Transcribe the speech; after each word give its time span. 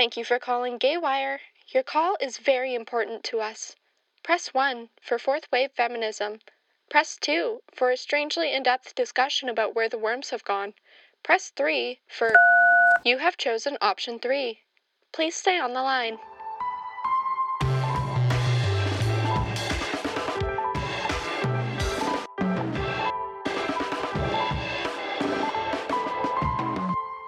Thank 0.00 0.16
you 0.16 0.24
for 0.24 0.38
calling 0.38 0.78
Gaywire. 0.78 1.40
Your 1.74 1.82
call 1.82 2.16
is 2.22 2.38
very 2.38 2.74
important 2.74 3.22
to 3.24 3.40
us. 3.40 3.76
Press 4.22 4.54
1 4.54 4.88
for 5.02 5.18
fourth 5.18 5.52
wave 5.52 5.72
feminism. 5.72 6.40
Press 6.88 7.18
2 7.18 7.60
for 7.74 7.90
a 7.90 7.98
strangely 7.98 8.50
in 8.50 8.62
depth 8.62 8.94
discussion 8.94 9.50
about 9.50 9.74
where 9.74 9.90
the 9.90 9.98
worms 9.98 10.30
have 10.30 10.42
gone. 10.42 10.72
Press 11.22 11.50
3 11.50 12.00
for. 12.08 12.34
You 13.04 13.18
have 13.18 13.36
chosen 13.36 13.76
option 13.82 14.18
3. 14.18 14.62
Please 15.12 15.36
stay 15.36 15.58
on 15.58 15.74
the 15.74 15.82
line. 15.82 16.18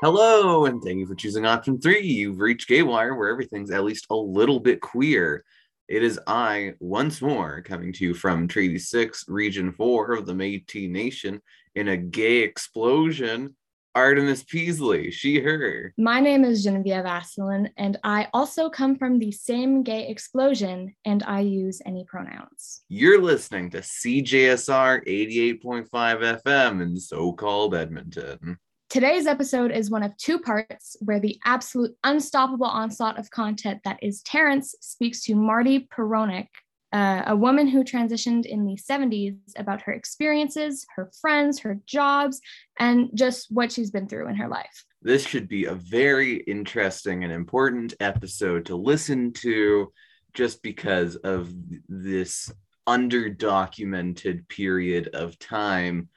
Hello, 0.02 0.66
and 0.66 0.82
thank 0.82 0.98
you 0.98 1.06
for 1.06 1.14
choosing 1.14 1.46
option 1.46 1.80
three. 1.80 2.04
You've 2.04 2.40
reached 2.40 2.68
Gaywire, 2.68 3.16
where 3.16 3.28
everything's 3.28 3.70
at 3.70 3.84
least 3.84 4.06
a 4.10 4.16
little 4.16 4.58
bit 4.58 4.80
queer. 4.80 5.44
It 5.86 6.02
is 6.02 6.18
I, 6.26 6.72
once 6.80 7.22
more, 7.22 7.62
coming 7.62 7.92
to 7.92 8.06
you 8.06 8.12
from 8.12 8.48
Treaty 8.48 8.80
6, 8.80 9.26
Region 9.28 9.70
4 9.70 10.14
of 10.14 10.26
the 10.26 10.32
Métis 10.32 10.90
Nation 10.90 11.40
in 11.76 11.86
a 11.86 11.96
gay 11.96 12.38
explosion. 12.38 13.54
Artemis 13.94 14.42
Peasley, 14.42 15.12
she, 15.12 15.38
her. 15.38 15.94
My 15.96 16.18
name 16.18 16.44
is 16.44 16.64
Genevieve 16.64 17.04
Asselin, 17.04 17.70
and 17.76 17.96
I 18.02 18.26
also 18.34 18.68
come 18.68 18.96
from 18.96 19.20
the 19.20 19.30
same 19.30 19.84
gay 19.84 20.08
explosion, 20.08 20.96
and 21.04 21.22
I 21.22 21.42
use 21.42 21.80
any 21.86 22.04
pronouns. 22.06 22.82
You're 22.88 23.22
listening 23.22 23.70
to 23.70 23.78
CJSR 23.78 25.06
88.5 25.62 26.42
FM 26.42 26.82
in 26.82 26.96
so 26.96 27.32
called 27.32 27.76
Edmonton. 27.76 28.58
Today's 28.92 29.26
episode 29.26 29.72
is 29.72 29.88
one 29.88 30.02
of 30.02 30.14
two 30.18 30.38
parts 30.38 30.98
where 31.00 31.18
the 31.18 31.40
absolute 31.46 31.96
unstoppable 32.04 32.66
onslaught 32.66 33.18
of 33.18 33.30
content 33.30 33.80
that 33.86 33.98
is 34.02 34.20
Terrence 34.20 34.74
speaks 34.82 35.24
to 35.24 35.34
Marty 35.34 35.88
Peronic, 35.90 36.48
uh, 36.92 37.22
a 37.26 37.34
woman 37.34 37.66
who 37.66 37.84
transitioned 37.84 38.44
in 38.44 38.66
the 38.66 38.76
70s, 38.76 39.38
about 39.56 39.80
her 39.80 39.94
experiences, 39.94 40.84
her 40.94 41.10
friends, 41.22 41.58
her 41.60 41.80
jobs, 41.86 42.42
and 42.78 43.08
just 43.14 43.46
what 43.50 43.72
she's 43.72 43.90
been 43.90 44.06
through 44.06 44.28
in 44.28 44.34
her 44.34 44.46
life. 44.46 44.84
This 45.00 45.26
should 45.26 45.48
be 45.48 45.64
a 45.64 45.74
very 45.74 46.40
interesting 46.40 47.24
and 47.24 47.32
important 47.32 47.94
episode 47.98 48.66
to 48.66 48.76
listen 48.76 49.32
to 49.38 49.90
just 50.34 50.62
because 50.62 51.16
of 51.16 51.50
this 51.88 52.52
underdocumented 52.86 54.46
period 54.50 55.08
of 55.14 55.38
time 55.38 56.10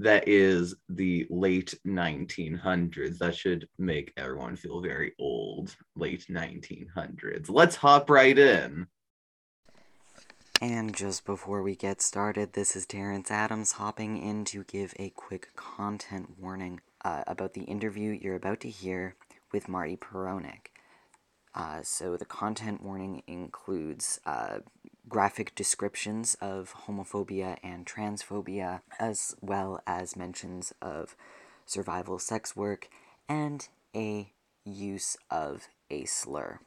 that 0.00 0.26
is 0.26 0.74
the 0.88 1.26
late 1.28 1.74
1900s. 1.86 3.18
That 3.18 3.36
should 3.36 3.68
make 3.78 4.12
everyone 4.16 4.56
feel 4.56 4.80
very 4.80 5.12
old. 5.18 5.76
Late 5.94 6.26
1900s. 6.28 7.50
Let's 7.50 7.76
hop 7.76 8.08
right 8.08 8.38
in. 8.38 8.86
And 10.62 10.94
just 10.94 11.24
before 11.24 11.62
we 11.62 11.76
get 11.76 12.02
started, 12.02 12.52
this 12.52 12.76
is 12.76 12.86
Terrence 12.86 13.30
Adams 13.30 13.72
hopping 13.72 14.16
in 14.16 14.44
to 14.46 14.64
give 14.64 14.94
a 14.98 15.10
quick 15.10 15.54
content 15.54 16.38
warning 16.38 16.80
uh, 17.04 17.24
about 17.26 17.54
the 17.54 17.62
interview 17.62 18.10
you're 18.10 18.36
about 18.36 18.60
to 18.60 18.70
hear 18.70 19.16
with 19.52 19.68
Marty 19.68 19.96
Peronic. 19.96 20.70
Uh, 21.54 21.80
so 21.82 22.16
the 22.16 22.24
content 22.24 22.82
warning 22.82 23.22
includes 23.26 24.20
uh, 24.24 24.58
graphic 25.10 25.54
descriptions 25.54 26.36
of 26.40 26.74
homophobia 26.86 27.58
and 27.62 27.84
transphobia, 27.84 28.80
as 28.98 29.34
well 29.42 29.82
as 29.86 30.16
mentions 30.16 30.72
of 30.80 31.16
survival 31.66 32.18
sex 32.18 32.56
work 32.56 32.88
and 33.28 33.68
a 33.94 34.32
use 34.64 35.16
of 35.30 35.68
a 35.90 36.04
slur. 36.04 36.60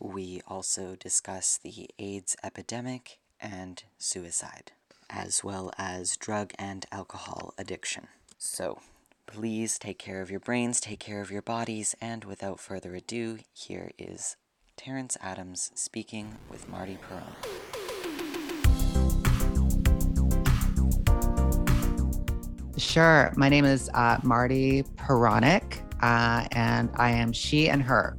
We 0.00 0.40
also 0.48 0.96
discuss 0.96 1.58
the 1.62 1.88
AIDS 1.98 2.36
epidemic 2.42 3.18
and 3.40 3.82
suicide, 3.98 4.72
as 5.10 5.44
well 5.44 5.70
as 5.78 6.16
drug 6.16 6.52
and 6.58 6.86
alcohol 6.90 7.54
addiction. 7.58 8.08
So, 8.38 8.80
please 9.26 9.78
take 9.78 9.98
care 9.98 10.22
of 10.22 10.30
your 10.30 10.40
brains, 10.40 10.80
take 10.80 11.00
care 11.00 11.20
of 11.20 11.30
your 11.30 11.42
bodies, 11.42 11.94
and 12.00 12.24
without 12.24 12.60
further 12.60 12.94
ado, 12.94 13.38
here 13.52 13.92
is 13.98 14.36
Terrence 14.76 15.16
Adams 15.20 15.70
speaking 15.74 16.36
with 16.50 16.68
Marty 16.68 16.98
Perron. 17.08 17.24
Sure. 22.76 23.32
My 23.36 23.48
name 23.48 23.64
is 23.64 23.88
uh, 23.94 24.18
Marty 24.22 24.82
Peronic, 24.96 25.80
uh, 26.02 26.46
and 26.52 26.90
I 26.96 27.10
am 27.10 27.32
she 27.32 27.68
and 27.68 27.82
her. 27.82 28.16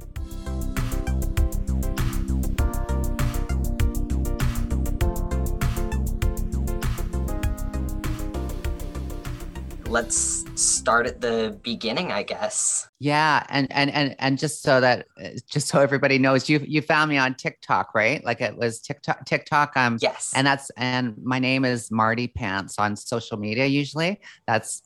Let's 9.96 10.44
start 10.60 11.06
at 11.06 11.22
the 11.22 11.58
beginning, 11.62 12.12
I 12.12 12.22
guess. 12.22 12.86
Yeah, 12.98 13.46
and 13.48 13.66
and 13.72 13.90
and 13.90 14.14
and 14.18 14.38
just 14.38 14.60
so 14.60 14.78
that 14.82 15.06
just 15.50 15.68
so 15.68 15.80
everybody 15.80 16.18
knows, 16.18 16.50
you 16.50 16.62
you 16.68 16.82
found 16.82 17.08
me 17.08 17.16
on 17.16 17.34
TikTok, 17.34 17.94
right? 17.94 18.22
Like 18.22 18.42
it 18.42 18.58
was 18.58 18.80
TikTok. 18.80 19.24
TikTok. 19.24 19.74
Um. 19.74 19.96
Yes. 20.02 20.34
And 20.36 20.46
that's 20.46 20.68
and 20.76 21.16
my 21.24 21.38
name 21.38 21.64
is 21.64 21.90
Mardi 21.90 22.28
Pantz 22.28 22.78
on 22.78 22.94
social 22.94 23.38
media. 23.38 23.64
Usually, 23.64 24.20
that's 24.46 24.82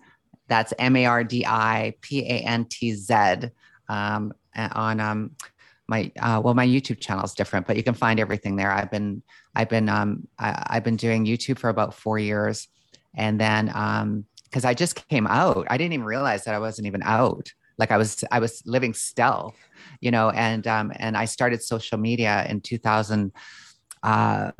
that's 0.46 0.72
M 0.78 0.94
A 0.94 1.06
R 1.06 1.24
D 1.24 1.44
I 1.44 1.94
P 2.02 2.20
A 2.20 2.44
N 2.46 2.66
T 2.66 2.94
Z. 2.94 3.50
Um. 3.88 4.32
On 4.54 5.00
um. 5.00 5.32
My 5.88 6.12
uh, 6.20 6.40
well, 6.44 6.54
my 6.54 6.68
YouTube 6.68 7.00
channel 7.00 7.24
is 7.24 7.34
different, 7.34 7.66
but 7.66 7.76
you 7.76 7.82
can 7.82 7.94
find 7.94 8.20
everything 8.20 8.54
there. 8.54 8.70
I've 8.70 8.92
been 8.92 9.24
I've 9.56 9.68
been 9.68 9.88
um 9.88 10.28
I, 10.38 10.66
I've 10.68 10.84
been 10.84 10.94
doing 10.94 11.26
YouTube 11.26 11.58
for 11.58 11.68
about 11.68 11.94
four 11.94 12.20
years, 12.20 12.68
and 13.16 13.40
then 13.40 13.72
um 13.74 14.26
because 14.50 14.64
I 14.64 14.74
just 14.74 15.08
came 15.08 15.26
out. 15.26 15.66
I 15.70 15.76
didn't 15.76 15.92
even 15.92 16.06
realize 16.06 16.44
that 16.44 16.54
I 16.54 16.58
wasn't 16.58 16.86
even 16.86 17.02
out. 17.02 17.52
Like 17.78 17.92
I 17.92 17.96
was, 17.96 18.24
I 18.30 18.40
was 18.40 18.62
living 18.66 18.92
stealth, 18.92 19.56
you 20.00 20.10
know, 20.10 20.30
and 20.30 20.66
um, 20.66 20.92
and 20.96 21.16
I 21.16 21.24
started 21.24 21.62
social 21.62 21.98
media 21.98 22.46
in 22.48 22.60
2000, 22.60 23.32
uh, 24.02 24.50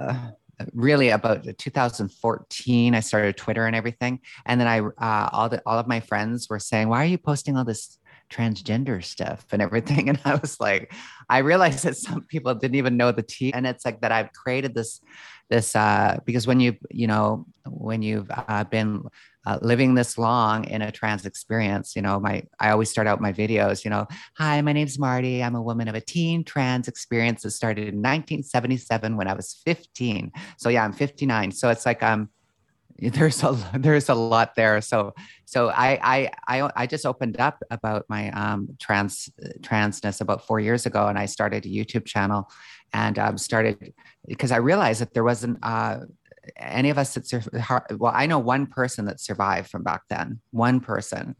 really 0.73 1.11
about 1.11 1.47
2014. 1.59 2.95
I 2.95 3.01
started 3.01 3.37
Twitter 3.37 3.67
and 3.67 3.77
everything, 3.77 4.21
and 4.47 4.61
then 4.61 4.69
I, 4.69 4.79
uh, 4.81 5.29
all 5.33 5.49
the 5.49 5.63
all 5.67 5.79
of 5.79 5.87
my 5.87 6.01
friends 6.01 6.49
were 6.49 6.59
saying, 6.59 6.89
"Why 6.89 7.03
are 7.03 7.07
you 7.07 7.19
posting 7.19 7.59
all 7.59 7.65
this 7.65 7.99
transgender 8.31 9.05
stuff 9.05 9.45
and 9.53 9.61
everything?" 9.61 10.09
And 10.09 10.21
I 10.25 10.37
was 10.37 10.59
like, 10.59 10.93
I 11.29 11.39
realized 11.39 11.85
that 11.85 11.97
some 11.97 12.23
people 12.23 12.55
didn't 12.55 12.77
even 12.77 12.97
know 12.97 13.13
the 13.13 13.23
T, 13.23 13.53
and 13.53 13.67
it's 13.67 13.85
like 13.85 14.01
that 14.01 14.13
I've 14.13 14.33
created 14.33 14.75
this 14.75 15.01
this 15.51 15.77
uh, 15.77 16.19
because 16.25 16.47
when 16.47 16.61
you 16.61 16.77
you 16.91 17.07
know 17.07 17.45
when 17.67 18.01
you've 18.01 18.31
uh, 18.31 18.65
been 18.65 19.05
uh, 19.47 19.59
living 19.63 19.95
this 19.95 20.19
long 20.19 20.65
in 20.65 20.83
a 20.83 20.93
trans 20.93 21.25
experience 21.25 21.97
you 21.97 22.03
know 22.03 22.21
my 22.21 22.43
i 22.59 22.71
always 22.71 22.91
start 22.91 23.07
out 23.07 23.21
my 23.21 23.33
videos 23.33 23.85
you 23.85 23.91
know 23.91 24.07
hi 24.37 24.61
my 24.61 24.73
name's 24.73 24.99
marty. 24.99 25.43
I'm 25.43 25.55
a 25.55 25.63
woman 25.63 25.89
of 25.89 25.95
a 25.95 26.01
teen 26.01 26.45
trans 26.45 26.89
experience. 26.89 27.43
That 27.43 27.53
started 27.53 27.89
in 27.89 28.03
1977 28.03 29.17
when 29.17 29.29
i 29.29 29.35
was 29.35 29.61
15 29.65 30.33
so 30.59 30.69
yeah 30.69 30.85
i'm 30.85 30.93
59 30.93 31.53
so 31.53 31.71
it's 31.71 31.87
like 31.87 32.03
um 32.03 32.29
there's 33.01 33.43
a 33.43 33.57
there's 33.79 34.11
a 34.11 34.15
lot 34.15 34.55
there. 34.57 34.81
So 34.83 35.15
so 35.47 35.69
i 35.71 35.99
i 36.03 36.31
i, 36.63 36.71
I 36.77 36.87
just 36.87 37.07
opened 37.07 37.41
up 37.41 37.63
about 37.71 38.05
my 38.09 38.31
um 38.33 38.69
trans 38.79 39.31
transness 39.61 40.21
about 40.21 40.47
four 40.47 40.61
years 40.61 40.87
ago 40.87 41.09
and 41.09 41.19
i 41.19 41.27
started 41.27 41.67
a 41.67 41.69
youtube 41.69 42.05
channel 42.05 42.49
and 42.93 43.19
um, 43.19 43.37
started 43.37 43.93
because 44.29 44.53
i 44.53 44.59
realized 44.59 45.01
that 45.01 45.13
there 45.13 45.25
wasn't 45.25 45.59
uh 45.63 46.01
any 46.57 46.91
of 46.91 46.99
us 46.99 47.15
that 47.15 47.27
sur- 47.27 47.43
well 47.99 48.13
i 48.15 48.27
know 48.27 48.39
one 48.39 48.67
person 48.67 49.05
that 49.05 49.21
survived 49.21 49.69
from 49.71 49.83
back 49.83 50.03
then 50.09 50.41
one 50.51 50.81
person. 50.81 51.37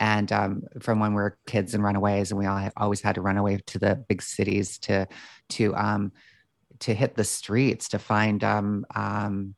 And 0.00 0.32
um, 0.32 0.62
from 0.80 0.98
when 1.00 1.12
we 1.12 1.22
were 1.22 1.38
kids 1.46 1.74
and 1.74 1.84
runaways 1.84 2.30
and 2.30 2.38
we 2.38 2.46
all 2.46 2.56
have, 2.56 2.72
always 2.76 3.00
had 3.00 3.14
to 3.16 3.20
run 3.20 3.36
away 3.36 3.60
to 3.66 3.78
the 3.78 4.04
big 4.08 4.22
cities 4.22 4.78
to 4.78 5.06
to 5.50 5.76
um, 5.76 6.12
to 6.80 6.94
hit 6.94 7.14
the 7.14 7.24
streets 7.24 7.88
to 7.90 7.98
find 7.98 8.42
um, 8.42 8.84
um, 8.94 9.54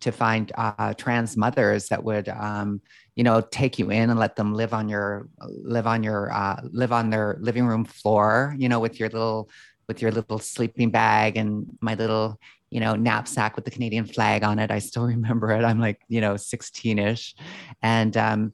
to 0.00 0.10
find 0.10 0.50
uh, 0.56 0.92
trans 0.94 1.36
mothers 1.36 1.88
that 1.88 2.02
would 2.02 2.28
um, 2.28 2.80
you 3.14 3.22
know 3.22 3.40
take 3.40 3.78
you 3.78 3.90
in 3.90 4.10
and 4.10 4.18
let 4.18 4.34
them 4.34 4.54
live 4.54 4.74
on 4.74 4.88
your 4.88 5.28
live 5.40 5.86
on 5.86 6.02
your 6.02 6.32
uh, 6.32 6.60
live 6.72 6.92
on 6.92 7.10
their 7.10 7.36
living 7.40 7.66
room 7.66 7.84
floor 7.84 8.56
you 8.58 8.68
know 8.68 8.80
with 8.80 8.98
your 8.98 9.08
little 9.10 9.48
with 9.88 10.02
your 10.02 10.10
little 10.10 10.38
sleeping 10.38 10.90
bag 10.90 11.36
and 11.36 11.66
my 11.80 11.94
little 11.94 12.40
you 12.76 12.80
know, 12.80 12.94
knapsack 12.94 13.56
with 13.56 13.64
the 13.64 13.70
Canadian 13.70 14.04
flag 14.04 14.44
on 14.44 14.58
it. 14.58 14.70
I 14.70 14.80
still 14.80 15.06
remember 15.16 15.50
it. 15.50 15.64
I'm 15.64 15.80
like, 15.80 16.02
you 16.08 16.20
know, 16.20 16.36
16 16.36 16.98
ish. 16.98 17.34
And, 17.80 18.14
um, 18.18 18.52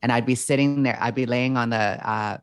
and 0.00 0.12
I'd 0.12 0.26
be 0.26 0.36
sitting 0.36 0.84
there, 0.84 0.96
I'd 1.00 1.16
be 1.16 1.26
laying 1.26 1.56
on 1.56 1.70
the, 1.70 1.76
uh, 1.76 2.38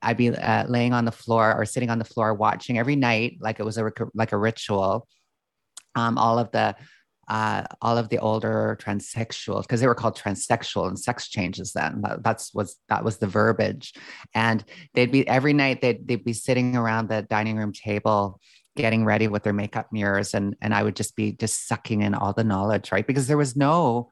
I'd 0.00 0.16
be 0.16 0.28
uh, 0.28 0.66
laying 0.68 0.92
on 0.92 1.06
the 1.06 1.10
floor 1.10 1.52
or 1.56 1.64
sitting 1.64 1.90
on 1.90 1.98
the 1.98 2.04
floor 2.04 2.34
watching 2.34 2.78
every 2.78 2.94
night, 2.94 3.38
like 3.40 3.58
it 3.58 3.64
was 3.64 3.78
a, 3.78 3.90
like 4.14 4.30
a 4.30 4.36
ritual. 4.36 5.08
Um, 5.96 6.18
all 6.18 6.38
of 6.38 6.52
the, 6.52 6.76
uh, 7.26 7.64
all 7.82 7.98
of 7.98 8.08
the 8.08 8.18
older 8.18 8.78
transsexuals 8.80 9.62
because 9.62 9.80
they 9.80 9.88
were 9.88 9.94
called 9.96 10.16
transsexual 10.16 10.86
and 10.86 10.98
sex 10.98 11.28
changes 11.28 11.72
then 11.72 12.00
that, 12.02 12.22
that's 12.24 12.52
was 12.52 12.76
that 12.88 13.04
was 13.04 13.18
the 13.18 13.26
verbiage 13.26 13.94
and 14.34 14.64
they'd 14.94 15.12
be 15.12 15.26
every 15.28 15.52
night 15.52 15.80
they'd, 15.80 16.08
they'd 16.08 16.24
be 16.24 16.32
sitting 16.32 16.74
around 16.74 17.08
the 17.08 17.22
dining 17.30 17.56
room 17.56 17.72
table 17.72 18.40
getting 18.80 19.04
ready 19.04 19.28
with 19.28 19.42
their 19.42 19.52
makeup 19.52 19.88
mirrors 19.92 20.34
and 20.34 20.56
and 20.60 20.74
i 20.74 20.82
would 20.82 20.96
just 20.96 21.16
be 21.16 21.32
just 21.32 21.68
sucking 21.68 22.02
in 22.02 22.14
all 22.14 22.32
the 22.32 22.44
knowledge 22.44 22.92
right? 22.92 23.06
Because 23.06 23.26
there 23.26 23.36
was 23.36 23.56
no 23.56 24.10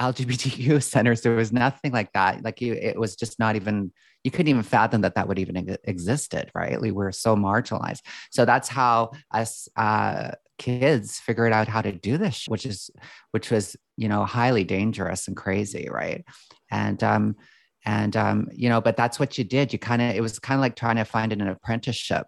lgbtq 0.00 0.82
centers. 0.82 1.22
There 1.22 1.36
was 1.36 1.52
nothing 1.52 1.92
like 1.92 2.12
that. 2.12 2.42
Like 2.42 2.60
you 2.60 2.74
it 2.74 2.98
was 2.98 3.16
just 3.16 3.38
not 3.38 3.56
even 3.56 3.92
you 4.22 4.30
couldn't 4.30 4.48
even 4.48 4.62
fathom 4.62 5.02
that 5.02 5.14
that 5.14 5.28
would 5.28 5.38
even 5.38 5.76
existed 5.84 6.50
right? 6.54 6.80
We 6.80 6.92
were 6.92 7.12
so 7.12 7.36
marginalized. 7.36 8.02
So 8.30 8.44
that's 8.44 8.68
how 8.68 9.12
us 9.32 9.68
uh, 9.76 10.32
kids 10.58 11.18
figured 11.18 11.52
out 11.52 11.66
how 11.66 11.82
to 11.82 11.90
do 11.90 12.16
this 12.16 12.44
which 12.46 12.64
is 12.64 12.88
which 13.32 13.50
was 13.50 13.76
you 13.96 14.08
know 14.08 14.24
highly 14.24 14.64
dangerous 14.64 15.28
and 15.28 15.36
crazy 15.36 15.88
right? 15.90 16.24
And 16.70 17.02
um 17.02 17.36
and 17.84 18.16
um 18.16 18.48
you 18.52 18.68
know 18.68 18.80
but 18.80 18.96
that's 18.96 19.18
what 19.20 19.38
you 19.38 19.44
did. 19.44 19.72
You 19.72 19.78
kind 19.78 20.02
of 20.02 20.14
it 20.14 20.20
was 20.20 20.38
kind 20.38 20.58
of 20.58 20.62
like 20.62 20.76
trying 20.76 20.96
to 20.96 21.04
find 21.04 21.32
an 21.32 21.46
apprenticeship 21.46 22.26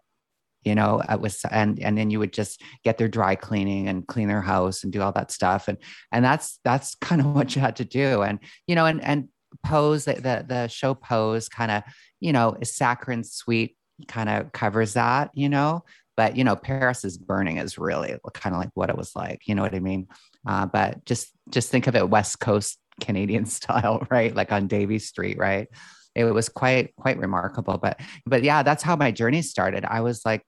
you 0.66 0.74
know 0.74 1.00
it 1.08 1.20
was 1.20 1.44
and 1.50 1.78
and 1.78 1.96
then 1.96 2.10
you 2.10 2.18
would 2.18 2.32
just 2.32 2.60
get 2.82 2.98
their 2.98 3.08
dry 3.08 3.36
cleaning 3.36 3.88
and 3.88 4.06
clean 4.08 4.26
their 4.26 4.42
house 4.42 4.82
and 4.82 4.92
do 4.92 5.00
all 5.00 5.12
that 5.12 5.30
stuff. 5.30 5.68
And 5.68 5.78
and 6.10 6.24
that's 6.24 6.58
that's 6.64 6.94
kind 7.00 7.20
of 7.20 7.28
what 7.28 7.54
you 7.54 7.62
had 7.62 7.76
to 7.76 7.84
do. 7.84 8.22
And 8.22 8.40
you 8.66 8.74
know 8.74 8.84
and 8.84 9.02
and 9.02 9.28
pose 9.64 10.04
the 10.04 10.44
the, 10.46 10.66
show 10.66 10.92
pose 10.92 11.48
kind 11.48 11.70
of 11.70 11.82
you 12.20 12.32
know 12.32 12.56
is 12.60 12.76
saccharine 12.76 13.24
sweet 13.24 13.76
kind 14.08 14.28
of 14.28 14.52
covers 14.52 14.94
that 14.94 15.30
you 15.34 15.48
know? 15.48 15.84
But 16.16 16.36
you 16.36 16.44
know 16.44 16.56
paris 16.56 17.04
is 17.04 17.16
burning 17.16 17.58
is 17.58 17.78
really 17.78 18.16
kind 18.34 18.54
of 18.54 18.60
like 18.60 18.70
what 18.74 18.90
it 18.90 18.96
was 18.96 19.14
like 19.14 19.42
you 19.46 19.54
know 19.54 19.62
what 19.62 19.74
i 19.74 19.80
mean? 19.80 20.08
Uh, 20.46 20.66
but 20.66 21.04
just 21.04 21.28
just 21.48 21.70
think 21.70 21.86
of 21.86 21.94
it 21.94 22.10
west 22.10 22.40
coast 22.40 22.78
canadian 23.00 23.46
style 23.46 24.04
right? 24.10 24.34
Like 24.34 24.50
on 24.50 24.66
davie 24.66 24.98
street 24.98 25.38
right? 25.38 25.68
It 26.16 26.24
was 26.24 26.48
quite 26.48 26.96
quite 26.96 27.18
remarkable. 27.18 27.78
But 27.78 28.00
but 28.26 28.42
yeah 28.42 28.64
that's 28.64 28.82
how 28.82 28.96
my 28.96 29.12
journey 29.12 29.42
started. 29.42 29.84
I 29.84 30.00
was 30.00 30.22
like 30.24 30.42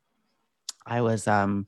I 0.89 1.03
was, 1.03 1.29
um, 1.29 1.67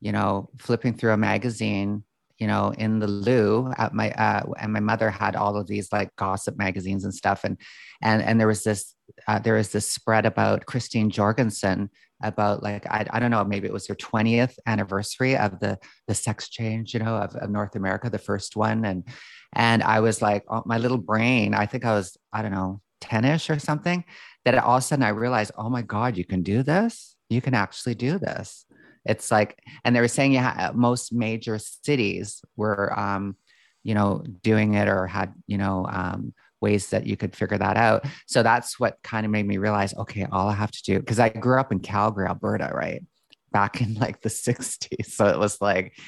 you 0.00 0.12
know, 0.12 0.50
flipping 0.58 0.94
through 0.94 1.12
a 1.12 1.16
magazine, 1.16 2.02
you 2.38 2.46
know, 2.46 2.74
in 2.76 2.98
the 2.98 3.06
loo 3.06 3.72
at 3.76 3.94
my, 3.94 4.10
uh, 4.12 4.44
and 4.58 4.72
my 4.72 4.80
mother 4.80 5.10
had 5.10 5.36
all 5.36 5.56
of 5.56 5.66
these 5.66 5.92
like 5.92 6.14
gossip 6.16 6.56
magazines 6.56 7.04
and 7.04 7.14
stuff. 7.14 7.44
And, 7.44 7.56
and, 8.02 8.22
and 8.22 8.40
there 8.40 8.48
was 8.48 8.64
this, 8.64 8.94
uh, 9.28 9.38
there 9.38 9.54
was 9.54 9.70
this 9.70 9.88
spread 9.88 10.26
about 10.26 10.66
Christine 10.66 11.10
Jorgensen 11.10 11.90
about 12.22 12.62
like, 12.62 12.86
I, 12.86 13.06
I 13.10 13.20
don't 13.20 13.30
know, 13.30 13.44
maybe 13.44 13.68
it 13.68 13.72
was 13.72 13.86
her 13.86 13.94
20th 13.94 14.54
anniversary 14.66 15.36
of 15.36 15.60
the, 15.60 15.78
the 16.08 16.14
sex 16.14 16.48
change, 16.48 16.94
you 16.94 17.00
know, 17.00 17.16
of, 17.16 17.36
of 17.36 17.50
North 17.50 17.76
America, 17.76 18.10
the 18.10 18.18
first 18.18 18.56
one. 18.56 18.84
And, 18.84 19.06
and 19.54 19.82
I 19.82 20.00
was 20.00 20.22
like, 20.22 20.44
oh, 20.48 20.62
my 20.64 20.78
little 20.78 20.98
brain, 20.98 21.54
I 21.54 21.66
think 21.66 21.84
I 21.84 21.92
was, 21.92 22.16
I 22.32 22.42
don't 22.42 22.52
know, 22.52 22.80
10ish 23.02 23.54
or 23.54 23.58
something 23.58 24.04
that 24.44 24.56
all 24.58 24.76
of 24.76 24.82
a 24.82 24.82
sudden 24.82 25.04
I 25.04 25.10
realized, 25.10 25.52
oh 25.56 25.68
my 25.68 25.82
God, 25.82 26.16
you 26.16 26.24
can 26.24 26.42
do 26.42 26.62
this 26.62 27.11
you 27.32 27.40
can 27.40 27.54
actually 27.54 27.94
do 27.94 28.18
this. 28.18 28.64
It's 29.04 29.30
like, 29.30 29.58
and 29.84 29.94
they 29.94 30.00
were 30.00 30.08
saying, 30.08 30.32
yeah, 30.32 30.70
most 30.74 31.12
major 31.12 31.58
cities 31.58 32.42
were, 32.56 32.98
um, 32.98 33.36
you 33.82 33.94
know, 33.94 34.22
doing 34.42 34.74
it 34.74 34.88
or 34.88 35.06
had, 35.06 35.34
you 35.46 35.58
know, 35.58 35.86
um, 35.90 36.32
ways 36.60 36.90
that 36.90 37.06
you 37.06 37.16
could 37.16 37.34
figure 37.34 37.58
that 37.58 37.76
out. 37.76 38.06
So 38.26 38.42
that's 38.42 38.78
what 38.78 38.98
kind 39.02 39.26
of 39.26 39.32
made 39.32 39.46
me 39.46 39.58
realize, 39.58 39.92
okay, 39.94 40.26
all 40.30 40.48
I 40.48 40.54
have 40.54 40.70
to 40.70 40.82
do, 40.84 41.00
because 41.00 41.18
I 41.18 41.28
grew 41.28 41.58
up 41.58 41.72
in 41.72 41.80
Calgary, 41.80 42.28
Alberta, 42.28 42.70
right? 42.72 43.02
Back 43.50 43.80
in 43.80 43.94
like 43.94 44.20
the 44.20 44.28
60s. 44.30 45.06
So 45.06 45.26
it 45.26 45.38
was 45.38 45.60
like, 45.60 45.98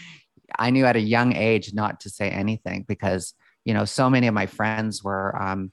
I 0.57 0.71
knew 0.71 0.85
at 0.85 0.97
a 0.97 1.01
young 1.01 1.35
age 1.35 1.75
not 1.75 2.01
to 2.01 2.11
say 2.11 2.31
anything 2.31 2.85
because, 2.87 3.35
you 3.65 3.75
know, 3.75 3.85
so 3.85 4.09
many 4.09 4.29
of 4.29 4.35
my 4.35 4.47
friends 4.47 5.03
were, 5.03 5.35
um, 5.41 5.73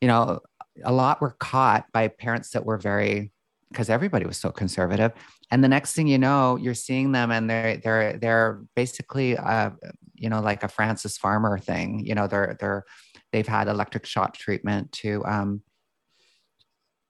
you 0.00 0.06
know, 0.06 0.40
a 0.84 0.92
lot 0.92 1.20
were 1.20 1.36
caught 1.38 1.86
by 1.92 2.08
parents 2.08 2.50
that 2.50 2.64
were 2.64 2.78
very 2.78 3.32
because 3.70 3.88
everybody 3.88 4.26
was 4.26 4.36
so 4.36 4.50
conservative. 4.50 5.12
And 5.50 5.62
the 5.62 5.68
next 5.68 5.94
thing 5.94 6.06
you 6.06 6.18
know, 6.18 6.56
you're 6.56 6.74
seeing 6.74 7.12
them 7.12 7.30
and 7.30 7.48
they're 7.48 7.76
they're 7.78 8.18
they're 8.18 8.62
basically 8.74 9.36
uh, 9.36 9.70
you 10.14 10.28
know 10.28 10.40
like 10.40 10.62
a 10.62 10.68
Frances 10.68 11.16
Farmer 11.16 11.58
thing. 11.58 12.04
You 12.04 12.14
know, 12.14 12.26
they're 12.26 12.56
they're 12.60 12.84
they've 13.32 13.46
had 13.46 13.68
electric 13.68 14.06
shock 14.06 14.36
treatment 14.36 14.92
to 14.92 15.24
um 15.24 15.62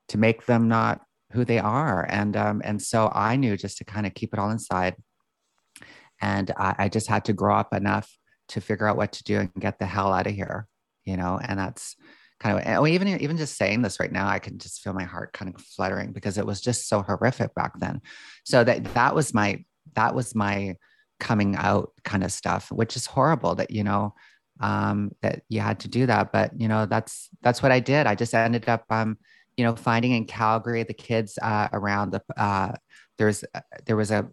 to 0.09 0.19
make 0.19 0.47
them 0.47 0.69
not 0.69 1.01
who 1.33 1.45
they 1.45 1.59
are. 1.59 2.07
And 2.09 2.37
um 2.37 2.61
and 2.65 2.81
so 2.81 3.11
I 3.13 3.37
knew 3.37 3.57
just 3.57 3.79
to 3.79 3.85
kind 3.85 4.07
of 4.07 4.15
keep 4.15 4.33
it 4.33 4.39
all 4.39 4.51
inside. 4.51 4.97
And 6.21 6.51
I, 6.57 6.75
I 6.79 6.89
just 6.89 7.07
had 7.07 7.25
to 7.27 7.33
grow 7.33 7.57
up 7.57 7.73
enough 7.73 8.11
to 8.49 8.61
figure 8.61 8.87
out 8.87 8.97
what 8.97 9.13
to 9.13 9.25
do 9.25 9.39
and 9.39 9.51
get 9.59 9.79
the 9.79 9.87
hell 9.87 10.13
out 10.13 10.27
of 10.27 10.35
here, 10.35 10.67
you 11.05 11.17
know, 11.17 11.41
and 11.43 11.59
that's 11.59 11.97
kind 12.41 12.59
of 12.59 12.89
even 12.89 13.09
even 13.21 13.37
just 13.37 13.57
saying 13.57 13.83
this 13.83 14.01
right 14.01 14.13
now 14.13 14.27
i 14.27 14.39
can 14.39 14.59
just 14.59 14.81
feel 14.81 14.95
my 14.95 15.05
heart 15.05 15.33
kind 15.33 15.55
of 15.55 15.61
fluttering 15.61 16.11
because 16.13 16.39
it 16.39 16.47
was 16.47 16.61
just 16.61 16.89
so 16.89 17.03
horrific 17.03 17.55
back 17.55 17.79
then. 17.79 18.01
So 18.45 18.65
that 18.65 18.95
that 18.95 19.15
was 19.15 19.35
my 19.35 19.65
that 19.95 20.15
was 20.15 20.35
my 20.35 20.77
coming 21.19 21.55
out 21.55 21.93
kind 22.03 22.25
of 22.25 22.33
stuff 22.33 22.73
which 22.73 22.97
is 22.97 23.05
horrible 23.05 23.55
that 23.57 23.71
you 23.71 23.85
know 23.85 24.15
um, 24.61 25.13
that 25.23 25.43
you 25.49 25.61
had 25.61 25.81
to 25.81 25.89
do 25.89 26.07
that. 26.07 26.33
But 26.33 26.59
you 26.59 26.69
know 26.69 26.87
that's 26.87 27.29
that's 27.43 27.63
what 27.63 27.73
i 27.73 27.81
did. 27.81 28.07
I 28.07 28.15
just 28.15 28.35
ended 28.35 28.69
up 28.69 28.85
um, 28.91 29.19
you 29.57 29.65
know 29.65 29.77
finding 29.77 30.13
in 30.13 30.25
calgary 30.25 30.83
the 30.83 30.95
kids 30.95 31.39
uh, 31.43 31.69
around 31.73 32.13
the 32.13 32.23
uh, 32.37 32.73
there's 33.19 33.45
uh, 33.55 33.61
there 33.87 33.97
was 33.97 34.11
a 34.11 34.29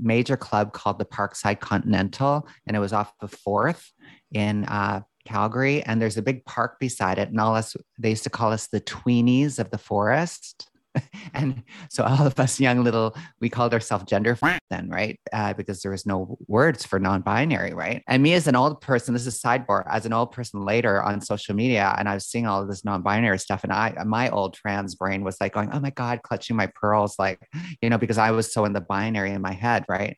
major 0.00 0.36
club 0.36 0.72
called 0.72 0.98
the 0.98 1.04
parkside 1.04 1.60
continental 1.60 2.46
and 2.66 2.76
it 2.76 2.80
was 2.80 2.92
off 2.92 3.12
the 3.20 3.28
fourth 3.28 3.92
in 4.32 4.64
uh, 4.64 5.00
Calgary, 5.24 5.82
and 5.82 6.00
there's 6.00 6.16
a 6.16 6.22
big 6.22 6.44
park 6.44 6.78
beside 6.78 7.18
it. 7.18 7.28
And 7.28 7.40
all 7.40 7.54
us, 7.54 7.76
they 7.98 8.10
used 8.10 8.24
to 8.24 8.30
call 8.30 8.52
us 8.52 8.68
the 8.68 8.80
tweenies 8.80 9.58
of 9.58 9.70
the 9.70 9.78
forest. 9.78 10.68
and 11.34 11.62
so 11.88 12.04
all 12.04 12.26
of 12.26 12.38
us 12.38 12.60
young 12.60 12.84
little, 12.84 13.16
we 13.40 13.48
called 13.48 13.72
ourselves 13.72 14.04
gender 14.04 14.36
friends 14.36 14.60
then, 14.70 14.88
right? 14.88 15.18
Uh, 15.32 15.54
because 15.54 15.82
there 15.82 15.92
was 15.92 16.06
no 16.06 16.36
words 16.48 16.84
for 16.84 16.98
non-binary, 16.98 17.72
right? 17.72 18.02
And 18.08 18.22
me 18.22 18.34
as 18.34 18.46
an 18.46 18.56
old 18.56 18.80
person, 18.80 19.14
this 19.14 19.26
is 19.26 19.40
sidebar, 19.40 19.84
as 19.90 20.06
an 20.06 20.12
old 20.12 20.32
person 20.32 20.64
later 20.64 21.02
on 21.02 21.20
social 21.20 21.54
media, 21.54 21.94
and 21.98 22.08
I 22.08 22.14
was 22.14 22.26
seeing 22.26 22.46
all 22.46 22.62
of 22.62 22.68
this 22.68 22.84
non-binary 22.84 23.38
stuff, 23.38 23.64
and 23.64 23.72
I, 23.72 23.94
my 24.04 24.30
old 24.30 24.54
trans 24.54 24.94
brain 24.94 25.24
was 25.24 25.38
like 25.40 25.54
going, 25.54 25.70
"Oh 25.72 25.80
my 25.80 25.90
god," 25.90 26.22
clutching 26.22 26.56
my 26.56 26.66
pearls, 26.74 27.16
like 27.18 27.38
you 27.80 27.88
know, 27.88 27.98
because 27.98 28.18
I 28.18 28.30
was 28.30 28.52
so 28.52 28.64
in 28.64 28.72
the 28.72 28.80
binary 28.80 29.30
in 29.30 29.40
my 29.40 29.52
head, 29.52 29.84
right? 29.88 30.16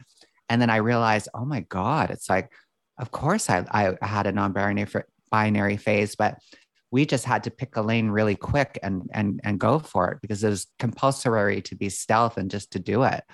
And 0.48 0.60
then 0.60 0.70
I 0.70 0.76
realized, 0.76 1.28
oh 1.34 1.44
my 1.44 1.60
god, 1.60 2.10
it's 2.10 2.28
like 2.28 2.52
of 2.98 3.10
course 3.10 3.50
I, 3.50 3.64
I 3.70 4.06
had 4.06 4.26
a 4.26 4.32
non-binary 4.32 4.86
binary 5.30 5.76
phase, 5.76 6.14
but 6.14 6.38
we 6.90 7.04
just 7.04 7.24
had 7.24 7.42
to 7.44 7.50
pick 7.50 7.76
a 7.76 7.82
lane 7.82 8.08
really 8.08 8.36
quick 8.36 8.78
and 8.82 9.10
and 9.12 9.40
and 9.42 9.58
go 9.58 9.78
for 9.78 10.12
it 10.12 10.18
because 10.22 10.44
it 10.44 10.48
was 10.48 10.66
compulsory 10.78 11.60
to 11.62 11.74
be 11.74 11.88
stealth 11.88 12.36
and 12.36 12.50
just 12.50 12.70
to 12.72 12.78
do 12.78 13.02
it. 13.02 13.24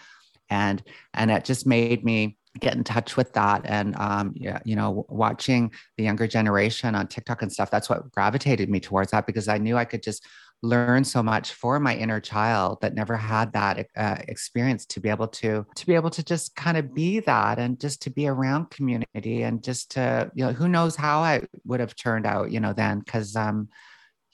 And 0.48 0.82
and 1.12 1.30
it 1.30 1.44
just 1.44 1.66
made 1.66 2.04
me 2.04 2.38
get 2.58 2.74
in 2.74 2.82
touch 2.82 3.16
with 3.16 3.32
that 3.34 3.62
and 3.64 3.94
um, 3.96 4.32
yeah, 4.34 4.58
you 4.64 4.74
know 4.74 5.06
watching 5.08 5.70
the 5.96 6.02
younger 6.02 6.26
generation 6.26 6.96
on 6.96 7.06
tiktok 7.06 7.42
and 7.42 7.52
stuff 7.52 7.70
that's 7.70 7.88
what 7.88 8.10
gravitated 8.10 8.68
me 8.68 8.80
towards 8.80 9.12
that 9.12 9.24
because 9.24 9.46
i 9.46 9.56
knew 9.56 9.76
i 9.76 9.84
could 9.84 10.02
just 10.02 10.26
learn 10.62 11.04
so 11.04 11.22
much 11.22 11.54
for 11.54 11.80
my 11.80 11.96
inner 11.96 12.20
child 12.20 12.78
that 12.82 12.94
never 12.94 13.16
had 13.16 13.52
that 13.52 13.86
uh, 13.96 14.16
experience 14.28 14.84
to 14.84 15.00
be 15.00 15.08
able 15.08 15.28
to 15.28 15.64
to 15.74 15.86
be 15.86 15.94
able 15.94 16.10
to 16.10 16.22
just 16.22 16.54
kind 16.54 16.76
of 16.76 16.94
be 16.94 17.20
that 17.20 17.58
and 17.58 17.80
just 17.80 18.02
to 18.02 18.10
be 18.10 18.28
around 18.28 18.70
community 18.70 19.42
and 19.42 19.64
just 19.64 19.92
to 19.92 20.30
you 20.34 20.44
know 20.44 20.52
who 20.52 20.68
knows 20.68 20.96
how 20.96 21.20
I 21.20 21.42
would 21.64 21.80
have 21.80 21.96
turned 21.96 22.26
out 22.26 22.50
you 22.50 22.60
know 22.60 22.74
then 22.74 22.98
because 22.98 23.36
um 23.36 23.68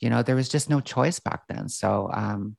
you 0.00 0.10
know 0.10 0.22
there 0.22 0.34
was 0.34 0.48
just 0.48 0.68
no 0.68 0.80
choice 0.80 1.20
back 1.20 1.42
then. 1.48 1.68
So 1.68 2.10
um 2.12 2.56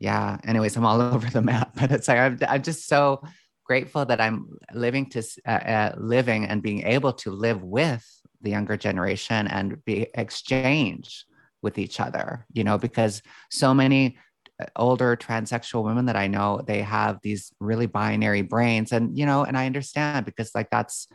yeah. 0.00 0.38
Anyways 0.44 0.76
I'm 0.76 0.84
all 0.84 1.00
over 1.14 1.30
the 1.30 1.42
map 1.42 1.72
but 1.76 1.92
it's 1.92 2.08
like 2.08 2.18
I'm, 2.18 2.38
I'm 2.48 2.62
just 2.62 2.88
so 2.88 3.22
grateful 3.64 4.04
that 4.04 4.20
I'm 4.20 4.48
living 4.74 5.10
to 5.10 5.22
uh, 5.46 5.50
uh, 5.50 5.94
living 5.96 6.44
and 6.44 6.62
being 6.62 6.82
able 6.82 7.12
to 7.12 7.30
live 7.30 7.62
with 7.62 8.04
the 8.40 8.50
younger 8.50 8.76
generation 8.76 9.46
and 9.46 9.84
be 9.84 10.08
exchange 10.14 11.24
with 11.62 11.78
each 11.78 12.00
other, 12.00 12.46
you 12.52 12.64
know, 12.64 12.78
because 12.78 13.22
so 13.50 13.74
many 13.74 14.18
uh, 14.60 14.66
older 14.76 15.16
transsexual 15.16 15.84
women 15.84 16.06
that 16.06 16.16
I 16.16 16.26
know, 16.26 16.62
they 16.66 16.82
have 16.82 17.18
these 17.22 17.52
really 17.60 17.86
binary 17.86 18.42
brains. 18.42 18.92
And, 18.92 19.16
you 19.18 19.26
know, 19.26 19.44
and 19.44 19.56
I 19.56 19.66
understand 19.66 20.26
because 20.26 20.52
like 20.54 20.70
that's, 20.70 21.08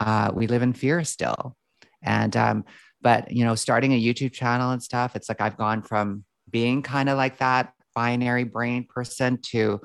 uh, 0.00 0.30
we 0.34 0.46
live 0.46 0.62
in 0.62 0.72
fear 0.72 1.04
still. 1.04 1.56
And, 2.02 2.36
um, 2.36 2.64
but, 3.00 3.30
you 3.32 3.44
know, 3.44 3.54
starting 3.54 3.92
a 3.92 4.00
YouTube 4.00 4.32
channel 4.32 4.70
and 4.70 4.82
stuff, 4.82 5.16
it's 5.16 5.28
like 5.28 5.40
I've 5.40 5.56
gone 5.56 5.82
from 5.82 6.24
being 6.50 6.82
kind 6.82 7.08
of 7.08 7.16
like 7.16 7.38
that 7.38 7.72
binary 7.94 8.44
brain 8.44 8.86
person 8.88 9.38
to, 9.42 9.80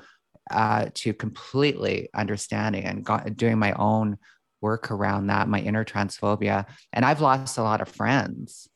uh, 0.50 0.86
to 0.94 1.12
completely 1.12 2.08
understanding 2.14 2.84
and 2.84 3.04
got, 3.04 3.36
doing 3.36 3.58
my 3.58 3.72
own 3.72 4.16
work 4.60 4.90
around 4.90 5.26
that, 5.28 5.48
my 5.48 5.60
inner 5.60 5.84
transphobia. 5.84 6.66
And 6.92 7.04
I've 7.04 7.20
lost 7.20 7.58
a 7.58 7.62
lot 7.62 7.80
of 7.80 7.88
friends 7.88 8.68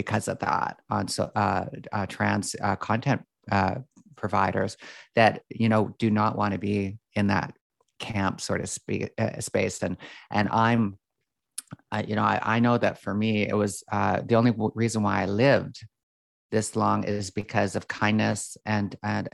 because 0.00 0.28
of 0.28 0.38
that 0.38 0.78
on 0.88 1.06
so 1.08 1.30
uh, 1.36 1.66
uh, 1.92 2.06
trans 2.06 2.56
uh, 2.62 2.74
content 2.76 3.20
uh, 3.52 3.74
providers 4.16 4.78
that 5.14 5.42
you 5.50 5.68
know 5.68 5.94
do 5.98 6.10
not 6.10 6.38
want 6.38 6.52
to 6.54 6.58
be 6.58 6.96
in 7.14 7.26
that 7.26 7.52
camp 7.98 8.40
sort 8.40 8.62
of 8.62 8.68
spe- 8.70 9.12
uh, 9.18 9.38
space. 9.40 9.82
And 9.82 9.98
and 10.30 10.48
i'm 10.48 10.98
you 12.08 12.16
know 12.16 12.22
I, 12.22 12.56
I 12.56 12.60
know 12.60 12.78
that 12.78 13.02
for 13.02 13.12
me 13.14 13.30
it 13.42 13.56
was 13.56 13.84
uh, 13.92 14.22
the 14.24 14.36
only 14.36 14.52
w- 14.52 14.72
reason 14.74 15.02
why 15.02 15.22
i 15.22 15.26
lived 15.26 15.76
this 16.50 16.74
long 16.74 17.04
is 17.04 17.30
because 17.30 17.76
of 17.76 17.86
kindness 17.86 18.56
and 18.64 18.96
and 19.02 19.28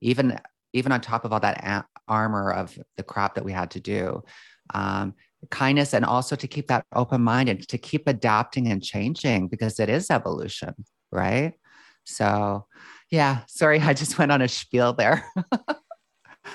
even 0.00 0.38
even 0.72 0.92
on 0.92 1.00
top 1.00 1.24
of 1.24 1.32
all 1.32 1.40
that 1.40 1.58
a- 1.64 1.86
armor 2.08 2.50
of 2.50 2.76
the 2.96 3.02
crap 3.12 3.36
that 3.36 3.44
we 3.44 3.52
had 3.52 3.70
to 3.70 3.80
do 3.80 4.22
um, 4.74 5.14
kindness 5.50 5.94
and 5.94 6.04
also 6.04 6.36
to 6.36 6.48
keep 6.48 6.66
that 6.68 6.84
open 6.94 7.22
mind 7.22 7.48
and 7.48 7.66
to 7.68 7.78
keep 7.78 8.08
adapting 8.08 8.66
and 8.68 8.82
changing 8.82 9.48
because 9.48 9.78
it 9.78 9.88
is 9.88 10.10
evolution 10.10 10.74
right? 11.10 11.54
So 12.04 12.66
yeah 13.10 13.40
sorry 13.46 13.80
i 13.80 13.94
just 13.94 14.18
went 14.18 14.32
on 14.32 14.42
a 14.42 14.48
spiel 14.48 14.92
there. 14.92 15.24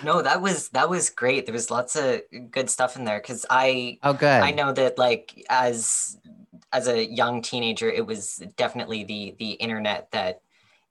No 0.02 0.22
that 0.22 0.42
was 0.42 0.70
that 0.70 0.90
was 0.90 1.10
great. 1.10 1.46
There 1.46 1.54
was 1.54 1.70
lots 1.70 1.96
of 1.96 2.22
good 2.50 2.70
stuff 2.70 2.96
in 2.96 3.04
there 3.04 3.20
because 3.20 3.46
i 3.50 4.00
oh 4.02 4.14
good. 4.14 4.42
I 4.42 4.52
know 4.52 4.72
that 4.72 4.98
like 4.98 5.46
as 5.50 6.18
as 6.72 6.88
a 6.88 7.06
young 7.06 7.42
teenager 7.42 7.90
it 7.90 8.06
was 8.06 8.42
definitely 8.58 9.04
the 9.04 9.36
the 9.38 9.52
internet 9.52 10.10
that 10.12 10.42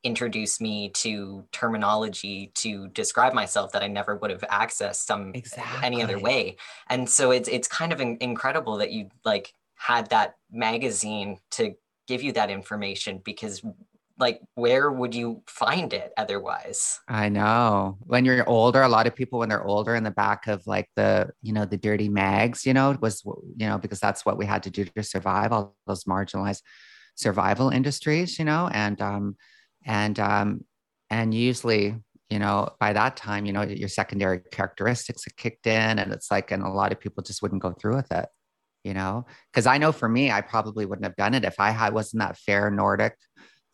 introduced 0.04 0.61
me 0.61 0.88
to 0.90 1.44
terminology 1.52 2.50
to 2.54 2.88
describe 2.88 3.32
myself 3.32 3.73
that 3.73 3.82
I 3.82 3.87
never 3.87 4.16
would 4.16 4.30
have 4.30 4.42
accessed 4.42 5.06
some 5.06 5.32
exactly. 5.35 5.87
any 5.87 6.02
other 6.02 6.18
way. 6.18 6.56
And 6.88 7.09
so 7.09 7.30
it's 7.30 7.49
it's 7.49 7.68
kind 7.68 7.92
of 7.92 8.00
in, 8.00 8.16
incredible 8.21 8.78
that 8.78 8.92
you 8.92 9.09
like 9.25 9.54
had 9.76 10.11
that 10.11 10.35
magazine 10.50 11.38
to 11.52 11.75
give 12.06 12.23
you 12.23 12.32
that 12.32 12.50
information 12.50 13.21
because 13.25 13.62
like 14.18 14.40
where 14.54 14.90
would 14.90 15.14
you 15.14 15.42
find 15.47 15.92
it 15.92 16.12
otherwise 16.16 17.00
i 17.09 17.28
know 17.28 17.97
when 18.02 18.25
you're 18.25 18.49
older 18.49 18.82
a 18.82 18.88
lot 18.88 19.06
of 19.06 19.14
people 19.14 19.38
when 19.38 19.49
they're 19.49 19.64
older 19.64 19.94
in 19.94 20.04
the 20.04 20.11
back 20.11 20.47
of 20.47 20.64
like 20.66 20.88
the 20.97 21.28
you 21.40 21.52
know 21.52 21.64
the 21.64 21.76
dirty 21.76 22.09
mags 22.09 22.66
you 22.66 22.75
know 22.75 22.97
was 23.00 23.23
you 23.56 23.66
know 23.66 23.78
because 23.78 23.99
that's 23.99 24.25
what 24.25 24.37
we 24.37 24.44
had 24.44 24.62
to 24.62 24.71
do 24.71 24.85
to 24.85 25.02
survive 25.02 25.52
all 25.52 25.75
those 25.87 26.04
marginalized 26.04 26.62
survival 27.16 27.71
industries 27.71 28.38
you 28.38 28.44
know 28.44 28.68
and 28.73 29.00
um 29.00 29.37
and 29.85 30.19
um 30.19 30.65
and 31.11 31.35
usually 31.35 31.95
you 32.31 32.39
know 32.39 32.69
by 32.81 32.93
that 32.93 33.17
time 33.17 33.47
you 33.47 33.53
know 33.53 33.62
your 33.62 33.89
secondary 33.89 34.41
characteristics 34.53 35.25
have 35.25 35.37
kicked 35.37 35.67
in 35.67 35.99
and 35.99 36.12
it's 36.12 36.31
like 36.31 36.51
and 36.51 36.62
a 36.62 36.69
lot 36.69 36.93
of 36.93 37.01
people 37.01 37.23
just 37.23 37.43
wouldn't 37.43 37.62
go 37.62 37.73
through 37.73 37.97
with 37.97 38.11
it 38.12 38.27
you 38.85 38.95
know? 38.95 39.25
Because 39.53 39.67
i 39.67 39.79
know 39.79 39.93
for 39.93 40.09
me 40.09 40.31
i 40.31 40.41
probably 40.41 40.87
wouldn't 40.87 41.05
have 41.05 41.17
done 41.17 41.35
it 41.35 41.45
if 41.45 41.61
i 41.61 41.71
had 41.71 41.95
wasn't 41.95 42.21
that 42.21 42.37
fair 42.37 42.71
nordic 42.71 43.17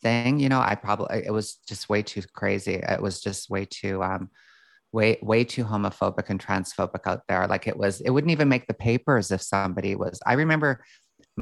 thing 0.01 0.39
you 0.39 0.49
know? 0.49 0.59
I 0.61 0.75
probably 0.75 1.23
it 1.25 1.31
was 1.31 1.55
just 1.67 1.89
way 1.89 2.01
too 2.03 2.21
crazy. 2.33 2.75
It 2.75 3.01
was 3.01 3.21
just 3.21 3.49
way 3.49 3.65
too 3.65 4.03
um 4.03 4.29
way 4.91 5.19
way 5.21 5.43
too 5.43 5.63
homophobic 5.65 6.29
and 6.29 6.39
transphobic 6.43 7.05
out 7.05 7.21
there. 7.27 7.47
Like 7.47 7.67
it 7.67 7.77
was 7.77 8.01
it 8.01 8.09
wouldn't 8.09 8.31
even 8.31 8.49
make 8.49 8.67
the 8.67 8.73
papers 8.73 9.31
if 9.31 9.41
somebody 9.41 9.95
was 9.95 10.19
i 10.25 10.33
remember 10.33 10.83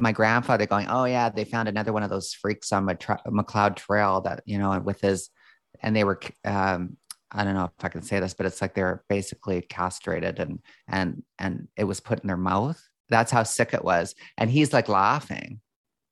my 0.00 0.12
grandfather 0.12 0.66
going 0.66 0.86
oh 0.88 1.04
yeah 1.04 1.28
they 1.28 1.44
found 1.44 1.68
another 1.68 1.92
one 1.92 2.02
of 2.02 2.10
those 2.10 2.32
freaks 2.32 2.72
on 2.72 2.84
macleod 2.84 3.76
trail 3.76 4.20
that 4.20 4.42
you 4.46 4.58
know 4.58 4.78
with 4.80 5.00
his 5.00 5.30
and 5.82 5.94
they 5.94 6.04
were 6.04 6.20
um 6.44 6.96
I 7.30 7.44
don't 7.44 7.54
know 7.54 7.64
if 7.64 7.84
I 7.84 7.88
can 7.88 8.02
say 8.02 8.20
this, 8.20 8.34
but 8.34 8.46
it's 8.46 8.62
like 8.62 8.74
they're 8.74 9.04
basically 9.08 9.60
castrated 9.62 10.38
and 10.38 10.60
and 10.88 11.22
and 11.38 11.68
it 11.76 11.84
was 11.84 12.00
put 12.00 12.20
in 12.20 12.26
their 12.26 12.36
mouth. 12.36 12.80
That's 13.10 13.30
how 13.30 13.42
sick 13.42 13.74
it 13.74 13.84
was. 13.84 14.14
And 14.36 14.50
he's 14.50 14.72
like 14.72 14.88
laughing. 14.88 15.60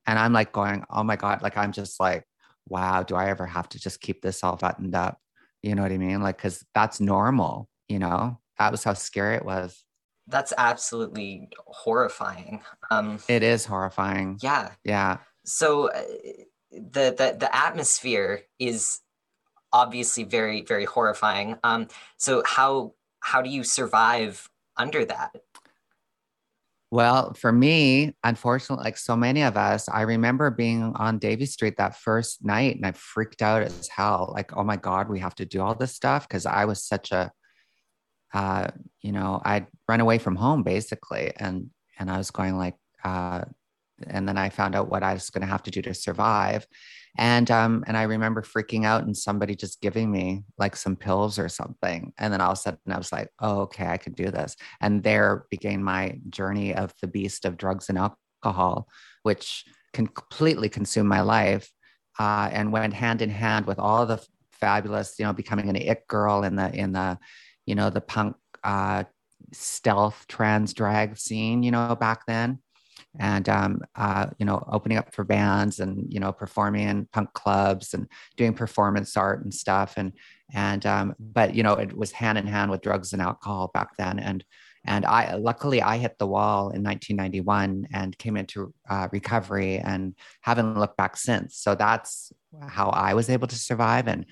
And 0.07 0.19
I'm 0.19 0.33
like 0.33 0.53
going, 0.53 0.85
oh 0.91 1.03
my 1.03 1.17
God, 1.17 1.43
like 1.43 1.57
I'm 1.57 1.73
just 1.73 1.99
like, 1.99 2.25
wow, 2.69 3.03
do 3.03 3.17
I 3.17 3.29
ever 3.29 3.47
have 3.47 3.69
to 3.71 3.79
just 3.79 4.01
keep 4.01 4.23
this 4.23 4.45
all 4.45 4.57
buttoned 4.57 4.95
up? 4.95 5.19
You 5.63 5.75
know 5.75 5.83
what 5.83 5.93
I 5.93 5.99
mean? 5.99 6.23
Like, 6.23 6.39
cause 6.39 6.65
that's 6.75 7.01
normal, 7.01 7.69
you 7.89 7.99
know? 7.99 8.39
That 8.59 8.73
was 8.73 8.85
how 8.85 8.95
scary 8.95 9.37
it 9.37 9.45
was. 9.45 9.85
That's 10.29 10.53
absolutely 10.57 11.49
horrifying. 11.67 12.63
Um 12.91 13.19
it 13.29 13.43
is 13.43 13.65
horrifying. 13.65 14.39
Yeah. 14.43 14.73
Yeah. 14.85 15.19
So 15.45 15.91
uh, 15.91 16.03
the 16.73 17.15
the 17.17 17.37
the 17.39 17.51
atmosphere 17.55 18.43
is 18.59 19.01
obviously 19.73 20.25
very 20.25 20.63
very 20.63 20.85
horrifying. 20.85 21.59
Um 21.63 21.89
so 22.17 22.43
how 22.47 22.95
how 23.21 23.43
do 23.43 23.51
you 23.51 23.65
survive 23.65 24.49
under 24.77 25.05
that? 25.05 25.33
Well, 26.93 27.35
for 27.35 27.51
me, 27.51 28.15
unfortunately, 28.23 28.85
like 28.85 28.97
so 28.97 29.17
many 29.17 29.43
of 29.43 29.57
us, 29.57 29.89
I 29.89 30.03
remember 30.03 30.51
being 30.51 30.93
on 30.95 31.19
Davie 31.19 31.47
Street 31.47 31.77
that 31.79 31.97
first 31.97 32.45
night 32.45 32.77
and 32.77 32.87
I 32.87 32.93
freaked 32.93 33.43
out 33.43 33.63
as 33.63 33.89
hell. 33.89 34.33
Like, 34.33 34.57
oh 34.57 34.63
my 34.63 34.77
God, 34.77 35.09
we 35.09 35.19
have 35.19 35.35
to 35.37 35.45
do 35.45 35.61
all 35.61 35.75
this 35.75 35.95
stuff. 35.95 36.29
Cause 36.29 36.47
I 36.47 36.65
was 36.65 36.85
such 36.85 37.11
a, 37.11 37.33
uh, 38.37 38.69
you 39.01 39.13
know, 39.13 39.41
I'd 39.45 39.67
run 39.89 40.01
away 40.01 40.19
from 40.19 40.37
home 40.37 40.63
basically. 40.63 41.33
And, 41.37 41.71
and 41.99 42.11
I 42.11 42.19
was 42.19 42.31
going 42.31 42.59
like, 42.59 42.77
uh, 43.03 43.45
and 44.07 44.29
then 44.29 44.37
I 44.37 44.51
found 44.51 44.75
out 44.75 44.91
what 44.91 45.03
I 45.03 45.15
was 45.15 45.31
going 45.31 45.41
to 45.41 45.49
have 45.49 45.63
to 45.63 45.71
do 45.71 45.81
to 45.83 45.95
survive. 45.95 46.67
And 47.19 47.51
um 47.51 47.83
and 47.87 47.97
i 47.97 48.03
remember 48.03 48.43
freaking 48.43 48.85
out 48.85 49.05
and 49.05 49.17
somebody 49.17 49.55
just 49.57 49.81
giving 49.81 50.13
me 50.13 50.45
like 50.59 50.77
some 50.77 50.97
pills 50.97 51.39
or 51.39 51.49
something. 51.49 52.13
And 52.19 52.31
then 52.31 52.43
all 52.43 52.53
of 52.53 52.59
a 52.59 52.61
sudden 52.61 52.93
i 52.93 52.99
was 52.99 53.11
like 53.11 53.31
oh 53.41 53.61
okay 53.61 53.87
i 53.87 53.97
could 53.97 54.15
do 54.15 54.31
this. 54.31 54.55
And 54.83 55.03
there 55.03 55.47
began 55.51 55.83
my 55.83 56.19
journey 56.29 56.75
of 56.75 56.93
the 57.01 57.09
beast 57.09 57.47
of 57.47 57.57
drugs 57.57 57.89
and 57.89 57.99
alcohol 57.99 58.89
which 59.23 59.65
can 59.95 60.07
completely 60.07 60.69
consume 60.69 61.07
my 61.07 61.23
life 61.23 61.71
uh, 62.19 62.51
and 62.53 62.71
went 62.71 62.93
hand 62.93 63.23
in 63.23 63.31
hand 63.31 63.65
with 63.65 63.79
all 63.79 64.05
the 64.05 64.23
fabulous 64.53 65.15
you 65.19 65.25
know 65.25 65.33
becoming 65.33 65.69
an 65.71 65.77
it 65.77 66.07
girl 66.09 66.43
in 66.43 66.57
the 66.57 66.75
in 66.75 66.93
the 66.93 67.19
you 67.67 67.75
know 67.75 67.91
the 67.91 68.01
punk 68.01 68.37
uh, 68.65 69.05
stealth 69.53 70.25
trans 70.29 70.73
drag 70.73 71.17
scene 71.19 71.63
you 71.63 71.71
know 71.71 71.97
back 71.97 72.27
then 72.27 72.59
and 73.19 73.49
um, 73.49 73.81
uh, 73.95 74.27
you 74.39 74.47
know 74.47 74.63
opening 74.71 74.99
up 74.99 75.15
for 75.15 75.25
bands 75.25 75.81
and 75.81 76.13
you 76.13 76.21
know 76.21 76.33
performing 76.33 76.89
in 76.89 77.09
punk 77.13 77.33
clubs 77.35 77.95
and 77.95 78.09
doing 78.37 78.55
performance 78.55 79.17
art 79.17 79.43
and 79.43 79.53
stuff 79.53 79.95
and 79.97 80.13
and 80.55 80.87
um, 80.87 81.15
but 81.19 81.55
you 81.55 81.63
know 81.63 81.75
it 81.75 81.97
was 81.97 82.13
hand 82.13 82.39
in 82.39 82.47
hand 82.47 82.71
with 82.71 82.83
drugs 82.83 83.13
and 83.13 83.23
alcohol 83.23 83.71
back 83.75 83.97
then 83.99 84.19
and 84.19 84.45
and 84.87 85.05
I 85.05 85.35
luckily 85.35 85.83
I 85.83 85.99
hit 85.99 86.17
the 86.19 86.27
wall 86.27 86.71
in 86.71 86.83
1991 86.83 87.89
and 87.93 88.17
came 88.19 88.37
into 88.37 88.73
uh, 88.89 89.09
recovery 89.11 89.79
and 89.79 90.15
haven't 90.43 90.79
looked 90.79 90.97
back 90.97 91.17
since. 91.17 91.57
So 91.57 91.75
that's 91.75 92.33
how 92.69 92.91
I 92.91 93.15
was 93.15 93.29
able 93.29 93.49
to 93.49 93.57
survive. 93.57 94.07
And 94.07 94.27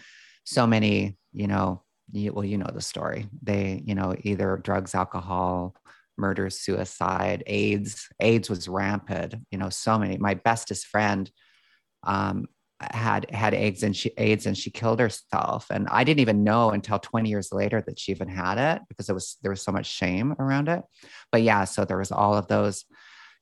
so 0.44 0.66
many, 0.66 1.16
you 1.32 1.48
know, 1.48 1.82
you, 2.12 2.32
well, 2.32 2.44
you 2.44 2.58
know 2.58 2.70
the 2.72 2.80
story. 2.80 3.26
They, 3.42 3.82
you 3.84 3.94
know, 3.94 4.14
either 4.22 4.60
drugs, 4.62 4.94
alcohol, 4.94 5.74
murder, 6.16 6.50
suicide, 6.50 7.42
AIDS. 7.46 8.08
AIDS 8.20 8.48
was 8.50 8.68
rampant. 8.68 9.34
You 9.50 9.58
know, 9.58 9.70
so 9.70 9.98
many. 9.98 10.18
My 10.18 10.34
bestest 10.34 10.86
friend 10.86 11.30
um, 12.04 12.46
had 12.80 13.30
had 13.30 13.54
AIDS 13.54 13.82
and 13.82 13.96
she 13.96 14.10
AIDS 14.18 14.46
and 14.46 14.56
she 14.56 14.70
killed 14.70 15.00
herself. 15.00 15.66
And 15.70 15.88
I 15.90 16.04
didn't 16.04 16.20
even 16.20 16.44
know 16.44 16.70
until 16.70 16.98
20 16.98 17.28
years 17.28 17.52
later 17.52 17.82
that 17.86 17.98
she 17.98 18.12
even 18.12 18.28
had 18.28 18.58
it 18.58 18.82
because 18.88 19.08
it 19.08 19.14
was 19.14 19.36
there 19.42 19.50
was 19.50 19.62
so 19.62 19.72
much 19.72 19.86
shame 19.86 20.34
around 20.38 20.68
it. 20.68 20.82
But 21.32 21.42
yeah, 21.42 21.64
so 21.64 21.84
there 21.84 21.98
was 21.98 22.12
all 22.12 22.34
of 22.34 22.48
those. 22.48 22.84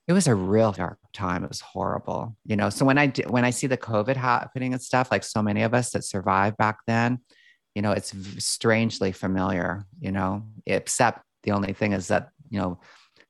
It 0.09 0.13
was 0.13 0.27
a 0.27 0.35
real 0.35 0.73
dark 0.73 0.99
time. 1.13 1.45
It 1.45 1.49
was 1.49 1.61
horrible, 1.61 2.37
you 2.45 2.57
know. 2.57 2.71
So 2.71 2.85
when 2.85 2.99
I 2.99 3.13
when 3.29 3.45
I 3.45 3.51
see 3.51 3.67
the 3.67 3.77
COVID 3.77 4.17
happening 4.17 4.73
and 4.73 4.83
stuff, 4.83 5.11
like 5.11 5.25
so 5.25 5.43
many 5.43 5.63
of 5.63 5.75
us 5.75 5.91
that 5.91 6.05
survived 6.05 6.57
back 6.57 6.79
then, 6.87 7.21
you 7.75 7.83
know, 7.83 7.93
it's 7.93 8.15
strangely 8.45 9.13
familiar, 9.13 9.87
you 10.01 10.13
know. 10.13 10.45
Except 10.67 11.23
the 11.43 11.53
only 11.53 11.73
thing 11.73 11.93
is 11.93 12.09
that 12.09 12.31
you 12.51 12.59
know 12.59 12.79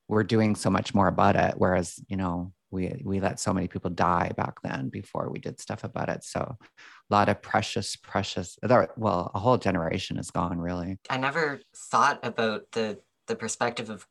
we're 0.08 0.24
doing 0.24 0.54
so 0.54 0.68
much 0.68 0.94
more 0.94 1.08
about 1.08 1.36
it 1.36 1.54
whereas 1.56 1.98
you 2.08 2.16
know 2.16 2.52
we 2.70 3.00
we 3.04 3.20
let 3.20 3.40
so 3.40 3.52
many 3.52 3.68
people 3.68 3.90
die 3.90 4.30
back 4.36 4.60
then 4.62 4.88
before 4.88 5.30
we 5.30 5.38
did 5.38 5.60
stuff 5.60 5.84
about 5.84 6.08
it 6.08 6.24
so 6.24 6.40
a 6.40 7.14
lot 7.14 7.28
of 7.28 7.40
precious 7.40 7.96
precious 7.96 8.58
well 8.96 9.30
a 9.34 9.38
whole 9.38 9.58
generation 9.58 10.18
is 10.18 10.30
gone 10.30 10.58
really 10.58 10.98
i 11.08 11.16
never 11.16 11.60
thought 11.74 12.18
about 12.22 12.62
the 12.72 12.98
the 13.28 13.36
perspective 13.36 13.88
of 13.90 14.06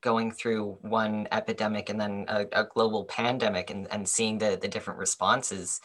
going 0.00 0.30
through 0.30 0.78
one 0.80 1.28
epidemic 1.30 1.90
and 1.90 2.00
then 2.00 2.24
a, 2.28 2.46
a 2.52 2.64
global 2.64 3.04
pandemic 3.04 3.68
and, 3.70 3.86
and 3.92 4.08
seeing 4.08 4.38
the 4.38 4.58
the 4.60 4.68
different 4.68 4.98
responses 4.98 5.80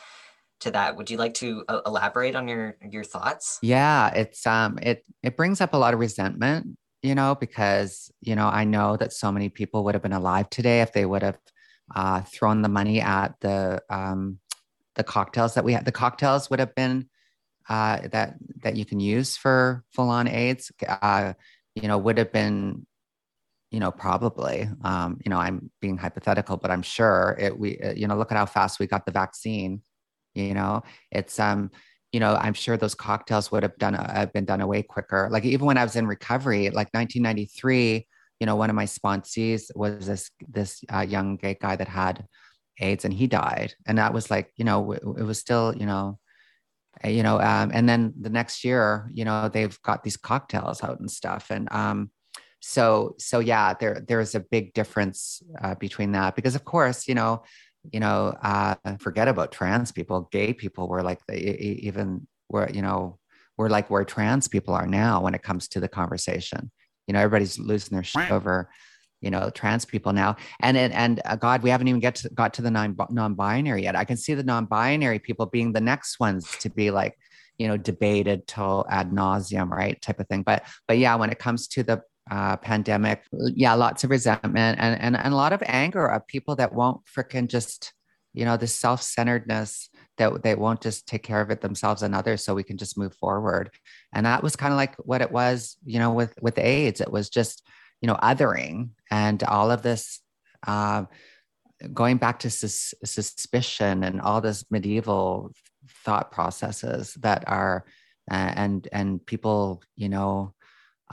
to 0.59 0.71
that 0.71 0.95
would 0.95 1.09
you 1.09 1.17
like 1.17 1.33
to 1.33 1.63
uh, 1.67 1.81
elaborate 1.85 2.35
on 2.35 2.47
your 2.47 2.75
your 2.91 3.03
thoughts 3.03 3.59
yeah 3.61 4.09
it's 4.13 4.45
um 4.45 4.77
it 4.81 5.03
it 5.23 5.37
brings 5.37 5.61
up 5.61 5.73
a 5.73 5.77
lot 5.77 5.93
of 5.93 5.99
resentment 5.99 6.77
you 7.01 7.15
know, 7.15 7.35
because, 7.35 8.11
you 8.21 8.35
know, 8.35 8.47
I 8.47 8.65
know 8.65 8.97
that 8.97 9.13
so 9.13 9.31
many 9.31 9.49
people 9.49 9.83
would 9.85 9.95
have 9.95 10.01
been 10.01 10.13
alive 10.13 10.49
today 10.49 10.81
if 10.81 10.91
they 10.91 11.05
would 11.05 11.23
have 11.23 11.37
uh, 11.95 12.21
thrown 12.21 12.61
the 12.61 12.69
money 12.69 12.99
at 13.01 13.35
the, 13.39 13.81
um, 13.89 14.39
the 14.95 15.03
cocktails 15.03 15.53
that 15.53 15.63
we 15.63 15.73
had. 15.73 15.85
The 15.85 15.91
cocktails 15.91 16.49
would 16.49 16.59
have 16.59 16.75
been 16.75 17.09
uh, 17.69 18.07
that, 18.11 18.35
that 18.63 18.75
you 18.75 18.85
can 18.85 18.99
use 18.99 19.37
for 19.37 19.83
full 19.93 20.09
on 20.09 20.27
AIDS, 20.27 20.71
uh, 20.87 21.33
you 21.75 21.87
know, 21.87 21.97
would 21.97 22.17
have 22.17 22.33
been, 22.33 22.85
you 23.71 23.79
know, 23.79 23.91
probably, 23.91 24.67
um, 24.83 25.19
you 25.23 25.29
know, 25.29 25.37
I'm 25.37 25.71
being 25.79 25.97
hypothetical, 25.97 26.57
but 26.57 26.71
I'm 26.71 26.81
sure 26.81 27.37
it, 27.39 27.57
we, 27.57 27.79
uh, 27.79 27.93
you 27.93 28.07
know, 28.07 28.17
look 28.17 28.31
at 28.31 28.37
how 28.37 28.45
fast 28.45 28.79
we 28.79 28.87
got 28.87 29.05
the 29.05 29.11
vaccine, 29.11 29.81
you 30.33 30.53
know, 30.53 30.83
it's, 31.11 31.39
um, 31.39 31.71
you 32.11 32.19
know, 32.19 32.35
I'm 32.35 32.53
sure 32.53 32.77
those 32.77 32.95
cocktails 32.95 33.51
would 33.51 33.63
have 33.63 33.77
done 33.77 33.93
have 33.93 34.33
been 34.33 34.45
done 34.45 34.61
away 34.61 34.81
quicker. 34.81 35.29
Like 35.31 35.45
even 35.45 35.65
when 35.65 35.77
I 35.77 35.83
was 35.83 35.95
in 35.95 36.07
recovery, 36.07 36.69
like 36.69 36.89
1993, 36.93 38.07
you 38.39 38.45
know, 38.45 38.55
one 38.55 38.69
of 38.69 38.75
my 38.75 38.85
sponsees 38.85 39.69
was 39.75 40.07
this 40.07 40.31
this 40.47 40.83
uh, 40.93 41.01
young 41.01 41.35
gay 41.37 41.57
guy 41.59 41.75
that 41.75 41.87
had 41.87 42.25
AIDS 42.79 43.05
and 43.05 43.13
he 43.13 43.27
died, 43.27 43.73
and 43.85 43.97
that 43.97 44.13
was 44.13 44.31
like, 44.31 44.51
you 44.55 44.65
know, 44.65 44.91
it, 44.93 45.03
it 45.03 45.23
was 45.23 45.37
still, 45.37 45.75
you 45.75 45.85
know, 45.85 46.17
eh, 47.03 47.09
you 47.09 47.21
know, 47.21 47.39
um, 47.39 47.71
and 47.73 47.87
then 47.87 48.13
the 48.19 48.29
next 48.29 48.63
year, 48.63 49.09
you 49.13 49.25
know, 49.25 49.49
they've 49.49 49.79
got 49.83 50.03
these 50.03 50.17
cocktails 50.17 50.83
out 50.83 50.99
and 50.99 51.11
stuff, 51.11 51.47
and 51.51 51.71
um, 51.71 52.09
so 52.61 53.15
so 53.17 53.39
yeah, 53.39 53.73
there 53.73 54.03
there's 54.07 54.35
a 54.35 54.39
big 54.39 54.73
difference 54.73 55.41
uh, 55.61 55.75
between 55.75 56.13
that 56.13 56.35
because 56.35 56.55
of 56.55 56.65
course, 56.65 57.07
you 57.07 57.15
know, 57.15 57.43
you 57.91 57.99
know, 57.99 58.35
uh, 58.41 58.75
forget 58.99 59.27
about 59.27 59.51
trans 59.51 59.91
people, 59.91 60.29
gay 60.31 60.53
people 60.53 60.87
were 60.87 61.03
like 61.03 61.19
the, 61.27 61.37
even 61.87 62.27
were 62.49 62.69
you 62.69 62.81
know, 62.81 63.17
we're 63.57 63.69
like 63.69 63.89
where 63.89 64.05
trans 64.05 64.47
people 64.47 64.73
are 64.73 64.87
now 64.87 65.21
when 65.21 65.33
it 65.33 65.43
comes 65.43 65.67
to 65.69 65.79
the 65.79 65.87
conversation. 65.87 66.71
You 67.07 67.13
know, 67.13 67.19
everybody's 67.19 67.57
losing 67.57 67.95
their 67.95 68.03
shit 68.03 68.31
over, 68.31 68.69
you 69.21 69.31
know, 69.31 69.49
trans 69.49 69.85
people 69.85 70.13
now. 70.13 70.35
And 70.61 70.77
and, 70.77 70.93
and 70.93 71.21
uh, 71.25 71.35
God, 71.35 71.63
we 71.63 71.69
haven't 71.69 71.87
even 71.87 71.99
get 71.99 72.15
to, 72.15 72.29
got 72.29 72.53
to 72.55 72.61
the 72.61 72.71
non 72.71 72.95
non-binary 73.09 73.83
yet. 73.83 73.95
I 73.95 74.05
can 74.05 74.17
see 74.17 74.33
the 74.33 74.43
non-binary 74.43 75.19
people 75.19 75.45
being 75.45 75.73
the 75.73 75.81
next 75.81 76.19
ones 76.19 76.47
to 76.59 76.69
be 76.69 76.91
like, 76.91 77.17
you 77.57 77.67
know, 77.67 77.77
debated 77.77 78.47
till 78.47 78.85
ad 78.89 79.11
nauseum, 79.11 79.69
right? 79.69 80.01
Type 80.01 80.19
of 80.19 80.27
thing. 80.27 80.43
But 80.43 80.65
but 80.87 80.97
yeah, 80.97 81.15
when 81.15 81.29
it 81.29 81.39
comes 81.39 81.67
to 81.69 81.83
the 81.83 82.01
uh, 82.29 82.57
pandemic. 82.57 83.23
Yeah, 83.31 83.73
lots 83.73 84.03
of 84.03 84.09
resentment 84.09 84.79
and, 84.79 84.99
and, 84.99 85.15
and 85.17 85.33
a 85.33 85.37
lot 85.37 85.53
of 85.53 85.63
anger 85.65 86.07
of 86.07 86.27
people 86.27 86.55
that 86.57 86.73
won't 86.73 87.01
freaking 87.05 87.47
just, 87.47 87.93
you 88.33 88.45
know, 88.45 88.57
this 88.57 88.75
self 88.75 89.01
centeredness 89.01 89.89
that 90.17 90.43
they 90.43 90.55
won't 90.55 90.81
just 90.81 91.07
take 91.07 91.23
care 91.23 91.41
of 91.41 91.49
it 91.49 91.61
themselves 91.61 92.03
and 92.03 92.13
others 92.13 92.43
so 92.43 92.53
we 92.53 92.63
can 92.63 92.77
just 92.77 92.97
move 92.97 93.15
forward. 93.15 93.71
And 94.13 94.25
that 94.25 94.43
was 94.43 94.55
kind 94.55 94.73
of 94.73 94.77
like 94.77 94.95
what 94.97 95.21
it 95.21 95.31
was, 95.31 95.77
you 95.85 95.99
know, 95.99 96.11
with, 96.11 96.33
with 96.41 96.57
AIDS. 96.57 97.01
It 97.01 97.11
was 97.11 97.29
just, 97.29 97.65
you 98.01 98.07
know, 98.07 98.15
othering 98.15 98.89
and 99.09 99.41
all 99.43 99.71
of 99.71 99.81
this. 99.81 100.21
Uh, 100.67 101.05
going 101.93 102.17
back 102.17 102.39
to 102.39 102.49
sus- 102.49 102.93
suspicion 103.05 104.03
and 104.03 104.19
all 104.19 104.41
this 104.41 104.65
medieval 104.69 105.53
thought 106.03 106.31
processes 106.31 107.13
that 107.21 107.43
are 107.47 107.85
and 108.29 108.87
and 108.91 109.25
people 109.25 109.81
you 109.95 110.09
know 110.09 110.53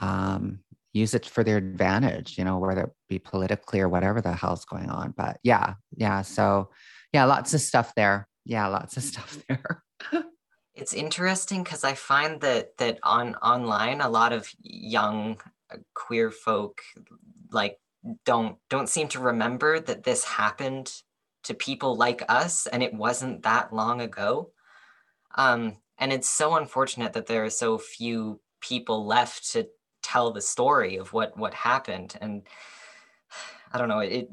um, 0.01 0.59
use 0.97 1.15
it 1.15 1.27
for 1.27 1.45
their 1.45 1.59
advantage, 1.59 2.39
you 2.39 2.45
know, 2.45 2.59
whether 2.59 2.85
it 2.85 2.91
be 3.09 3.19
politically 3.19 3.81
or 3.81 3.89
whatever 3.89 4.21
the 4.21 4.33
hell's 4.33 4.65
going 4.65 4.89
on. 4.89 5.15
But 5.17 5.39
yeah, 5.43 5.75
yeah. 5.97 6.23
So 6.23 6.71
yeah, 7.13 7.25
lots 7.25 7.55
of 7.55 7.61
stuff 7.61 7.95
there. 7.95 8.29
Yeah, 8.45 8.67
lots 8.69 8.97
of 8.97 9.03
stuff 9.03 9.39
there. 9.49 9.83
it's 10.75 10.95
interesting 10.95 11.63
because 11.63 11.85
I 11.85 11.95
find 11.95 12.41
that 12.41 12.77
that 12.79 12.99
on 13.03 13.35
online 13.37 14.01
a 14.01 14.09
lot 14.09 14.33
of 14.33 14.51
young 14.61 15.41
uh, 15.73 15.77
queer 15.95 16.31
folk 16.31 16.81
like 17.51 17.79
don't 18.25 18.57
don't 18.71 18.89
seem 18.89 19.09
to 19.09 19.21
remember 19.21 19.81
that 19.81 20.05
this 20.05 20.25
happened 20.25 20.93
to 21.45 21.55
people 21.55 21.97
like 21.97 22.23
us 22.29 22.67
and 22.67 22.83
it 22.83 22.95
wasn't 22.95 23.43
that 23.43 23.73
long 23.73 24.01
ago. 24.01 24.51
Um, 25.37 25.77
and 25.99 26.13
it's 26.13 26.29
so 26.29 26.57
unfortunate 26.57 27.13
that 27.13 27.27
there 27.27 27.45
are 27.45 27.51
so 27.51 27.79
few 27.79 28.41
people 28.61 29.07
left 29.07 29.53
to 29.53 29.69
tell 30.07 30.31
the 30.31 30.41
story 30.41 30.97
of 30.97 31.13
what 31.13 31.37
what 31.37 31.53
happened. 31.53 32.17
And 32.21 32.43
i 33.73 33.79
don't 33.79 33.89
know 33.89 33.99
it, 33.99 34.29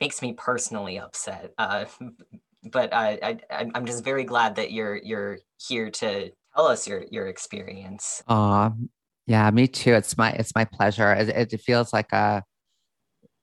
makes 0.00 0.22
me 0.22 0.32
personally 0.32 0.98
upset. 0.98 1.52
Uh, 1.58 1.84
but 2.72 2.92
I, 2.94 3.38
I 3.52 3.66
i'm 3.74 3.86
just 3.86 4.04
very 4.04 4.24
glad 4.24 4.56
that 4.56 4.72
you're 4.72 4.96
you're 4.96 5.38
here 5.68 5.90
to 5.90 6.30
tell 6.54 6.66
us 6.66 6.88
your 6.88 7.04
your 7.10 7.26
experience. 7.28 8.22
Uh 8.26 8.70
yeah 9.26 9.50
me 9.50 9.68
too. 9.68 9.94
It's 9.94 10.16
my 10.16 10.30
it's 10.32 10.54
my 10.54 10.64
pleasure. 10.64 11.12
It, 11.12 11.52
it 11.52 11.60
feels 11.60 11.92
like 11.92 12.12
a 12.12 12.42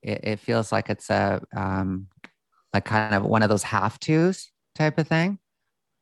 it, 0.01 0.19
it 0.23 0.39
feels 0.39 0.71
like 0.71 0.89
it's 0.89 1.09
a 1.09 1.41
um 1.55 2.07
like 2.73 2.85
kind 2.85 3.13
of 3.15 3.23
one 3.23 3.43
of 3.43 3.49
those 3.49 3.63
have 3.63 3.99
tos 3.99 4.51
type 4.75 4.97
of 4.97 5.07
thing 5.07 5.39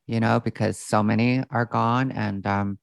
you 0.06 0.18
know 0.18 0.40
because 0.40 0.78
so 0.78 1.02
many 1.02 1.42
are 1.50 1.66
gone. 1.66 2.10
And 2.12 2.46
um 2.46 2.78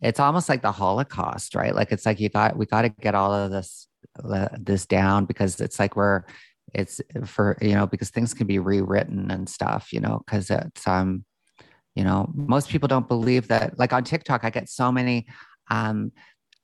it's 0.00 0.20
almost 0.20 0.48
like 0.48 0.62
the 0.62 0.72
holocaust 0.72 1.54
right? 1.54 1.74
Like 1.74 1.92
it's 1.92 2.06
like 2.06 2.20
you 2.20 2.28
got 2.28 2.56
we 2.56 2.66
got 2.66 2.82
to 2.82 2.88
get 2.88 3.14
all 3.14 3.32
of 3.32 3.50
this 3.50 3.88
this 4.58 4.86
down 4.86 5.24
because 5.24 5.60
it's 5.60 5.78
like 5.78 5.96
we're 5.96 6.24
it's 6.74 7.00
for 7.24 7.56
you 7.60 7.74
know 7.74 7.86
because 7.86 8.10
things 8.10 8.34
can 8.34 8.46
be 8.46 8.58
rewritten 8.58 9.30
and 9.30 9.48
stuff 9.48 9.92
you 9.92 10.00
know 10.00 10.22
because 10.24 10.50
it's 10.50 10.86
um 10.86 11.24
you 11.94 12.04
know 12.04 12.30
most 12.34 12.68
people 12.68 12.88
don't 12.88 13.08
believe 13.08 13.48
that 13.48 13.78
like 13.78 13.92
on 13.92 14.04
tiktok 14.04 14.44
i 14.44 14.50
get 14.50 14.68
so 14.68 14.92
many 14.92 15.26
um 15.70 16.12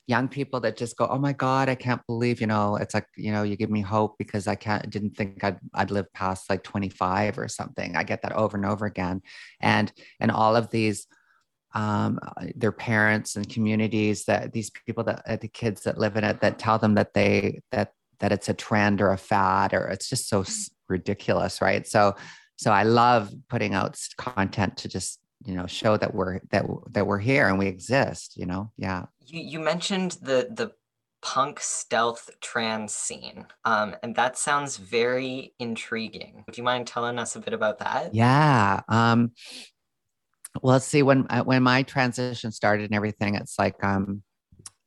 young 0.07 0.29
people 0.29 0.61
that 0.61 0.77
just 0.77 0.97
go 0.99 1.07
oh 1.07 1.19
my 1.19 1.33
god 1.33 1.71
i 1.71 1.75
can't 1.75 2.03
believe 2.07 2.41
you 2.41 2.47
know 2.47 2.77
it's 2.77 2.93
like 2.93 3.07
you 3.17 3.33
know 3.33 3.43
you 3.43 3.57
give 3.57 3.71
me 3.71 3.81
hope 3.81 4.17
because 4.19 4.47
i 4.47 4.55
can't 4.55 4.91
didn't 4.91 5.17
think 5.17 5.43
i'd 5.43 5.59
i'd 5.75 5.91
live 5.91 6.13
past 6.13 6.51
like 6.51 6.63
25 6.63 7.39
or 7.39 7.49
something. 7.49 7.97
I 7.97 8.05
get 8.05 8.23
that 8.23 8.33
over 8.33 8.57
and 8.57 8.67
over 8.67 8.87
again. 8.87 9.23
And 9.61 9.93
and 10.21 10.31
all 10.31 10.57
of 10.57 10.71
these 10.71 11.07
um, 11.75 12.19
their 12.55 12.73
parents 12.73 13.37
and 13.37 13.49
communities 13.49 14.25
that 14.25 14.53
these 14.53 14.71
people 14.71 15.05
that 15.05 15.23
uh, 15.27 15.37
the 15.37 15.49
kids 15.49 15.83
that 15.83 15.99
live 15.99 16.17
in 16.17 16.25
it 16.25 16.41
that 16.41 16.59
tell 16.59 16.79
them 16.79 16.95
that 16.95 17.15
they 17.15 17.61
that 17.71 17.93
that 18.21 18.33
it's 18.33 18.49
a 18.49 18.55
trend 18.55 19.01
or 19.01 19.11
a 19.11 19.19
fad 19.19 19.75
or 19.75 19.87
it's 19.89 20.09
just 20.09 20.29
so 20.29 20.45
ridiculous 20.89 21.61
right? 21.61 21.87
So 21.87 22.15
so 22.57 22.71
i 22.71 22.85
love 22.85 23.33
putting 23.49 23.75
out 23.75 24.01
content 24.17 24.77
to 24.77 24.89
just 24.89 25.21
you 25.45 25.55
know 25.55 25.67
show 25.67 25.97
that 25.97 26.15
we're 26.15 26.41
that 26.51 26.65
that 26.91 27.07
we're 27.07 27.19
here 27.19 27.49
and 27.49 27.59
we 27.59 27.67
exist 27.67 28.37
you 28.37 28.47
know? 28.47 28.71
Yeah. 28.77 29.07
You 29.27 29.41
you 29.41 29.61
mentioned 29.61 30.13
the 30.23 30.49
the 30.51 30.73
punk 31.23 31.59
stealth 31.59 32.29
trans 32.43 32.95
scene 32.95 33.47
um, 33.65 33.97
and 34.03 34.15
that 34.15 34.37
sounds 34.37 34.77
very 34.77 35.55
intriguing. 35.59 36.45
Would 36.47 36.59
you 36.59 36.63
mind 36.63 36.87
telling 36.87 37.19
us 37.19 37.35
a 37.35 37.41
bit 37.41 37.55
about 37.55 37.79
that? 37.79 38.15
Yeah 38.15 38.83
um, 38.89 39.33
well 40.63 40.81
see 40.81 41.03
when 41.03 41.27
uh, 41.31 41.43
when 41.43 41.63
my 41.63 41.83
transition 41.83 42.53
started 42.53 42.85
and 42.85 42.95
everything 42.95 43.35
it's 43.35 43.59
like 43.59 43.83
um 43.83 44.23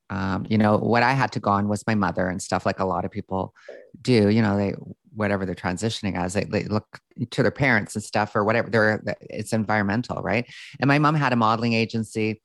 um 0.10 0.46
you 0.50 0.58
know 0.58 0.78
what 0.78 1.04
i 1.04 1.14
had 1.14 1.32
to 1.32 1.40
go 1.40 1.52
on 1.52 1.68
was 1.68 1.86
my 1.88 1.96
mother 1.96 2.28
and 2.28 2.42
stuff 2.42 2.66
like 2.66 2.80
a 2.80 2.86
lot 2.86 3.06
of 3.06 3.12
people 3.12 3.54
do 4.02 4.30
you 4.30 4.42
know 4.42 4.58
they 4.58 4.74
whatever 5.14 5.46
they're 5.48 5.56
transitioning 5.56 6.16
as 6.16 6.34
they, 6.34 6.44
they 6.44 6.64
look 6.66 7.00
to 7.32 7.42
their 7.42 7.52
parents 7.52 7.96
and 7.96 8.04
stuff 8.04 8.36
or 8.36 8.44
whatever 8.44 8.70
they're 8.70 9.04
it's 9.22 9.52
environmental 9.52 10.22
right 10.22 10.46
and 10.80 10.88
my 10.88 11.00
mom 11.00 11.16
had 11.16 11.34
a 11.34 11.36
modeling 11.36 11.74
agency 11.74 12.42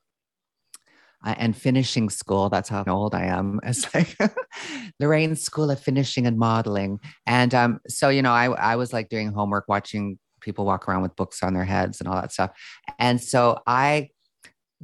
uh, 1.24 1.34
and 1.38 1.56
finishing 1.56 2.10
school. 2.10 2.48
That's 2.48 2.68
how 2.68 2.84
old 2.86 3.14
I 3.14 3.26
am. 3.26 3.60
It's 3.64 3.92
like 3.94 4.16
Lorraine 5.00 5.36
School 5.36 5.70
of 5.70 5.80
Finishing 5.80 6.26
and 6.26 6.38
Modeling. 6.38 6.98
And 7.26 7.54
um, 7.54 7.80
so, 7.88 8.08
you 8.08 8.22
know, 8.22 8.32
I, 8.32 8.46
I 8.46 8.76
was 8.76 8.92
like 8.92 9.08
doing 9.08 9.32
homework, 9.32 9.66
watching 9.68 10.18
people 10.42 10.64
walk 10.64 10.88
around 10.88 11.02
with 11.02 11.16
books 11.16 11.42
on 11.42 11.54
their 11.54 11.64
heads 11.64 12.00
and 12.00 12.08
all 12.08 12.20
that 12.20 12.32
stuff. 12.32 12.50
And 12.98 13.20
so 13.20 13.60
I, 13.66 14.10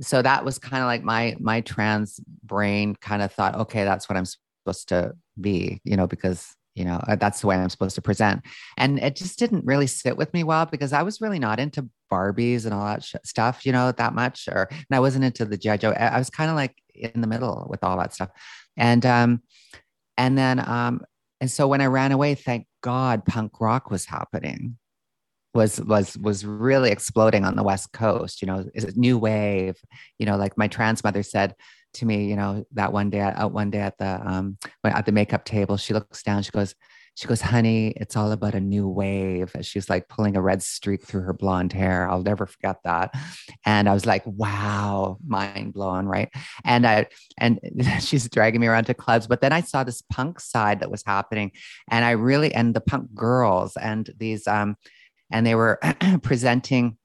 so 0.00 0.22
that 0.22 0.44
was 0.44 0.58
kind 0.58 0.82
of 0.82 0.86
like 0.86 1.02
my 1.02 1.36
my 1.40 1.60
trans 1.60 2.20
brain 2.44 2.94
kind 2.96 3.22
of 3.22 3.32
thought, 3.32 3.54
okay, 3.56 3.84
that's 3.84 4.08
what 4.08 4.16
I'm 4.16 4.24
supposed 4.24 4.88
to 4.88 5.14
be, 5.40 5.80
you 5.84 5.96
know, 5.96 6.06
because 6.06 6.54
you 6.74 6.84
know 6.84 7.00
uh, 7.08 7.16
that's 7.16 7.40
the 7.40 7.48
way 7.48 7.56
I'm 7.56 7.68
supposed 7.68 7.96
to 7.96 8.02
present. 8.02 8.42
And 8.76 8.98
it 9.00 9.16
just 9.16 9.38
didn't 9.38 9.64
really 9.64 9.86
sit 9.86 10.16
with 10.16 10.32
me 10.32 10.44
well 10.44 10.66
because 10.66 10.92
I 10.92 11.02
was 11.02 11.20
really 11.20 11.38
not 11.38 11.58
into 11.58 11.88
Barbies 12.12 12.64
and 12.64 12.72
all 12.72 12.86
that 12.86 13.02
sh- 13.02 13.16
stuff, 13.24 13.66
you 13.66 13.72
know, 13.72 13.90
that 13.92 14.14
much. 14.14 14.48
Or 14.48 14.68
and 14.70 14.86
I 14.96 15.00
wasn't 15.00 15.24
into 15.24 15.44
the 15.44 15.56
GI 15.56 15.78
Joe. 15.78 15.90
I, 15.90 16.08
I 16.08 16.18
was 16.18 16.30
kind 16.30 16.50
of 16.50 16.56
like 16.56 16.76
in 16.94 17.20
the 17.20 17.26
middle 17.26 17.66
with 17.68 17.82
all 17.82 17.98
that 17.98 18.14
stuff. 18.14 18.30
And 18.76 19.04
um, 19.04 19.42
and 20.16 20.38
then 20.38 20.60
um, 20.60 21.00
and 21.40 21.50
so 21.50 21.66
when 21.66 21.80
I 21.80 21.86
ran 21.86 22.12
away, 22.12 22.34
thank 22.34 22.66
God, 22.82 23.24
punk 23.24 23.60
rock 23.60 23.90
was 23.90 24.04
happening 24.04 24.78
was 25.54 25.80
was 25.80 26.16
was 26.18 26.44
really 26.44 26.90
exploding 26.90 27.44
on 27.44 27.56
the 27.56 27.62
west 27.62 27.92
coast 27.92 28.42
you 28.42 28.46
know 28.46 28.64
is 28.74 28.84
it 28.84 28.96
new 28.96 29.18
wave? 29.18 29.76
You 30.18 30.26
know 30.26 30.36
like 30.36 30.58
my 30.58 30.68
trans 30.68 31.02
mother 31.02 31.22
said 31.22 31.54
to 31.94 32.04
me 32.04 32.26
you 32.26 32.36
know 32.36 32.64
that 32.72 32.92
one 32.92 33.10
day 33.10 33.20
out 33.20 33.52
one 33.52 33.70
day 33.70 33.80
at 33.80 33.98
the 33.98 34.20
um 34.24 34.58
at 34.84 35.06
the 35.06 35.12
makeup 35.12 35.44
table 35.44 35.76
she 35.76 35.94
looks 35.94 36.22
down 36.22 36.42
she 36.42 36.50
goes 36.50 36.74
she 37.18 37.26
goes 37.26 37.40
honey 37.40 37.88
it's 37.96 38.14
all 38.14 38.30
about 38.30 38.54
a 38.54 38.60
new 38.60 38.86
wave. 38.86 39.50
She's 39.62 39.90
like 39.90 40.08
pulling 40.08 40.36
a 40.36 40.40
red 40.40 40.62
streak 40.62 41.04
through 41.04 41.22
her 41.22 41.32
blonde 41.32 41.72
hair. 41.72 42.08
I'll 42.08 42.22
never 42.22 42.46
forget 42.46 42.76
that. 42.84 43.12
And 43.66 43.88
i 43.88 43.94
was 43.94 44.06
like 44.06 44.22
wow 44.24 45.18
mind 45.26 45.72
blown 45.72 46.06
right? 46.06 46.28
And 46.64 46.86
i 46.86 47.06
and 47.36 47.58
she's 48.00 48.28
dragging 48.28 48.60
me 48.60 48.68
around 48.68 48.84
to 48.84 48.94
clubs 48.94 49.26
but 49.26 49.40
then 49.40 49.52
i 49.52 49.60
saw 49.60 49.82
this 49.82 50.02
punk 50.02 50.38
side 50.38 50.78
that 50.78 50.92
was 50.92 51.02
happening 51.04 51.50
and 51.90 52.04
i 52.04 52.12
really 52.12 52.54
and 52.54 52.72
the 52.74 52.80
punk 52.80 53.12
girls 53.14 53.76
and 53.76 54.10
these 54.18 54.46
um 54.46 54.76
and 55.30 55.46
they 55.46 55.54
were 55.54 55.78
presenting 56.22 56.96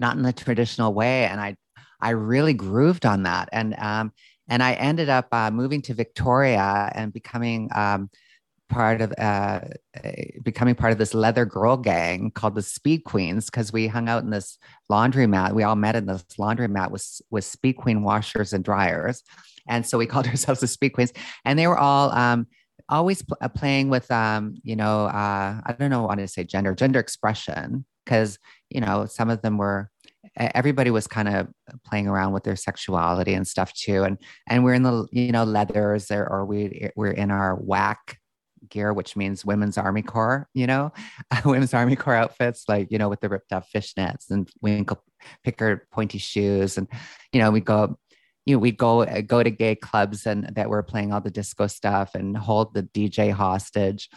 not 0.00 0.16
in 0.16 0.22
the 0.22 0.32
traditional 0.32 0.94
way 0.94 1.24
and 1.26 1.40
i 1.40 1.56
i 2.00 2.10
really 2.10 2.54
grooved 2.54 3.06
on 3.06 3.24
that 3.24 3.48
and 3.52 3.74
um 3.78 4.12
and 4.48 4.62
i 4.62 4.74
ended 4.74 5.08
up 5.08 5.28
uh, 5.32 5.50
moving 5.50 5.82
to 5.82 5.94
victoria 5.94 6.90
and 6.94 7.12
becoming 7.12 7.68
um 7.74 8.08
part 8.68 9.00
of 9.00 9.12
uh, 9.18 9.60
becoming 10.42 10.74
part 10.74 10.92
of 10.92 10.98
this 10.98 11.14
leather 11.14 11.44
girl 11.44 11.76
gang 11.76 12.30
called 12.30 12.54
the 12.54 12.62
Speed 12.62 13.04
Queens 13.04 13.46
because 13.46 13.72
we 13.72 13.86
hung 13.86 14.08
out 14.08 14.22
in 14.22 14.30
this 14.30 14.58
laundromat. 14.90 15.54
We 15.54 15.62
all 15.62 15.76
met 15.76 15.96
in 15.96 16.06
this 16.06 16.24
laundromat 16.38 16.90
with 16.90 17.20
with 17.30 17.44
Speed 17.44 17.74
Queen 17.74 18.02
washers 18.02 18.52
and 18.52 18.64
dryers, 18.64 19.22
and 19.66 19.86
so 19.86 19.98
we 19.98 20.06
called 20.12 20.26
ourselves 20.26 20.60
the 20.60 20.66
Speed 20.66 20.90
Queens. 20.90 21.12
And 21.44 21.58
they 21.58 21.66
were 21.66 21.78
all 21.78 22.10
um, 22.12 22.46
always 22.88 23.22
pl- 23.22 23.38
uh, 23.40 23.48
playing 23.48 23.90
with, 23.90 24.10
um, 24.10 24.56
you 24.62 24.76
know, 24.76 25.06
uh, 25.06 25.60
I 25.64 25.76
don't 25.78 25.90
know 25.90 26.02
what 26.02 26.16
to 26.16 26.28
say, 26.28 26.44
gender, 26.44 26.74
gender 26.74 27.00
expression, 27.00 27.84
because 28.04 28.38
you 28.70 28.80
know 28.80 29.06
some 29.06 29.28
of 29.30 29.42
them 29.42 29.58
were 29.58 29.90
everybody 30.36 30.90
was 30.90 31.06
kind 31.06 31.28
of 31.28 31.48
playing 31.84 32.08
around 32.08 32.32
with 32.32 32.44
their 32.44 32.56
sexuality 32.56 33.34
and 33.34 33.46
stuff 33.46 33.72
too 33.72 34.04
and 34.04 34.18
and 34.48 34.62
we're 34.62 34.74
in 34.74 34.82
the 34.82 35.06
you 35.10 35.32
know 35.32 35.44
leathers 35.44 36.10
or, 36.10 36.26
or 36.26 36.44
we 36.44 36.90
we're 36.96 37.10
in 37.10 37.30
our 37.30 37.56
whack 37.56 38.18
gear, 38.68 38.92
which 38.92 39.16
means 39.16 39.44
women's 39.44 39.78
army 39.78 40.02
corps, 40.02 40.48
you 40.54 40.66
know, 40.66 40.92
women's 41.44 41.74
army 41.74 41.96
corps 41.96 42.14
outfits, 42.14 42.64
like, 42.68 42.88
you 42.90 42.98
know, 42.98 43.08
with 43.08 43.20
the 43.20 43.28
ripped 43.28 43.52
up 43.52 43.64
fishnets 43.74 44.30
and 44.30 44.48
winkle 44.60 45.02
picker 45.44 45.86
pointy 45.92 46.18
shoes. 46.18 46.78
And, 46.78 46.88
you 47.32 47.40
know, 47.40 47.50
we 47.50 47.60
go, 47.60 47.98
you 48.48 48.54
know, 48.54 48.60
we'd 48.60 48.78
go 48.78 49.04
go 49.22 49.42
to 49.42 49.50
gay 49.50 49.74
clubs 49.74 50.26
and 50.26 50.48
that 50.54 50.70
were 50.70 50.82
playing 50.82 51.12
all 51.12 51.20
the 51.20 51.30
disco 51.30 51.66
stuff 51.66 52.14
and 52.14 52.34
hold 52.34 52.72
the 52.72 52.82
DJ 52.82 53.30
hostage 53.30 54.08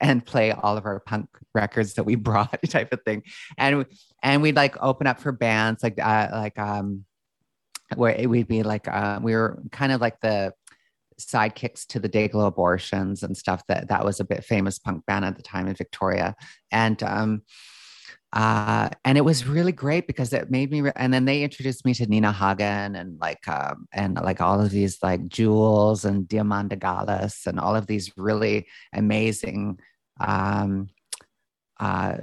and 0.00 0.26
play 0.26 0.50
all 0.50 0.76
of 0.76 0.84
our 0.86 0.98
punk 0.98 1.28
records 1.54 1.94
that 1.94 2.02
we 2.02 2.14
brought 2.28 2.58
type 2.68 2.92
of 2.92 3.00
thing. 3.04 3.22
And 3.56 3.86
and 4.24 4.42
we'd 4.42 4.56
like 4.56 4.76
open 4.82 5.06
up 5.06 5.20
for 5.20 5.30
bands 5.30 5.84
like 5.84 6.00
uh, 6.02 6.28
like 6.32 6.58
um 6.58 7.04
where 7.94 8.12
it 8.12 8.28
would 8.28 8.48
be 8.48 8.64
like 8.64 8.88
uh, 8.88 9.20
we 9.22 9.36
were 9.36 9.62
kind 9.70 9.92
of 9.92 10.00
like 10.00 10.20
the 10.20 10.52
sidekicks 11.20 11.86
to 11.86 12.00
the 12.00 12.08
Dayglo 12.08 12.48
abortions 12.48 13.22
and 13.22 13.36
stuff 13.36 13.62
that 13.68 13.88
that 13.88 14.04
was 14.04 14.18
a 14.18 14.24
bit 14.24 14.44
famous 14.44 14.80
punk 14.80 15.06
band 15.06 15.24
at 15.24 15.36
the 15.36 15.42
time 15.42 15.68
in 15.68 15.76
Victoria. 15.76 16.34
And 16.72 17.00
um 17.04 17.42
uh, 18.36 18.90
and 19.06 19.16
it 19.16 19.22
was 19.22 19.46
really 19.46 19.72
great 19.72 20.06
because 20.06 20.34
it 20.34 20.50
made 20.50 20.70
me 20.70 20.82
re- 20.82 20.92
and 20.96 21.12
then 21.12 21.24
they 21.24 21.42
introduced 21.42 21.86
me 21.86 21.94
to 21.94 22.06
Nina 22.06 22.30
Hagen 22.30 22.94
and 22.94 23.18
like 23.18 23.48
um, 23.48 23.88
and 23.94 24.14
like 24.16 24.42
all 24.42 24.60
of 24.60 24.70
these 24.70 24.98
like 25.02 25.26
Jules 25.26 26.04
and 26.04 26.28
Diamanda 26.28 26.78
Galás 26.78 27.46
and 27.46 27.58
all 27.58 27.74
of 27.74 27.86
these 27.86 28.12
really 28.18 28.66
amazing 28.92 29.78
um, 30.20 30.90
uh, 31.80 32.18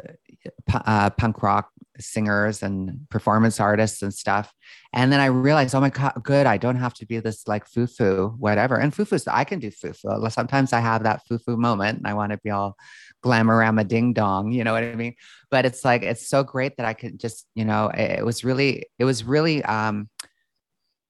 p- 0.69 0.85
uh, 0.85 1.09
punk 1.09 1.41
rock 1.41 1.71
singers 1.99 2.63
and 2.63 3.07
performance 3.09 3.59
artists 3.59 4.01
and 4.01 4.13
stuff. 4.13 4.53
And 4.93 5.11
then 5.11 5.19
I 5.19 5.25
realized, 5.27 5.75
oh 5.75 5.81
my 5.81 5.89
God, 5.89 6.13
good. 6.23 6.45
I 6.45 6.57
don't 6.57 6.75
have 6.75 6.93
to 6.95 7.05
be 7.05 7.19
this 7.19 7.47
like 7.47 7.67
foo 7.67 7.87
foo, 7.87 8.35
whatever. 8.37 8.75
And 8.75 8.93
foo 8.93 9.05
foo's, 9.05 9.27
I 9.27 9.43
can 9.43 9.59
do 9.59 9.71
foo 9.71 9.93
foo. 9.93 10.29
Sometimes 10.29 10.73
I 10.73 10.79
have 10.79 11.03
that 11.03 11.25
foo 11.27 11.37
foo 11.37 11.57
moment 11.57 11.99
and 11.99 12.07
I 12.07 12.13
want 12.13 12.31
to 12.31 12.39
be 12.43 12.49
all 12.49 12.75
glamorama 13.23 13.87
ding 13.87 14.13
dong, 14.13 14.51
you 14.51 14.63
know 14.63 14.73
what 14.73 14.83
I 14.83 14.95
mean? 14.95 15.15
But 15.49 15.65
it's 15.65 15.85
like, 15.85 16.03
it's 16.03 16.27
so 16.27 16.43
great 16.43 16.77
that 16.77 16.85
I 16.85 16.93
could 16.93 17.19
just, 17.19 17.47
you 17.55 17.65
know, 17.65 17.87
it, 17.87 18.19
it 18.19 18.25
was 18.25 18.43
really, 18.43 18.85
it 18.99 19.05
was 19.05 19.23
really, 19.23 19.63
um, 19.63 20.09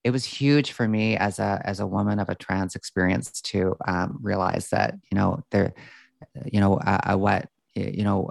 it 0.04 0.12
was 0.12 0.26
huge 0.26 0.74
for 0.74 0.88
me 0.88 1.16
as 1.16 1.40
a 1.40 1.62
as 1.64 1.80
a 1.80 1.88
woman 1.88 2.20
of 2.20 2.28
a 2.28 2.36
trans 2.36 2.76
experience 2.76 3.42
to 3.42 3.76
um, 3.88 4.20
realize 4.22 4.70
that 4.70 4.96
you 5.10 5.16
know 5.16 5.42
there 5.52 5.74
you 6.52 6.60
know 6.60 6.76
uh, 6.76 7.14
uh 7.14 7.18
what 7.18 7.48
you 7.74 8.04
know 8.04 8.30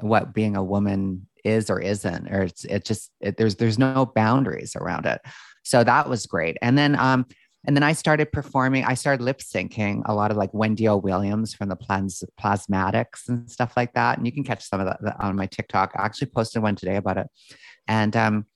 what 0.00 0.34
being 0.34 0.56
a 0.56 0.64
woman 0.64 1.26
is 1.44 1.70
or 1.70 1.80
isn't 1.80 2.32
or 2.32 2.42
it's 2.42 2.64
it 2.64 2.84
just 2.84 3.10
it, 3.20 3.36
there's 3.36 3.56
there's 3.56 3.78
no 3.78 4.06
boundaries 4.06 4.74
around 4.76 5.06
it 5.06 5.20
so 5.62 5.84
that 5.84 6.08
was 6.08 6.26
great 6.26 6.56
and 6.62 6.76
then 6.76 6.98
um 6.98 7.26
and 7.66 7.74
then 7.74 7.82
I 7.82 7.92
started 7.92 8.30
performing. 8.30 8.84
I 8.84 8.94
started 8.94 9.24
lip 9.24 9.38
syncing 9.38 10.02
a 10.04 10.14
lot 10.14 10.30
of 10.30 10.36
like 10.36 10.52
Wendy 10.52 10.86
O. 10.86 10.96
Williams 10.96 11.54
from 11.54 11.68
the 11.68 11.76
Plas- 11.76 12.24
Plasmatics 12.38 13.28
and 13.28 13.50
stuff 13.50 13.72
like 13.76 13.94
that. 13.94 14.18
And 14.18 14.26
you 14.26 14.32
can 14.32 14.44
catch 14.44 14.62
some 14.64 14.80
of 14.80 14.86
that 14.86 15.16
on 15.18 15.34
my 15.36 15.46
TikTok. 15.46 15.92
I 15.96 16.04
actually 16.04 16.28
posted 16.28 16.62
one 16.62 16.76
today 16.76 16.96
about 16.96 17.16
it. 17.16 17.26
And 17.88 18.14
um, 18.16 18.46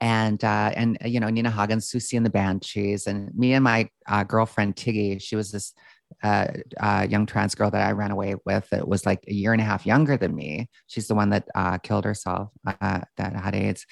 and 0.00 0.42
uh, 0.42 0.72
and 0.74 0.98
you 1.04 1.20
know 1.20 1.28
Nina 1.28 1.50
Hagen, 1.50 1.78
Siouxsie 1.78 2.16
and 2.16 2.26
the 2.26 2.30
Banshees, 2.30 3.06
and 3.06 3.32
me 3.34 3.52
and 3.52 3.62
my 3.62 3.88
uh, 4.08 4.24
girlfriend 4.24 4.74
Tiggy. 4.76 5.20
She 5.20 5.36
was 5.36 5.52
this 5.52 5.74
uh, 6.22 6.46
uh, 6.80 7.06
young 7.08 7.26
trans 7.26 7.54
girl 7.54 7.70
that 7.70 7.86
I 7.86 7.92
ran 7.92 8.10
away 8.10 8.34
with 8.44 8.68
that 8.70 8.86
was 8.86 9.06
like 9.06 9.24
a 9.28 9.32
year 9.32 9.52
and 9.52 9.60
a 9.60 9.64
half 9.64 9.86
younger 9.86 10.16
than 10.16 10.34
me. 10.34 10.68
She's 10.86 11.08
the 11.08 11.14
one 11.14 11.30
that 11.30 11.48
uh, 11.54 11.78
killed 11.78 12.04
herself, 12.04 12.50
uh, 12.66 13.00
that 13.16 13.36
had 13.36 13.54
AIDS. 13.54 13.86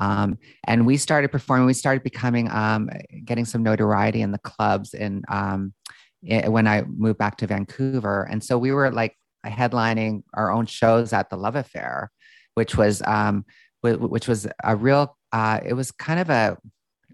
Um, 0.00 0.38
and 0.66 0.86
we 0.86 0.96
started 0.96 1.30
performing. 1.30 1.66
We 1.66 1.74
started 1.74 2.02
becoming, 2.02 2.50
um, 2.50 2.88
getting 3.24 3.44
some 3.44 3.62
notoriety 3.62 4.22
in 4.22 4.32
the 4.32 4.38
clubs 4.38 4.94
in, 4.94 5.22
um, 5.28 5.74
it, 6.22 6.50
when 6.50 6.66
I 6.66 6.82
moved 6.82 7.18
back 7.18 7.36
to 7.38 7.46
Vancouver. 7.46 8.26
And 8.30 8.42
so 8.42 8.58
we 8.58 8.72
were 8.72 8.90
like 8.90 9.16
headlining 9.44 10.22
our 10.34 10.50
own 10.50 10.66
shows 10.66 11.12
at 11.12 11.30
the 11.30 11.36
Love 11.36 11.56
Affair, 11.56 12.10
which 12.54 12.76
was, 12.76 13.02
um, 13.06 13.44
which 13.82 14.28
was 14.28 14.46
a 14.62 14.76
real, 14.76 15.16
uh, 15.32 15.60
it 15.64 15.74
was 15.74 15.90
kind 15.90 16.20
of 16.20 16.30
a 16.30 16.56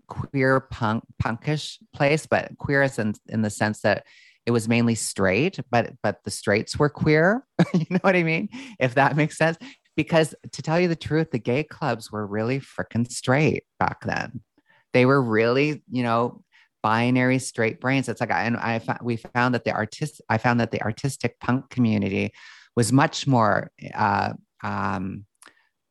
queer 0.08 0.60
punk 0.60 1.04
punkish 1.22 1.78
place, 1.94 2.26
but 2.26 2.50
queer 2.58 2.82
in, 2.82 3.14
in 3.28 3.42
the 3.42 3.50
sense 3.50 3.80
that 3.82 4.04
it 4.48 4.50
was 4.50 4.66
mainly 4.66 4.94
straight, 4.94 5.60
but 5.70 5.92
but 6.02 6.24
the 6.24 6.30
straights 6.30 6.78
were 6.78 6.88
queer. 6.88 7.44
you 7.74 7.84
know 7.90 7.98
what 8.00 8.16
I 8.16 8.22
mean? 8.22 8.48
If 8.80 8.94
that 8.94 9.14
makes 9.14 9.36
sense. 9.36 9.58
Because 9.94 10.34
to 10.52 10.62
tell 10.62 10.80
you 10.80 10.88
the 10.88 10.96
truth, 10.96 11.32
the 11.32 11.38
gay 11.38 11.64
clubs 11.64 12.10
were 12.10 12.26
really 12.26 12.58
freaking 12.58 13.06
straight 13.12 13.64
back 13.78 14.04
then. 14.04 14.40
They 14.94 15.04
were 15.04 15.20
really, 15.20 15.82
you 15.90 16.02
know, 16.02 16.42
binary 16.82 17.38
straight 17.40 17.78
brains. 17.78 18.08
It's 18.08 18.22
like, 18.22 18.30
I 18.30 18.44
and 18.44 18.56
I 18.56 18.80
we 19.02 19.16
found 19.16 19.54
that 19.54 19.64
the 19.64 19.72
artist, 19.72 20.22
I 20.30 20.38
found 20.38 20.60
that 20.60 20.70
the 20.70 20.80
artistic 20.80 21.38
punk 21.40 21.68
community 21.68 22.32
was 22.74 22.90
much 22.90 23.26
more, 23.26 23.70
uh, 23.92 24.32
um, 24.62 25.26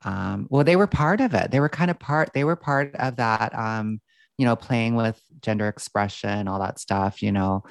um, 0.03 0.47
well, 0.49 0.63
they 0.63 0.77
were 0.77 0.87
part 0.87 1.21
of 1.21 1.35
it. 1.35 1.51
They 1.51 1.59
were 1.59 1.69
kind 1.69 1.91
of 1.91 1.99
part, 1.99 2.31
they 2.33 2.43
were 2.43 2.55
part 2.55 2.95
of 2.95 3.17
that, 3.17 3.53
um, 3.53 4.01
you 4.39 4.45
know, 4.45 4.55
playing 4.55 4.95
with 4.95 5.21
gender 5.41 5.67
expression, 5.67 6.47
all 6.47 6.59
that 6.59 6.79
stuff, 6.79 7.21
you 7.21 7.31
know, 7.31 7.61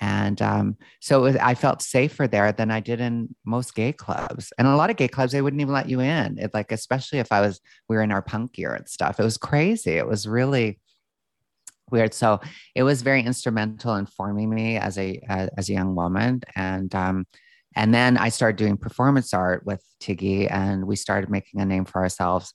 and 0.00 0.40
um, 0.40 0.76
so 1.00 1.20
was, 1.20 1.36
I 1.36 1.54
felt 1.54 1.82
safer 1.82 2.26
there 2.26 2.52
than 2.52 2.70
I 2.70 2.80
did 2.80 3.00
in 3.00 3.34
most 3.44 3.74
gay 3.74 3.92
clubs. 3.92 4.50
And 4.56 4.66
a 4.66 4.76
lot 4.76 4.88
of 4.88 4.96
gay 4.96 5.08
clubs, 5.08 5.32
they 5.32 5.42
wouldn't 5.42 5.60
even 5.60 5.74
let 5.74 5.90
you 5.90 6.00
in. 6.00 6.38
It, 6.38 6.54
like, 6.54 6.72
especially 6.72 7.18
if 7.18 7.30
I 7.30 7.42
was, 7.42 7.60
we 7.88 7.96
were 7.96 8.02
in 8.02 8.12
our 8.12 8.22
punk 8.22 8.54
gear 8.54 8.72
and 8.72 8.88
stuff. 8.88 9.20
It 9.20 9.24
was 9.24 9.36
crazy. 9.36 9.92
It 9.92 10.06
was 10.06 10.26
really 10.26 10.80
weird. 11.90 12.14
So 12.14 12.40
it 12.74 12.82
was 12.82 13.02
very 13.02 13.22
instrumental 13.22 13.94
in 13.96 14.06
forming 14.06 14.48
me 14.48 14.78
as 14.78 14.96
a, 14.96 15.20
as 15.28 15.68
a 15.68 15.72
young 15.72 15.94
woman. 15.94 16.40
And, 16.56 16.94
um, 16.94 17.26
and 17.76 17.94
then 17.94 18.16
I 18.16 18.30
started 18.30 18.56
doing 18.56 18.78
performance 18.78 19.34
art 19.34 19.66
with 19.66 19.84
Tiggy 20.00 20.48
and 20.48 20.86
we 20.86 20.96
started 20.96 21.30
making 21.30 21.60
a 21.60 21.66
name 21.66 21.84
for 21.84 22.00
ourselves. 22.00 22.54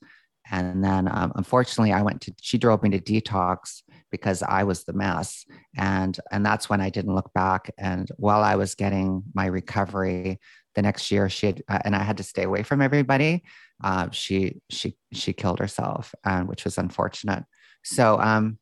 And 0.50 0.84
then 0.84 1.08
um, 1.12 1.32
unfortunately, 1.36 1.94
I 1.94 2.02
went 2.02 2.22
to, 2.22 2.34
she 2.42 2.58
drove 2.58 2.82
me 2.82 2.90
to 2.90 3.00
detox 3.00 3.82
because 4.16 4.42
I 4.60 4.64
was 4.64 4.84
the 4.84 4.94
mess. 4.94 5.46
And, 5.78 6.18
and 6.32 6.46
that's 6.46 6.70
when 6.70 6.82
I 6.82 6.90
didn't 6.90 7.16
look 7.16 7.32
back. 7.34 7.70
And 7.78 8.08
while 8.18 8.44
I 8.44 8.56
was 8.56 8.76
getting 8.76 9.24
my 9.34 9.48
recovery 9.48 10.40
the 10.76 10.82
next 10.82 11.12
year, 11.12 11.30
she 11.30 11.48
had, 11.48 11.64
uh, 11.68 11.80
and 11.86 11.96
I 11.96 12.04
had 12.04 12.18
to 12.18 12.24
stay 12.24 12.44
away 12.44 12.64
from 12.64 12.82
everybody. 12.82 13.44
Uh, 13.84 14.10
she, 14.12 14.62
she, 14.70 14.96
she 15.12 15.34
killed 15.34 15.60
herself, 15.60 16.16
uh, 16.24 16.42
which 16.50 16.64
was 16.64 16.78
unfortunate. 16.78 17.44
So, 17.84 18.20
um, 18.20 18.58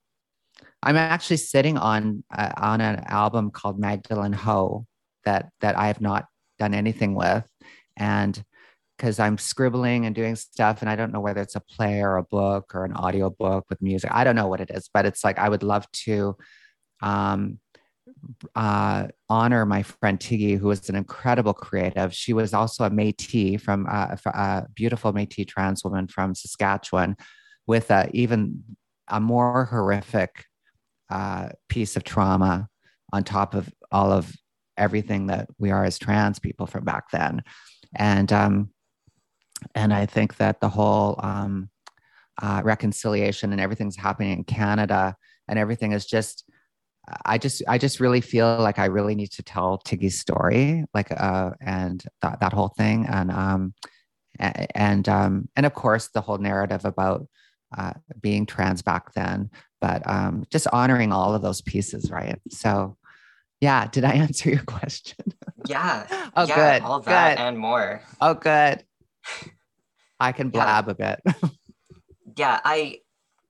I'm 0.85 0.97
actually 0.97 1.37
sitting 1.37 1.77
on, 1.77 2.23
uh, 2.35 2.51
on 2.57 2.81
an 2.81 3.03
album 3.07 3.51
called 3.51 3.79
Magdalene 3.79 4.33
Ho 4.33 4.85
that, 5.23 5.49
that 5.61 5.77
I 5.77 5.87
have 5.87 6.01
not 6.01 6.25
done 6.59 6.73
anything 6.73 7.15
with. 7.15 7.45
And 7.95 8.43
because 9.03 9.19
I'm 9.19 9.37
scribbling 9.37 10.05
and 10.05 10.15
doing 10.15 10.37
stuff 10.37 10.79
and 10.79 10.89
I 10.89 10.95
don't 10.95 11.11
know 11.11 11.19
whether 11.19 11.41
it's 11.41 11.57
a 11.57 11.59
play 11.59 11.99
or 11.99 12.15
a 12.15 12.23
book 12.23 12.73
or 12.73 12.85
an 12.85 12.93
audio 12.93 13.29
book 13.29 13.65
with 13.69 13.81
music. 13.81 14.09
I 14.13 14.23
don't 14.23 14.37
know 14.37 14.47
what 14.47 14.61
it 14.61 14.71
is, 14.71 14.89
but 14.93 15.05
it's 15.05 15.25
like 15.25 15.37
I 15.37 15.49
would 15.49 15.61
love 15.61 15.85
to 16.05 16.37
um, 17.01 17.59
uh, 18.55 19.07
honor 19.27 19.65
my 19.65 19.83
friend 19.83 20.17
Tiggy, 20.17 20.57
who 20.57 20.67
was 20.67 20.87
an 20.87 20.95
incredible 20.95 21.53
creative. 21.53 22.13
She 22.13 22.31
was 22.31 22.53
also 22.53 22.85
a 22.85 22.89
Métis 22.89 23.59
from 23.59 23.87
uh, 23.91 24.15
a 24.27 24.67
beautiful 24.73 25.11
Métis 25.11 25.49
trans 25.49 25.83
woman 25.83 26.07
from 26.07 26.33
Saskatchewan, 26.33 27.17
with 27.67 27.91
a, 27.91 28.09
even 28.13 28.63
a 29.09 29.19
more 29.19 29.65
horrific 29.65 30.45
uh, 31.09 31.49
piece 31.67 31.97
of 31.97 32.05
trauma 32.05 32.69
on 33.11 33.25
top 33.25 33.53
of 33.53 33.69
all 33.91 34.13
of 34.13 34.33
everything 34.77 35.27
that 35.27 35.49
we 35.59 35.71
are 35.71 35.83
as 35.83 35.99
trans 35.99 36.39
people 36.39 36.67
from 36.67 36.85
back 36.85 37.11
then. 37.11 37.43
And 37.95 38.31
um, 38.33 38.72
and 39.75 39.93
I 39.93 40.05
think 40.05 40.37
that 40.37 40.59
the 40.59 40.69
whole 40.69 41.19
um, 41.23 41.69
uh, 42.41 42.61
reconciliation 42.63 43.51
and 43.51 43.61
everything's 43.61 43.97
happening 43.97 44.31
in 44.31 44.43
Canada 44.43 45.15
and 45.47 45.59
everything 45.59 45.91
is 45.91 46.05
just. 46.05 46.45
I 47.25 47.37
just, 47.37 47.61
I 47.67 47.79
just 47.79 47.99
really 47.99 48.21
feel 48.21 48.59
like 48.59 48.79
I 48.79 48.85
really 48.85 49.13
need 49.13 49.31
to 49.33 49.43
tell 49.43 49.77
Tiggy's 49.77 50.17
story, 50.17 50.85
like, 50.93 51.11
uh, 51.11 51.51
and 51.59 51.99
th- 52.21 52.35
that 52.39 52.53
whole 52.53 52.69
thing, 52.77 53.07
and 53.07 53.29
um, 53.29 53.73
and 54.39 55.09
um, 55.09 55.49
and 55.57 55.65
of 55.65 55.73
course 55.73 56.07
the 56.07 56.21
whole 56.21 56.37
narrative 56.37 56.85
about 56.85 57.27
uh, 57.77 57.93
being 58.21 58.45
trans 58.45 58.81
back 58.81 59.13
then, 59.13 59.49
but 59.81 60.07
um, 60.09 60.45
just 60.49 60.67
honoring 60.71 61.11
all 61.11 61.33
of 61.33 61.41
those 61.41 61.61
pieces, 61.61 62.11
right? 62.11 62.39
So, 62.49 62.97
yeah. 63.61 63.87
Did 63.87 64.03
I 64.03 64.11
answer 64.13 64.49
your 64.49 64.63
question? 64.63 65.17
Yeah. 65.67 66.05
oh, 66.35 66.45
yeah, 66.45 66.79
good. 66.79 66.85
All 66.85 66.99
that 67.01 67.37
good. 67.37 67.43
and 67.43 67.57
more. 67.57 68.01
oh, 68.21 68.33
good. 68.33 68.83
I 70.19 70.31
can 70.31 70.49
Yeah. 70.49 70.63
blab 70.63 70.89
a 70.89 70.95
bit. 70.95 71.21
Yeah, 72.35 72.59
I 72.63 73.01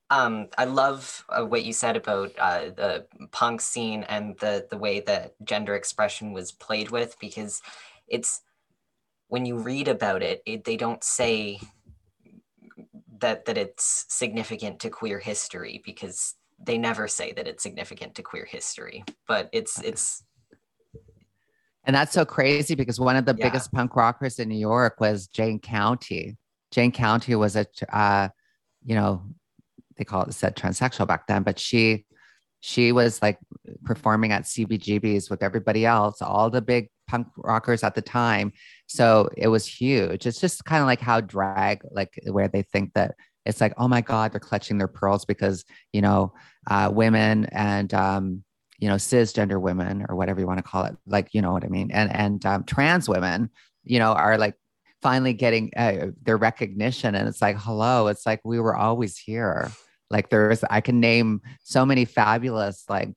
um 0.09 0.49
I 0.57 0.65
love 0.65 1.23
uh, 1.29 1.45
what 1.45 1.63
you 1.63 1.73
said 1.73 1.95
about 1.95 2.33
uh, 2.37 2.71
the 2.75 3.05
punk 3.31 3.61
scene 3.61 4.03
and 4.03 4.37
the 4.39 4.67
the 4.69 4.77
way 4.77 4.99
that 5.01 5.35
gender 5.43 5.75
expression 5.75 6.33
was 6.33 6.51
played 6.51 6.91
with 6.91 7.17
because 7.19 7.61
it's 8.07 8.41
when 9.27 9.45
you 9.45 9.57
read 9.57 9.87
about 9.87 10.21
it, 10.21 10.41
it 10.45 10.63
they 10.65 10.75
don't 10.75 11.03
say 11.03 11.59
that 13.19 13.45
that 13.45 13.57
it's 13.57 14.05
significant 14.09 14.79
to 14.79 14.89
queer 14.89 15.19
history 15.19 15.81
because 15.85 16.35
they 16.59 16.77
never 16.77 17.07
say 17.07 17.31
that 17.33 17.47
it's 17.47 17.63
significant 17.63 18.15
to 18.15 18.21
queer 18.21 18.45
history 18.45 19.03
but 19.27 19.49
it's 19.51 19.81
it's 19.81 20.23
And 21.85 21.95
that's 21.95 22.13
so 22.13 22.25
crazy 22.25 22.75
because 22.75 22.99
one 22.99 23.15
of 23.15 23.25
the 23.25 23.35
Yeah. 23.37 23.49
biggest 23.49 23.71
punk 23.71 23.95
rockers 23.95 24.39
in 24.39 24.49
New 24.49 24.57
York 24.57 24.99
was 24.99 25.27
Jane 25.27 25.59
County. 25.59 26.37
Jane 26.71 26.91
County 26.91 27.35
was 27.35 27.55
a, 27.55 27.65
uh, 27.91 28.29
you 28.85 28.95
know, 28.95 29.23
they 29.97 30.03
call 30.03 30.23
it 30.23 30.27
the 30.27 30.33
said 30.33 30.55
transsexual 30.55 31.07
back 31.07 31.27
then, 31.27 31.43
but 31.43 31.59
she, 31.59 32.05
she 32.61 32.91
was 32.91 33.21
like 33.21 33.37
performing 33.83 34.31
at 34.31 34.43
CBGBs 34.43 35.29
with 35.29 35.43
everybody 35.43 35.85
else, 35.85 36.21
all 36.21 36.49
the 36.49 36.61
big 36.61 36.89
punk 37.07 37.27
rockers 37.37 37.83
at 37.83 37.93
the 37.93 38.01
time. 38.01 38.53
So 38.87 39.29
it 39.35 39.49
was 39.49 39.67
huge. 39.67 40.25
It's 40.25 40.39
just 40.39 40.63
kind 40.63 40.81
of 40.81 40.87
like 40.87 41.01
how 41.01 41.19
drag, 41.19 41.81
like 41.91 42.17
where 42.31 42.47
they 42.47 42.61
think 42.63 42.93
that 42.93 43.15
it's 43.45 43.59
like, 43.59 43.73
oh 43.77 43.89
my 43.89 43.99
God, 43.99 44.31
they're 44.31 44.39
clutching 44.39 44.77
their 44.77 44.87
pearls 44.87 45.25
because, 45.25 45.65
you 45.91 46.01
know, 46.01 46.33
uh, 46.71 46.89
women 46.93 47.45
and, 47.51 47.93
um, 47.93 48.43
you 48.83 48.89
know 48.89 48.95
cisgender 48.95 49.61
women 49.61 50.05
or 50.09 50.15
whatever 50.17 50.41
you 50.41 50.45
want 50.45 50.57
to 50.57 50.69
call 50.71 50.83
it 50.83 50.93
like 51.07 51.29
you 51.33 51.41
know 51.41 51.53
what 51.53 51.63
i 51.63 51.69
mean? 51.69 51.89
And 51.91 52.13
and 52.13 52.45
um, 52.45 52.65
trans 52.65 53.07
women 53.07 53.49
you 53.85 53.97
know 53.97 54.11
are 54.11 54.37
like 54.37 54.55
finally 55.01 55.31
getting 55.31 55.71
uh, 55.77 56.07
their 56.21 56.35
recognition 56.35 57.15
and 57.15 57.29
it's 57.29 57.41
like 57.41 57.57
hello 57.57 58.07
it's 58.07 58.25
like 58.25 58.41
we 58.43 58.59
were 58.59 58.75
always 58.75 59.17
here. 59.17 59.71
Like 60.09 60.29
there's 60.29 60.65
i 60.65 60.81
can 60.81 60.99
name 60.99 61.41
so 61.63 61.85
many 61.85 62.03
fabulous 62.03 62.83
like 62.89 63.13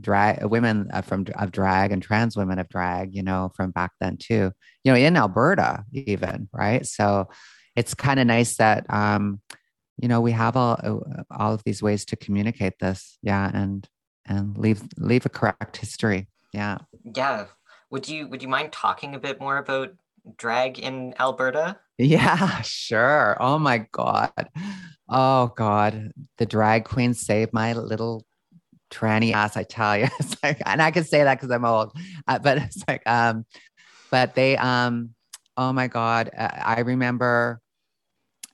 drag 0.00 0.44
women 0.44 0.90
uh, 0.92 1.02
from 1.02 1.24
of 1.38 1.52
drag 1.52 1.92
and 1.92 2.02
trans 2.02 2.36
women 2.36 2.58
of 2.58 2.68
drag 2.68 3.14
you 3.14 3.22
know 3.22 3.52
from 3.54 3.70
back 3.70 3.92
then 4.00 4.16
too 4.16 4.50
you 4.82 4.92
know 4.92 4.98
in 4.98 5.16
alberta 5.16 5.84
even 5.92 6.48
right? 6.52 6.84
So 6.84 7.28
it's 7.76 7.94
kind 7.94 8.18
of 8.18 8.26
nice 8.26 8.56
that 8.56 8.84
um 8.92 9.40
you 9.98 10.08
know 10.08 10.20
we 10.20 10.32
have 10.32 10.56
all 10.56 10.80
uh, 10.82 11.22
all 11.30 11.54
of 11.54 11.62
these 11.62 11.80
ways 11.80 12.04
to 12.06 12.16
communicate 12.16 12.74
this 12.80 13.18
yeah 13.22 13.48
and 13.54 13.88
and 14.26 14.56
leave 14.56 14.82
leave 14.96 15.26
a 15.26 15.30
correct 15.30 15.76
history. 15.76 16.28
Yeah. 16.52 16.78
yeah 17.04 17.46
would 17.90 18.08
you 18.08 18.26
would 18.28 18.42
you 18.42 18.48
mind 18.48 18.72
talking 18.72 19.14
a 19.14 19.18
bit 19.18 19.40
more 19.40 19.58
about 19.58 19.92
drag 20.36 20.78
in 20.78 21.14
alberta 21.18 21.78
Yeah, 22.00 22.62
sure. 22.62 23.36
Oh 23.40 23.58
my 23.58 23.86
God. 23.92 24.48
Oh 25.06 25.52
God. 25.54 26.12
The 26.38 26.46
drag 26.46 26.84
queen 26.84 27.12
saved 27.12 27.52
my 27.52 27.74
little 27.74 28.24
tranny 28.90 29.32
ass, 29.32 29.56
I 29.56 29.64
tell 29.64 29.98
you. 29.98 30.08
It's 30.18 30.42
like, 30.42 30.62
and 30.64 30.80
I 30.80 30.92
can 30.92 31.04
say 31.04 31.24
that 31.24 31.34
because 31.34 31.50
I'm 31.50 31.66
old. 31.66 31.92
Uh, 32.26 32.38
but 32.38 32.56
it's 32.62 32.82
like, 32.88 33.06
um, 33.06 33.44
but 34.10 34.34
they 34.34 34.56
um, 34.56 35.10
oh 35.58 35.74
my 35.74 35.88
God. 35.88 36.30
Uh, 36.36 36.48
I 36.50 36.80
remember 36.80 37.60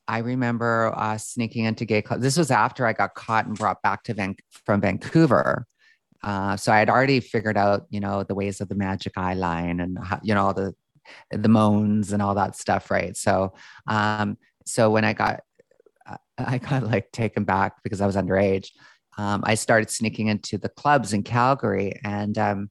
I 0.08 0.18
remember 0.18 0.92
uh, 0.96 1.18
sneaking 1.18 1.64
into 1.64 1.84
gay 1.84 2.02
clubs. 2.02 2.22
This 2.22 2.36
was 2.36 2.50
after 2.50 2.86
I 2.86 2.92
got 2.92 3.14
caught 3.14 3.46
and 3.46 3.56
brought 3.56 3.82
back 3.82 4.04
to 4.04 4.14
Van- 4.14 4.36
from 4.64 4.80
Vancouver. 4.80 5.66
Uh, 6.22 6.56
so 6.56 6.72
I 6.72 6.78
had 6.78 6.88
already 6.88 7.20
figured 7.20 7.56
out, 7.56 7.86
you 7.90 8.00
know, 8.00 8.22
the 8.22 8.34
ways 8.34 8.60
of 8.60 8.68
the 8.68 8.74
magic 8.74 9.12
eye 9.16 9.34
line 9.34 9.80
and 9.80 9.98
how, 10.02 10.20
you 10.22 10.34
know 10.34 10.46
all 10.46 10.54
the 10.54 10.74
the 11.30 11.48
moans 11.48 12.12
and 12.12 12.20
all 12.20 12.34
that 12.34 12.56
stuff, 12.56 12.90
right? 12.90 13.16
So, 13.16 13.54
um, 13.86 14.36
so 14.64 14.90
when 14.90 15.04
I 15.04 15.12
got 15.12 15.40
uh, 16.08 16.16
I 16.38 16.58
got 16.58 16.84
like 16.84 17.12
taken 17.12 17.44
back 17.44 17.82
because 17.82 18.00
I 18.00 18.06
was 18.06 18.16
underage. 18.16 18.70
Um, 19.18 19.42
I 19.46 19.54
started 19.54 19.90
sneaking 19.90 20.28
into 20.28 20.58
the 20.58 20.68
clubs 20.68 21.12
in 21.12 21.22
Calgary, 21.22 21.98
and 22.04 22.36
um, 22.36 22.70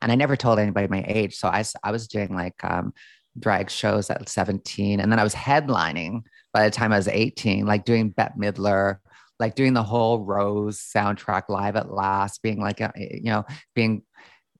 and 0.00 0.10
I 0.10 0.14
never 0.14 0.36
told 0.36 0.58
anybody 0.58 0.88
my 0.88 1.04
age. 1.06 1.36
So 1.36 1.48
I 1.48 1.64
I 1.82 1.90
was 1.90 2.08
doing 2.08 2.34
like 2.34 2.62
um, 2.64 2.94
drag 3.38 3.70
shows 3.70 4.10
at 4.10 4.28
17, 4.28 5.00
and 5.00 5.10
then 5.10 5.18
I 5.18 5.24
was 5.24 5.34
headlining 5.34 6.22
by 6.52 6.64
the 6.64 6.70
time 6.70 6.92
I 6.92 6.96
was 6.96 7.08
18, 7.08 7.66
like 7.66 7.84
doing 7.84 8.10
Bette 8.10 8.34
Midler, 8.38 8.98
like 9.38 9.54
doing 9.54 9.72
the 9.72 9.82
whole 9.82 10.20
Rose 10.20 10.78
soundtrack 10.78 11.48
live 11.48 11.76
at 11.76 11.90
last, 11.90 12.42
being 12.42 12.60
like 12.60 12.80
a, 12.80 12.92
you 12.96 13.30
know 13.30 13.44
being 13.74 14.02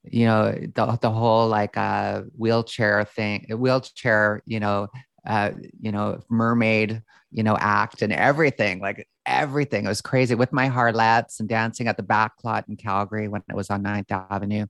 you 0.02 0.26
know 0.26 0.52
the 0.52 0.98
the 1.00 1.10
whole 1.10 1.48
like 1.48 1.76
uh 1.76 2.22
wheelchair 2.36 3.04
thing, 3.04 3.46
wheelchair 3.50 4.42
you 4.46 4.60
know 4.60 4.88
uh 5.26 5.50
you 5.80 5.90
know 5.90 6.20
mermaid 6.28 7.02
you 7.30 7.42
know 7.42 7.56
act 7.58 8.02
and 8.02 8.12
everything 8.12 8.80
like 8.80 9.08
everything. 9.26 9.84
It 9.84 9.88
was 9.88 10.02
crazy. 10.02 10.34
With 10.34 10.52
my 10.52 10.68
harlettes 10.68 11.40
and 11.40 11.48
dancing 11.48 11.88
at 11.88 11.96
the 11.96 12.02
back 12.02 12.32
lot 12.44 12.66
in 12.68 12.76
Calgary 12.76 13.28
when 13.28 13.42
it 13.48 13.56
was 13.56 13.70
on 13.70 13.82
9th 13.82 14.26
Avenue 14.30 14.66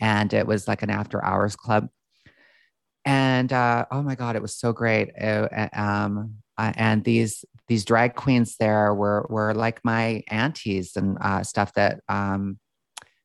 and 0.00 0.32
it 0.32 0.46
was 0.46 0.66
like 0.66 0.82
an 0.82 0.90
after 0.90 1.24
hours 1.24 1.56
club 1.56 1.88
and 3.04 3.52
uh, 3.52 3.86
oh 3.90 4.02
my 4.02 4.14
god 4.14 4.36
it 4.36 4.42
was 4.42 4.56
so 4.56 4.72
great. 4.72 5.10
Uh, 5.20 5.68
um, 5.74 6.36
uh, 6.56 6.72
and 6.76 7.04
these 7.04 7.44
these 7.68 7.84
drag 7.84 8.14
queens 8.14 8.56
there 8.56 8.94
were 8.94 9.26
were 9.28 9.54
like 9.54 9.80
my 9.84 10.22
aunties 10.28 10.96
and 10.96 11.18
uh, 11.20 11.42
stuff 11.42 11.72
that 11.74 12.00
um, 12.08 12.58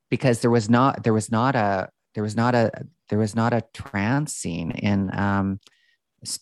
because 0.09 0.41
there 0.41 0.51
was 0.51 0.69
not 0.69 1.03
there 1.03 1.13
was 1.13 1.31
not 1.31 1.55
a 1.55 1.89
there 2.15 2.23
was 2.23 2.35
not 2.35 2.55
a 2.55 2.71
there 3.09 3.19
was 3.19 3.35
not 3.35 3.53
a 3.53 3.63
trans 3.73 4.33
scene 4.33 4.71
in 4.71 5.13
um, 5.17 5.59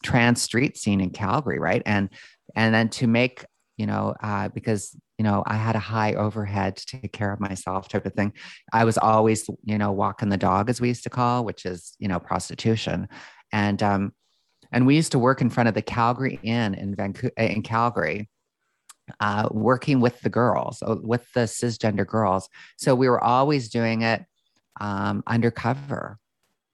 trans 0.03 0.41
street 0.41 0.77
scene 0.77 1.01
in 1.01 1.09
Calgary 1.09 1.59
right? 1.59 1.81
And 1.85 2.09
and 2.55 2.73
then 2.73 2.89
to 2.89 3.07
make 3.07 3.45
you 3.77 3.85
know 3.85 4.15
uh, 4.21 4.49
because 4.49 4.95
you 5.17 5.23
know 5.23 5.43
I 5.45 5.55
had 5.55 5.75
a 5.75 5.79
high 5.79 6.13
overhead 6.13 6.77
to 6.77 6.85
take 6.85 7.11
care 7.11 7.33
of 7.33 7.39
myself 7.39 7.89
type 7.89 8.05
of 8.05 8.13
thing. 8.13 8.33
I 8.71 8.85
was 8.85 8.97
always 8.97 9.49
you 9.63 9.77
know 9.77 9.91
walking 9.91 10.29
the 10.29 10.37
dog 10.37 10.69
as 10.69 10.79
we 10.79 10.89
used 10.89 11.03
to 11.03 11.09
call 11.09 11.45
which 11.45 11.65
is 11.65 11.95
you 11.99 12.07
know 12.07 12.19
prostitution. 12.19 13.07
And 13.51 13.81
um 13.81 14.13
and 14.71 14.85
we 14.85 14.95
used 14.95 15.13
to 15.13 15.19
work 15.19 15.41
in 15.41 15.49
front 15.49 15.69
of 15.69 15.75
the 15.75 15.81
Calgary 15.81 16.39
Inn 16.43 16.73
in 16.73 16.95
Vancouver 16.95 17.33
in 17.37 17.61
Calgary 17.61 18.29
uh, 19.19 19.47
working 19.51 20.01
with 20.01 20.19
the 20.21 20.29
girls 20.29 20.83
uh, 20.85 20.95
with 21.01 21.25
the 21.33 21.41
cisgender 21.41 22.05
girls. 22.05 22.49
So 22.77 22.93
we 22.93 23.09
were 23.09 23.23
always 23.23 23.69
doing 23.69 24.01
it 24.01 24.25
um, 24.81 25.23
undercover 25.25 26.19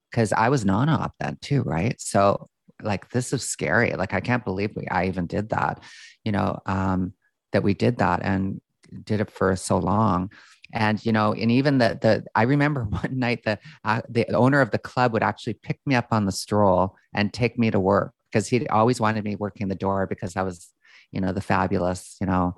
because 0.10 0.34
I 0.34 0.50
was 0.50 0.66
non-op 0.66 1.14
then 1.20 1.38
too 1.42 1.62
right? 1.62 2.00
So 2.00 2.50
like 2.82 3.10
this 3.12 3.34
is 3.34 3.48
scary. 3.48 3.94
Like 3.94 4.14
I 4.14 4.20
can't 4.20 4.44
believe 4.44 4.72
we 4.76 4.88
I 4.88 5.06
even 5.08 5.28
did 5.28 5.50
that 5.50 5.82
you 6.24 6.32
know 6.32 6.60
um, 6.66 7.14
that 7.54 7.64
we 7.64 7.74
did 7.74 7.98
that 7.98 8.22
and 8.24 8.62
did 9.04 9.22
it 9.22 9.32
for 9.32 9.56
so 9.56 9.78
long. 9.78 10.32
And 10.76 11.04
you 11.06 11.12
know 11.12 11.34
and 11.34 11.52
even 11.52 11.78
the 11.78 12.00
the 12.02 12.26
i 12.34 12.42
remember 12.42 12.84
one 12.90 13.20
night 13.20 13.44
the 13.44 13.60
uh, 13.84 14.02
the 14.10 14.28
owner 14.34 14.60
of 14.60 14.72
the 14.72 14.80
club 14.80 15.14
would 15.14 15.22
actually 15.22 15.54
pick 15.54 15.80
me 15.86 15.94
up 15.94 16.08
on 16.10 16.26
the 16.26 16.32
stroll 16.32 16.96
and 17.14 17.32
take 17.32 17.60
me 17.60 17.70
to 17.70 17.80
work 17.80 18.12
because 18.32 18.48
he 18.48 18.68
always 18.70 19.00
wanted 19.00 19.24
me 19.24 19.36
working 19.36 19.68
the 19.68 19.76
door 19.76 20.08
because 20.08 20.36
i 20.36 20.42
was 20.42 20.74
you 21.12 21.22
know 21.22 21.32
the 21.32 21.42
fabulous 21.42 22.18
you 22.20 22.26
know 22.26 22.56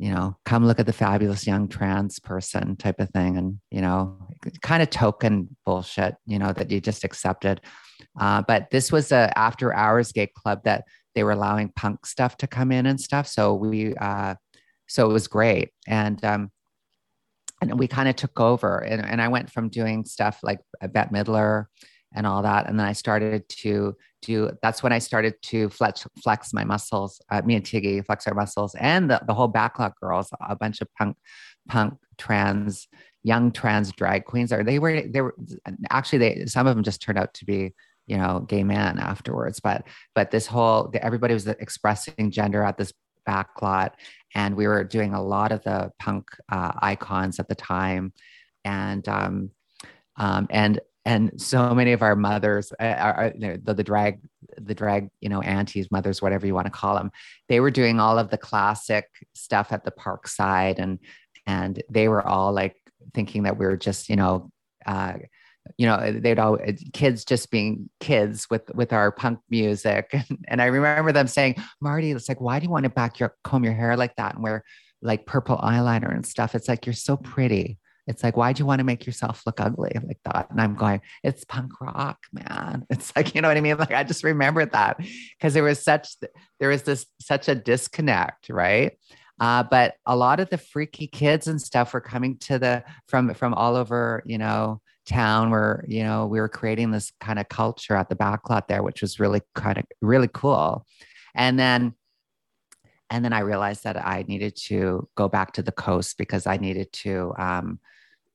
you 0.00 0.10
know 0.10 0.34
come 0.46 0.66
look 0.66 0.80
at 0.80 0.86
the 0.86 0.94
fabulous 0.94 1.46
young 1.46 1.68
trans 1.68 2.18
person 2.18 2.74
type 2.74 2.98
of 2.98 3.10
thing. 3.10 3.36
And 3.36 3.60
you 3.70 3.82
know 3.82 4.16
kind 4.62 4.82
of 4.82 4.88
token 4.90 5.54
bullshit 5.64 6.16
you 6.26 6.38
know 6.38 6.52
that 6.52 6.70
you 6.70 6.80
just 6.80 7.04
accepted. 7.04 7.60
Uh, 8.18 8.42
but 8.48 8.70
this 8.70 8.90
was 8.90 9.12
a 9.12 9.30
after 9.38 9.74
hours 9.74 10.10
gay 10.10 10.26
club 10.26 10.64
that 10.64 10.84
they 11.14 11.24
were 11.24 11.32
allowing 11.32 11.72
punk 11.74 12.06
stuff 12.06 12.36
to 12.38 12.46
come 12.46 12.72
in 12.72 12.86
and 12.86 13.00
stuff. 13.00 13.26
So 13.26 13.54
we 13.54 13.94
uh 13.96 14.34
so 14.88 15.08
it 15.08 15.12
was 15.12 15.28
great. 15.28 15.70
And 15.86 16.22
um 16.24 16.50
and 17.62 17.78
we 17.78 17.86
kind 17.86 18.08
of 18.08 18.16
took 18.16 18.40
over 18.40 18.78
and, 18.78 19.04
and 19.04 19.20
i 19.20 19.28
went 19.28 19.50
from 19.50 19.68
doing 19.68 20.04
stuff 20.04 20.40
like 20.42 20.60
bette 20.80 21.10
midler 21.10 21.66
and 22.14 22.26
all 22.26 22.42
that. 22.42 22.68
And 22.68 22.78
then 22.78 22.86
i 22.86 22.92
started 22.92 23.48
to 23.48 23.96
do 24.22 24.50
that's 24.62 24.82
when 24.82 24.92
i 24.92 24.98
started 24.98 25.34
to 25.42 25.68
flex 25.70 26.06
flex 26.22 26.52
my 26.52 26.64
muscles 26.64 27.20
uh, 27.30 27.40
me 27.42 27.54
and 27.54 27.64
tiggy 27.64 28.02
flex 28.02 28.26
our 28.26 28.34
muscles 28.34 28.74
and 28.74 29.10
the, 29.10 29.20
the 29.26 29.32
whole 29.32 29.50
backlot 29.50 29.92
girls 30.00 30.28
a 30.46 30.54
bunch 30.54 30.82
of 30.82 30.88
punk 30.98 31.16
punk 31.68 31.94
trans 32.18 32.86
young 33.22 33.52
trans 33.52 33.92
drag 33.92 34.24
queens 34.24 34.52
are, 34.52 34.64
they 34.64 34.78
were 34.78 35.02
they 35.02 35.20
were 35.20 35.34
actually 35.90 36.18
they 36.18 36.46
some 36.46 36.66
of 36.66 36.74
them 36.74 36.84
just 36.84 37.02
turned 37.02 37.18
out 37.18 37.32
to 37.34 37.44
be 37.44 37.72
you 38.06 38.16
know 38.16 38.40
gay 38.40 38.64
man 38.64 38.98
afterwards. 38.98 39.60
But 39.60 39.86
but 40.14 40.30
this 40.30 40.46
whole 40.46 40.92
everybody 40.94 41.34
was 41.34 41.46
expressing 41.46 42.30
gender 42.30 42.62
at 42.62 42.76
this 42.76 42.92
backlot 43.28 43.92
and 44.34 44.56
we 44.56 44.66
were 44.66 44.82
doing 44.84 45.12
a 45.14 45.22
lot 45.22 45.52
of 45.52 45.62
the 45.62 45.90
punk 45.98 46.28
uh, 46.50 46.72
icons 46.80 47.38
at 47.38 47.48
the 47.48 47.54
time. 47.54 48.12
And 48.64 49.06
um, 49.08 49.50
um, 50.16 50.46
and 50.50 50.80
and 51.04 51.40
so 51.40 51.74
many 51.74 51.92
of 51.92 52.02
our 52.02 52.14
mothers 52.14 52.72
uh, 52.78 52.84
are, 52.84 53.32
you 53.34 53.40
know, 53.40 53.56
the, 53.62 53.74
the 53.74 53.84
drag 53.84 54.20
the 54.58 54.74
drag 54.74 55.08
you 55.20 55.28
know 55.28 55.40
aunties 55.40 55.90
mothers 55.90 56.20
whatever 56.20 56.46
you 56.46 56.54
want 56.54 56.66
to 56.66 56.72
call 56.72 56.94
them 56.94 57.10
they 57.48 57.60
were 57.60 57.70
doing 57.70 57.98
all 57.98 58.18
of 58.18 58.28
the 58.30 58.36
classic 58.36 59.06
stuff 59.34 59.72
at 59.72 59.84
the 59.84 59.90
park 59.90 60.26
side 60.26 60.78
and 60.78 60.98
and 61.46 61.82
they 61.88 62.08
were 62.08 62.26
all 62.26 62.52
like 62.52 62.76
thinking 63.14 63.44
that 63.44 63.58
we 63.58 63.66
were 63.66 63.76
just, 63.76 64.08
you 64.08 64.16
know, 64.16 64.50
uh, 64.86 65.14
you 65.76 65.86
know, 65.86 66.12
they'd 66.12 66.38
all 66.38 66.58
kids 66.92 67.24
just 67.24 67.50
being 67.50 67.88
kids 68.00 68.48
with 68.50 68.62
with 68.74 68.92
our 68.92 69.12
punk 69.12 69.40
music, 69.50 70.14
and 70.48 70.62
I 70.62 70.66
remember 70.66 71.12
them 71.12 71.26
saying, 71.26 71.56
"Marty, 71.80 72.10
it's 72.10 72.28
like, 72.28 72.40
why 72.40 72.58
do 72.58 72.64
you 72.64 72.70
want 72.70 72.84
to 72.84 72.90
back 72.90 73.18
your 73.18 73.34
comb 73.44 73.64
your 73.64 73.74
hair 73.74 73.96
like 73.96 74.16
that 74.16 74.34
and 74.34 74.42
wear 74.42 74.64
like 75.02 75.26
purple 75.26 75.58
eyeliner 75.58 76.12
and 76.12 76.26
stuff? 76.26 76.54
It's 76.54 76.68
like 76.68 76.86
you're 76.86 76.92
so 76.92 77.16
pretty." 77.16 77.78
It's 78.06 78.24
like, 78.24 78.36
why 78.36 78.52
do 78.52 78.60
you 78.60 78.66
want 78.66 78.80
to 78.80 78.84
make 78.84 79.06
yourself 79.06 79.42
look 79.46 79.60
ugly 79.60 79.92
like 79.94 80.18
that? 80.24 80.50
And 80.50 80.60
I'm 80.60 80.74
going, 80.74 81.00
it's 81.22 81.44
punk 81.44 81.80
rock, 81.80 82.18
man. 82.32 82.84
It's 82.90 83.14
like, 83.14 83.36
you 83.36 83.40
know 83.40 83.46
what 83.46 83.56
I 83.56 83.60
mean? 83.60 83.76
Like, 83.76 83.92
I 83.92 84.02
just 84.02 84.24
remembered 84.24 84.72
that 84.72 84.96
because 85.38 85.54
there 85.54 85.62
was 85.62 85.80
such, 85.80 86.16
there 86.58 86.70
was 86.70 86.82
this 86.82 87.06
such 87.20 87.48
a 87.48 87.54
disconnect, 87.54 88.48
right? 88.48 88.98
Uh, 89.40 89.62
but 89.62 89.94
a 90.06 90.14
lot 90.14 90.38
of 90.38 90.50
the 90.50 90.58
freaky 90.58 91.06
kids 91.06 91.46
and 91.46 91.60
stuff 91.60 91.94
were 91.94 92.00
coming 92.00 92.36
to 92.38 92.58
the 92.58 92.84
from 93.08 93.32
from 93.32 93.54
all 93.54 93.74
over, 93.74 94.22
you 94.26 94.36
know, 94.36 94.82
town 95.06 95.50
where 95.50 95.84
you 95.88 96.02
know 96.02 96.26
we 96.26 96.40
were 96.40 96.48
creating 96.48 96.90
this 96.90 97.12
kind 97.20 97.38
of 97.38 97.48
culture 97.48 97.96
at 97.96 98.08
the 98.08 98.16
backlot 98.16 98.68
there, 98.68 98.82
which 98.82 99.02
was 99.02 99.20
really 99.20 99.40
kind 99.54 99.78
of 99.78 99.84
really 100.00 100.28
cool. 100.32 100.86
And 101.34 101.58
then 101.58 101.94
and 103.10 103.24
then 103.24 103.32
I 103.32 103.40
realized 103.40 103.84
that 103.84 103.96
I 103.96 104.24
needed 104.28 104.56
to 104.66 105.08
go 105.16 105.28
back 105.28 105.52
to 105.54 105.62
the 105.62 105.72
coast 105.72 106.16
because 106.16 106.46
I 106.46 106.56
needed 106.58 106.92
to 106.92 107.34
um, 107.38 107.80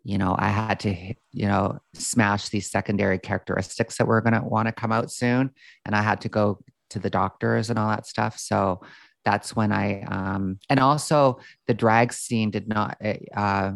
you 0.06 0.20
know, 0.20 0.36
I 0.38 0.50
had 0.50 0.80
to, 0.82 0.96
you 1.34 1.48
know, 1.48 1.80
smash 1.96 2.50
these 2.50 2.70
secondary 2.70 3.18
characteristics 3.18 3.98
that 3.98 4.06
were 4.06 4.22
going 4.22 4.40
to 4.40 4.48
want 4.48 4.68
to 4.68 4.72
come 4.72 4.92
out 4.92 5.12
soon. 5.12 5.50
And 5.84 5.96
I 5.96 6.04
had 6.04 6.22
to 6.22 6.30
go 6.30 6.60
to 6.92 7.00
the 7.00 7.10
doctors 7.10 7.72
and 7.72 7.80
all 7.80 7.90
that 7.90 8.06
stuff. 8.06 8.38
So 8.38 8.82
that's 9.26 9.56
when 9.56 9.72
I, 9.72 10.04
um, 10.04 10.60
and 10.70 10.80
also 10.80 11.40
the 11.66 11.74
drag 11.74 12.14
scene 12.14 12.52
did 12.52 12.68
not, 12.68 12.98
eh, 13.02 13.18
uh, 13.36 13.72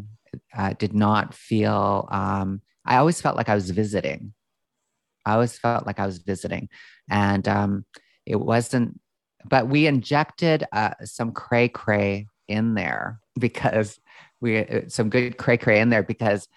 uh, 0.55 0.73
did 0.77 0.93
not 0.93 1.33
feel, 1.33 2.07
um, 2.11 2.61
I 2.89 2.97
always 2.97 3.21
felt 3.21 3.37
like 3.37 3.47
I 3.47 3.55
was 3.55 3.69
visiting. 3.69 4.33
I 5.25 5.33
always 5.33 5.57
felt 5.57 5.85
like 5.85 5.99
I 5.99 6.05
was 6.05 6.17
visiting. 6.17 6.69
And 7.09 7.47
um, 7.47 7.85
it 8.25 8.37
wasn't, 8.37 8.99
but 9.45 9.69
we 9.69 9.87
injected 9.87 10.65
uh, 10.73 10.95
some 11.05 11.31
cray 11.31 11.69
cray 11.69 12.27
in 12.47 12.73
there 12.73 13.19
because 13.39 13.99
we 14.41 14.65
uh, 14.65 14.81
some 14.87 15.09
good 15.09 15.37
cray 15.37 15.57
cray 15.57 15.79
in 15.79 15.89
there 15.89 16.03
because 16.03 16.47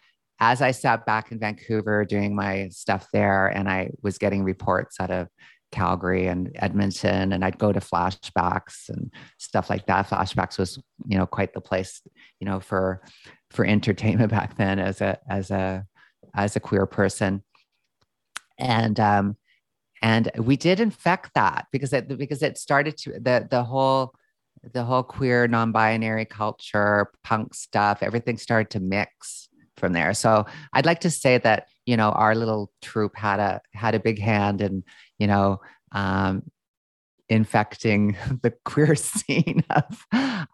as 0.41 0.63
I 0.63 0.71
sat 0.73 1.07
back 1.07 1.31
in 1.31 1.39
Vancouver 1.39 2.05
doing 2.05 2.35
my 2.35 2.69
stuff 2.71 3.07
there, 3.13 3.47
and 3.47 3.69
I 3.69 3.91
was 4.03 4.19
getting 4.19 4.43
reports 4.43 4.97
out 4.99 5.11
of 5.11 5.29
Calgary 5.71 6.27
and 6.27 6.51
Edmonton, 6.57 7.33
and 7.33 7.45
I'd 7.45 7.59
go 7.59 7.73
to 7.73 7.79
flashbacks 7.79 8.89
and 8.89 9.13
stuff 9.39 9.71
like 9.71 9.87
that. 9.87 10.09
Flashbacks 10.09 10.59
was, 10.59 10.83
you 11.07 11.17
know, 11.17 11.27
quite 11.27 11.55
the 11.55 11.61
place, 11.61 12.03
you 12.41 12.47
know, 12.47 12.59
for 12.59 13.03
for 13.51 13.65
entertainment 13.65 14.31
back 14.39 14.57
then 14.57 14.79
as 14.79 15.01
a 15.01 15.19
as 15.29 15.51
a 15.51 15.87
as 16.35 16.57
a 16.57 16.61
queer 16.61 16.87
person, 16.87 17.43
and 18.59 18.99
um, 18.99 19.37
and 20.03 20.31
we 20.37 20.57
did 20.57 20.81
infect 20.81 21.33
that 21.35 21.67
because 21.73 21.93
it 21.93 22.09
because 22.19 22.43
it 22.43 22.59
started 22.59 22.97
to 22.99 23.13
the 23.21 23.47
the 23.51 23.65
whole 23.65 24.15
the 24.73 24.85
whole 24.85 25.03
queer 25.03 25.49
non-binary 25.49 26.25
culture 26.25 27.11
punk 27.25 27.53
stuff 27.53 27.99
everything 28.03 28.37
started 28.37 28.71
to 28.71 28.81
mix 28.81 29.49
from 29.77 29.93
there. 29.93 30.13
So 30.15 30.47
i'd 30.75 30.87
like 30.87 31.01
to 31.01 31.11
say 31.11 31.39
that 31.39 31.69
you 31.87 31.97
know 31.97 32.11
our 32.11 32.35
little 32.35 32.71
troupe 32.83 33.17
had 33.17 33.41
a 33.41 33.61
had 33.73 33.95
a 33.95 34.01
big 34.01 34.21
hand 34.21 34.61
in 34.61 34.85
you 35.19 35.27
know 35.27 35.61
um, 35.93 36.43
infecting 37.29 38.17
the 38.43 38.53
queer 38.65 38.95
scene 39.13 39.65
of 39.71 40.07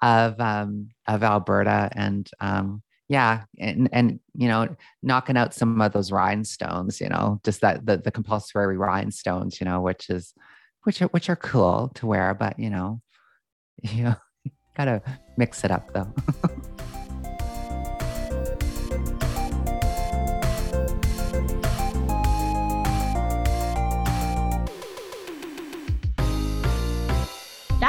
of 0.03 0.41
um, 0.41 0.89
of 1.07 1.23
alberta 1.23 1.91
and 1.95 2.29
um, 2.41 2.83
yeah 3.09 3.45
and 3.59 3.89
and 3.93 4.21
you 4.35 4.49
know 4.49 4.75
knocking 5.03 5.37
out 5.37 5.55
some 5.55 5.81
of 5.81 5.93
those 5.93 6.13
rhinestones 6.13 7.01
you 7.01 7.09
know 7.09 7.41
just 7.45 7.61
that 7.61 7.85
the, 7.87 7.97
the 7.97 8.11
compulsory 8.11 8.77
rhinestones 8.77 9.61
you 9.61 9.65
know 9.65 9.81
which 9.81 10.11
is 10.11 10.35
which 10.85 11.03
are 11.03 11.09
which 11.09 11.29
are 11.29 11.37
cool 11.37 11.91
to 11.95 12.07
wear 12.07 12.35
but 12.35 12.59
you 12.59 12.71
know 12.71 13.01
Yeah, 13.83 14.15
gotta 14.77 15.03
mix 15.37 15.65
it 15.65 15.71
up 15.71 15.93
though. 15.93 16.13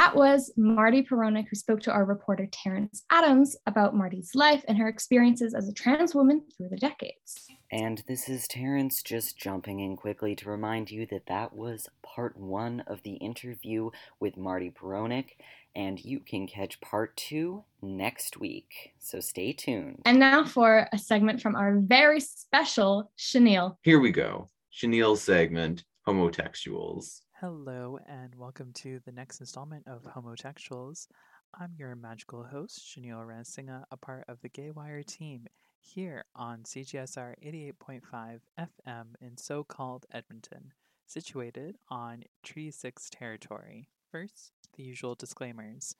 That 0.00 0.16
was 0.16 0.50
Marty 0.56 1.02
Peronic, 1.02 1.48
who 1.50 1.56
spoke 1.56 1.80
to 1.82 1.92
our 1.92 2.06
reporter 2.06 2.48
Terrence 2.50 3.04
Adams 3.10 3.54
about 3.66 3.94
Marty's 3.94 4.30
life 4.34 4.64
and 4.66 4.78
her 4.78 4.88
experiences 4.88 5.52
as 5.52 5.68
a 5.68 5.74
trans 5.74 6.14
woman 6.14 6.42
through 6.56 6.70
the 6.70 6.78
decades. 6.78 7.46
And 7.70 8.02
this 8.08 8.26
is 8.26 8.48
Terrence 8.48 9.02
just 9.02 9.36
jumping 9.36 9.80
in 9.80 9.98
quickly 9.98 10.34
to 10.36 10.48
remind 10.48 10.90
you 10.90 11.04
that 11.10 11.26
that 11.26 11.52
was 11.52 11.86
part 12.02 12.34
one 12.38 12.82
of 12.86 13.02
the 13.02 13.16
interview 13.16 13.90
with 14.20 14.38
Marty 14.38 14.70
Peronic 14.70 15.38
and 15.76 16.02
you 16.02 16.20
can 16.20 16.46
catch 16.46 16.80
part 16.80 17.14
two 17.18 17.62
next 17.82 18.40
week. 18.40 18.94
So 19.00 19.20
stay 19.20 19.52
tuned. 19.52 20.00
And 20.06 20.18
now 20.18 20.46
for 20.46 20.88
a 20.94 20.98
segment 20.98 21.42
from 21.42 21.56
our 21.56 21.76
very 21.78 22.20
special 22.20 23.12
Chenille. 23.18 23.78
Here 23.82 24.00
we 24.00 24.12
go. 24.12 24.48
Chenille's 24.70 25.20
segment, 25.20 25.84
Homotextuals. 26.08 27.20
Hello, 27.40 27.98
and 28.06 28.34
welcome 28.34 28.70
to 28.74 29.00
the 29.06 29.12
next 29.12 29.40
installment 29.40 29.88
of 29.88 30.02
Homotextuals. 30.02 31.06
I'm 31.58 31.72
your 31.74 31.96
magical 31.96 32.42
host, 32.44 32.86
Chenille 32.86 33.24
Ranasinga, 33.24 33.84
a 33.90 33.96
part 33.96 34.26
of 34.28 34.42
the 34.42 34.50
Gay 34.50 34.70
Wire 34.70 35.02
team 35.02 35.46
here 35.80 36.26
on 36.36 36.64
CJSR 36.64 37.36
88.5 37.82 38.40
FM 38.58 39.06
in 39.22 39.38
so 39.38 39.64
called 39.64 40.04
Edmonton, 40.12 40.74
situated 41.06 41.78
on 41.88 42.24
Treaty 42.42 42.70
6 42.72 43.08
territory. 43.08 43.88
First, 44.12 44.52
the 44.76 44.82
usual 44.82 45.14
disclaimers. 45.14 45.96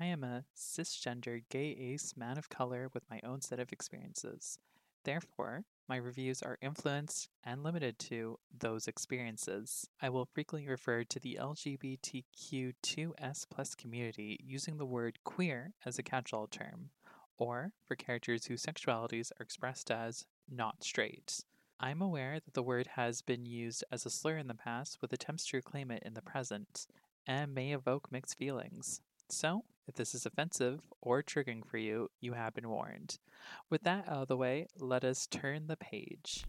I 0.00 0.06
am 0.06 0.24
a 0.24 0.44
cisgender 0.56 1.42
gay 1.50 1.76
ace 1.78 2.14
man 2.16 2.38
of 2.38 2.48
color 2.48 2.88
with 2.94 3.02
my 3.10 3.20
own 3.22 3.42
set 3.42 3.60
of 3.60 3.74
experiences. 3.74 4.58
Therefore, 5.04 5.64
my 5.88 5.96
reviews 5.96 6.42
are 6.42 6.58
influenced 6.60 7.30
and 7.42 7.64
limited 7.64 7.98
to 7.98 8.38
those 8.56 8.86
experiences. 8.86 9.88
I 10.02 10.10
will 10.10 10.26
frequently 10.26 10.68
refer 10.68 11.02
to 11.04 11.18
the 11.18 11.38
LGBTQ2S 11.40 13.46
plus 13.50 13.74
community 13.74 14.38
using 14.44 14.76
the 14.76 14.84
word 14.84 15.18
queer 15.24 15.72
as 15.86 15.98
a 15.98 16.02
catch 16.02 16.34
all 16.34 16.46
term, 16.46 16.90
or 17.38 17.72
for 17.86 17.96
characters 17.96 18.46
whose 18.46 18.62
sexualities 18.62 19.32
are 19.32 19.42
expressed 19.42 19.90
as 19.90 20.26
not 20.50 20.84
straight. 20.84 21.42
I'm 21.80 22.02
aware 22.02 22.40
that 22.40 22.54
the 22.54 22.62
word 22.62 22.88
has 22.96 23.22
been 23.22 23.46
used 23.46 23.82
as 23.90 24.04
a 24.04 24.10
slur 24.10 24.36
in 24.36 24.48
the 24.48 24.54
past 24.54 24.98
with 25.00 25.12
attempts 25.12 25.46
to 25.46 25.56
reclaim 25.56 25.90
it 25.90 26.02
in 26.04 26.12
the 26.14 26.20
present, 26.20 26.86
and 27.26 27.54
may 27.54 27.72
evoke 27.72 28.12
mixed 28.12 28.36
feelings. 28.36 29.00
So, 29.30 29.64
if 29.86 29.94
this 29.94 30.14
is 30.14 30.24
offensive 30.24 30.80
or 31.02 31.22
triggering 31.22 31.64
for 31.66 31.76
you, 31.76 32.10
you 32.20 32.32
have 32.32 32.54
been 32.54 32.68
warned. 32.68 33.18
With 33.68 33.82
that 33.82 34.08
out 34.08 34.22
of 34.22 34.28
the 34.28 34.36
way, 34.36 34.68
let 34.78 35.04
us 35.04 35.26
turn 35.26 35.66
the 35.66 35.76
page. 35.76 36.44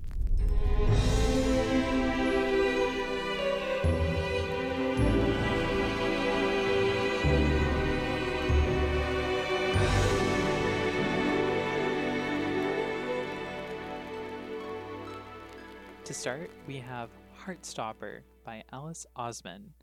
To 16.05 16.13
start, 16.13 16.49
we 16.65 16.77
have 16.77 17.09
Heartstopper 17.45 18.21
by 18.43 18.63
Alice 18.71 19.05
Oseman. 19.15 19.73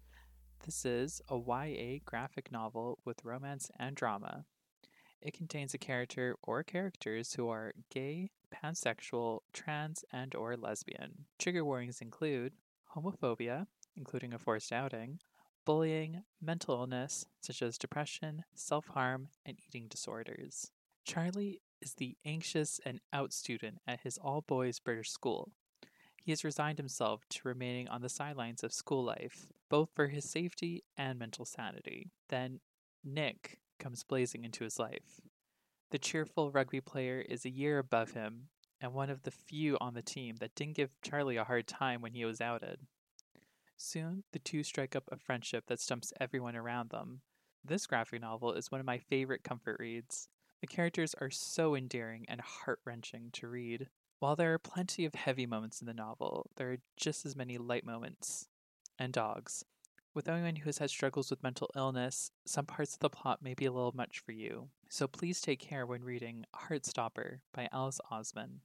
This 0.64 0.84
is 0.84 1.22
a 1.28 1.36
YA 1.36 2.00
graphic 2.04 2.50
novel 2.50 2.98
with 3.04 3.24
romance 3.24 3.70
and 3.78 3.94
drama. 3.94 4.44
It 5.20 5.34
contains 5.34 5.74
a 5.74 5.78
character 5.78 6.36
or 6.42 6.62
characters 6.62 7.34
who 7.34 7.48
are 7.48 7.72
gay, 7.90 8.30
pansexual, 8.52 9.40
trans, 9.52 10.04
and 10.12 10.34
or 10.34 10.56
lesbian. 10.56 11.26
Trigger 11.38 11.64
warnings 11.64 12.00
include 12.00 12.52
homophobia, 12.94 13.66
including 13.96 14.32
a 14.32 14.38
forced 14.38 14.72
outing, 14.72 15.20
bullying, 15.64 16.22
mental 16.40 16.74
illness 16.80 17.26
such 17.40 17.62
as 17.62 17.78
depression, 17.78 18.44
self-harm, 18.54 19.28
and 19.44 19.58
eating 19.66 19.88
disorders. 19.88 20.70
Charlie 21.04 21.60
is 21.80 21.94
the 21.94 22.16
anxious 22.24 22.80
and 22.84 23.00
out 23.12 23.32
student 23.32 23.78
at 23.86 24.00
his 24.00 24.18
all-boys 24.18 24.80
British 24.80 25.10
school. 25.10 25.52
He 26.26 26.32
has 26.32 26.42
resigned 26.42 26.78
himself 26.78 27.24
to 27.28 27.46
remaining 27.46 27.86
on 27.86 28.02
the 28.02 28.08
sidelines 28.08 28.64
of 28.64 28.72
school 28.72 29.04
life, 29.04 29.46
both 29.68 29.90
for 29.94 30.08
his 30.08 30.28
safety 30.28 30.82
and 30.96 31.20
mental 31.20 31.44
sanity. 31.44 32.10
Then 32.30 32.58
Nick 33.04 33.60
comes 33.78 34.02
blazing 34.02 34.44
into 34.44 34.64
his 34.64 34.76
life. 34.76 35.20
The 35.92 36.00
cheerful 36.00 36.50
rugby 36.50 36.80
player 36.80 37.20
is 37.20 37.44
a 37.44 37.50
year 37.50 37.78
above 37.78 38.10
him 38.10 38.48
and 38.80 38.92
one 38.92 39.08
of 39.08 39.22
the 39.22 39.30
few 39.30 39.78
on 39.80 39.94
the 39.94 40.02
team 40.02 40.34
that 40.40 40.56
didn't 40.56 40.74
give 40.74 41.00
Charlie 41.00 41.36
a 41.36 41.44
hard 41.44 41.68
time 41.68 42.00
when 42.00 42.14
he 42.14 42.24
was 42.24 42.40
outed. 42.40 42.80
Soon, 43.76 44.24
the 44.32 44.40
two 44.40 44.64
strike 44.64 44.96
up 44.96 45.08
a 45.12 45.16
friendship 45.16 45.66
that 45.68 45.78
stumps 45.78 46.12
everyone 46.18 46.56
around 46.56 46.90
them. 46.90 47.20
This 47.64 47.86
graphic 47.86 48.20
novel 48.20 48.52
is 48.52 48.72
one 48.72 48.80
of 48.80 48.86
my 48.86 48.98
favorite 48.98 49.44
comfort 49.44 49.76
reads. 49.78 50.26
The 50.60 50.66
characters 50.66 51.14
are 51.20 51.30
so 51.30 51.76
endearing 51.76 52.24
and 52.26 52.40
heart 52.40 52.80
wrenching 52.84 53.30
to 53.34 53.46
read. 53.46 53.86
While 54.18 54.34
there 54.34 54.54
are 54.54 54.58
plenty 54.58 55.04
of 55.04 55.14
heavy 55.14 55.44
moments 55.44 55.82
in 55.82 55.86
the 55.86 55.92
novel, 55.92 56.50
there 56.56 56.72
are 56.72 56.78
just 56.96 57.26
as 57.26 57.36
many 57.36 57.58
light 57.58 57.84
moments. 57.84 58.48
And 58.98 59.12
dogs. 59.12 59.62
With 60.14 60.26
anyone 60.26 60.56
who 60.56 60.64
has 60.64 60.78
had 60.78 60.88
struggles 60.88 61.28
with 61.28 61.42
mental 61.42 61.70
illness, 61.76 62.30
some 62.46 62.64
parts 62.64 62.94
of 62.94 63.00
the 63.00 63.10
plot 63.10 63.42
may 63.42 63.52
be 63.52 63.66
a 63.66 63.72
little 63.72 63.92
much 63.94 64.20
for 64.20 64.32
you. 64.32 64.70
So 64.88 65.06
please 65.06 65.42
take 65.42 65.60
care 65.60 65.84
when 65.84 66.02
reading 66.02 66.46
Heartstopper 66.54 67.40
by 67.52 67.68
Alice 67.70 68.00
Oseman. 68.10 68.60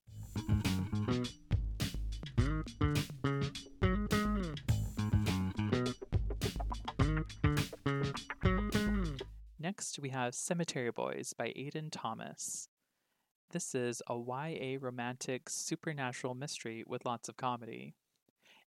Next, 9.60 10.00
we 10.00 10.10
have 10.10 10.34
Cemetery 10.34 10.92
Boys 10.92 11.34
by 11.38 11.48
Aiden 11.48 11.90
Thomas. 11.92 12.70
This 13.52 13.76
is 13.76 14.02
a 14.08 14.16
YA 14.16 14.78
romantic 14.80 15.50
supernatural 15.50 16.36
mystery 16.36 16.86
with 16.88 17.06
lots 17.06 17.28
of 17.28 17.36
comedy. 17.36 17.96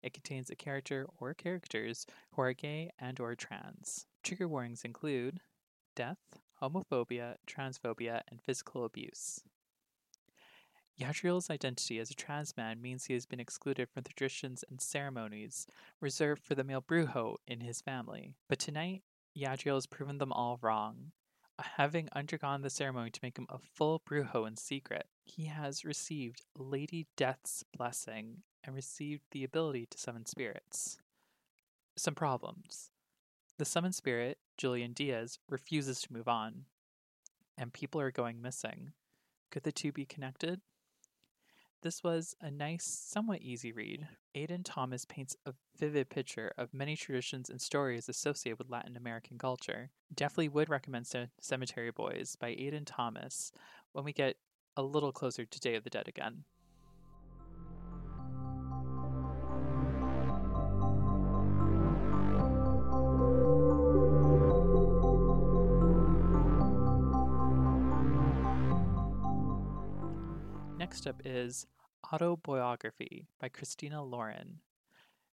It 0.02 0.12
contains 0.12 0.50
a 0.50 0.56
character 0.56 1.06
or 1.18 1.32
characters 1.32 2.06
who 2.32 2.42
are 2.42 2.52
gay 2.52 2.90
and 2.98 3.18
or 3.18 3.34
trans. 3.34 4.04
Trigger 4.22 4.46
warnings 4.46 4.84
include 4.84 5.40
death, 5.96 6.18
homophobia, 6.60 7.36
transphobia, 7.46 8.20
and 8.30 8.42
physical 8.42 8.84
abuse. 8.84 9.40
Yadriel's 11.00 11.48
identity 11.48 11.98
as 11.98 12.10
a 12.10 12.14
trans 12.14 12.54
man 12.54 12.82
means 12.82 13.06
he 13.06 13.14
has 13.14 13.24
been 13.24 13.40
excluded 13.40 13.88
from 13.88 14.02
traditions 14.02 14.64
and 14.68 14.82
ceremonies 14.82 15.66
reserved 16.02 16.44
for 16.44 16.54
the 16.54 16.62
male 16.62 16.82
brujo 16.82 17.36
in 17.46 17.60
his 17.60 17.80
family. 17.80 18.34
But 18.50 18.58
tonight, 18.58 19.02
Yadriel 19.34 19.76
has 19.76 19.86
proven 19.86 20.18
them 20.18 20.30
all 20.30 20.58
wrong. 20.60 21.12
Having 21.60 22.08
undergone 22.12 22.62
the 22.62 22.70
ceremony 22.70 23.10
to 23.10 23.20
make 23.22 23.38
him 23.38 23.46
a 23.48 23.58
full 23.58 24.00
brujo 24.00 24.46
in 24.46 24.56
secret, 24.56 25.06
he 25.24 25.46
has 25.46 25.84
received 25.84 26.42
Lady 26.58 27.06
Death's 27.16 27.64
blessing 27.76 28.42
and 28.64 28.74
received 28.74 29.22
the 29.30 29.44
ability 29.44 29.86
to 29.86 29.98
summon 29.98 30.26
spirits. 30.26 30.98
Some 31.96 32.14
problems. 32.14 32.90
The 33.58 33.64
summoned 33.64 33.94
spirit, 33.94 34.38
Julian 34.58 34.92
Diaz, 34.94 35.38
refuses 35.48 36.00
to 36.02 36.12
move 36.12 36.26
on, 36.26 36.64
and 37.56 37.72
people 37.72 38.00
are 38.00 38.10
going 38.10 38.42
missing. 38.42 38.92
Could 39.52 39.62
the 39.62 39.70
two 39.70 39.92
be 39.92 40.04
connected? 40.04 40.60
This 41.84 42.02
was 42.02 42.34
a 42.40 42.50
nice, 42.50 42.86
somewhat 42.86 43.42
easy 43.42 43.70
read. 43.70 44.08
Aiden 44.34 44.62
Thomas 44.64 45.04
paints 45.04 45.36
a 45.44 45.52
vivid 45.78 46.08
picture 46.08 46.50
of 46.56 46.72
many 46.72 46.96
traditions 46.96 47.50
and 47.50 47.60
stories 47.60 48.08
associated 48.08 48.58
with 48.58 48.70
Latin 48.70 48.96
American 48.96 49.36
culture. 49.36 49.90
Definitely 50.14 50.48
would 50.48 50.70
recommend 50.70 51.06
Cemetery 51.42 51.90
Boys 51.90 52.36
by 52.40 52.52
Aiden 52.52 52.84
Thomas 52.86 53.52
when 53.92 54.02
we 54.02 54.14
get 54.14 54.36
a 54.78 54.82
little 54.82 55.12
closer 55.12 55.44
to 55.44 55.60
Day 55.60 55.74
of 55.74 55.84
the 55.84 55.90
Dead 55.90 56.08
again. 56.08 56.44
Next 71.04 71.20
up 71.20 71.26
is 71.26 71.66
Autoboyography 72.06 73.26
by 73.38 73.50
Christina 73.50 74.02
Lauren. 74.02 74.60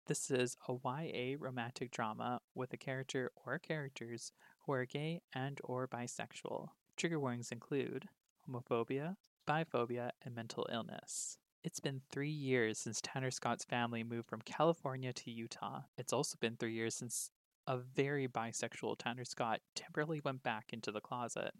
This 0.06 0.30
is 0.30 0.58
a 0.68 0.74
YA 0.74 1.36
romantic 1.38 1.90
drama 1.90 2.42
with 2.54 2.74
a 2.74 2.76
character 2.76 3.30
or 3.34 3.58
characters 3.58 4.32
who 4.60 4.72
are 4.72 4.84
gay 4.84 5.22
and 5.32 5.58
or 5.64 5.88
bisexual. 5.88 6.68
Trigger 6.98 7.18
warnings 7.18 7.50
include 7.50 8.10
homophobia, 8.46 9.16
biphobia, 9.48 10.10
and 10.22 10.34
mental 10.34 10.66
illness. 10.70 11.38
It's 11.62 11.80
been 11.80 12.02
three 12.10 12.28
years 12.28 12.78
since 12.78 13.00
Tanner 13.00 13.30
Scott's 13.30 13.64
family 13.64 14.04
moved 14.04 14.28
from 14.28 14.42
California 14.42 15.14
to 15.14 15.30
Utah. 15.30 15.84
It's 15.96 16.12
also 16.12 16.36
been 16.38 16.56
three 16.56 16.74
years 16.74 16.94
since 16.94 17.30
a 17.66 17.78
very 17.78 18.28
bisexual 18.28 18.98
Tanner 18.98 19.24
Scott 19.24 19.60
temporarily 19.74 20.20
went 20.22 20.42
back 20.42 20.74
into 20.74 20.92
the 20.92 21.00
closet. 21.00 21.54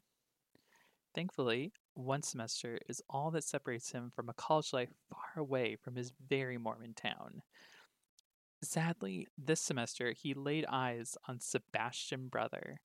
Thankfully, 1.15 1.73
one 1.95 2.23
semester 2.23 2.79
is 2.89 3.03
all 3.09 3.31
that 3.31 3.45
separates 3.45 3.93
him 3.93 4.11
from 4.15 4.29
a 4.29 4.35
college 4.35 4.73
life 4.73 4.93
far 5.09 5.43
away 5.43 5.77
from 5.77 5.95
his 5.95 6.13
very 6.29 6.59
Mormon 6.59 6.95
town. 6.95 7.43
Sadly, 8.63 9.29
this 9.39 9.61
semester 9.61 10.13
he 10.13 10.35
laid 10.35 10.65
eyes 10.69 11.17
on 11.29 11.39
Sebastian 11.39 12.29
Brother. 12.29 12.81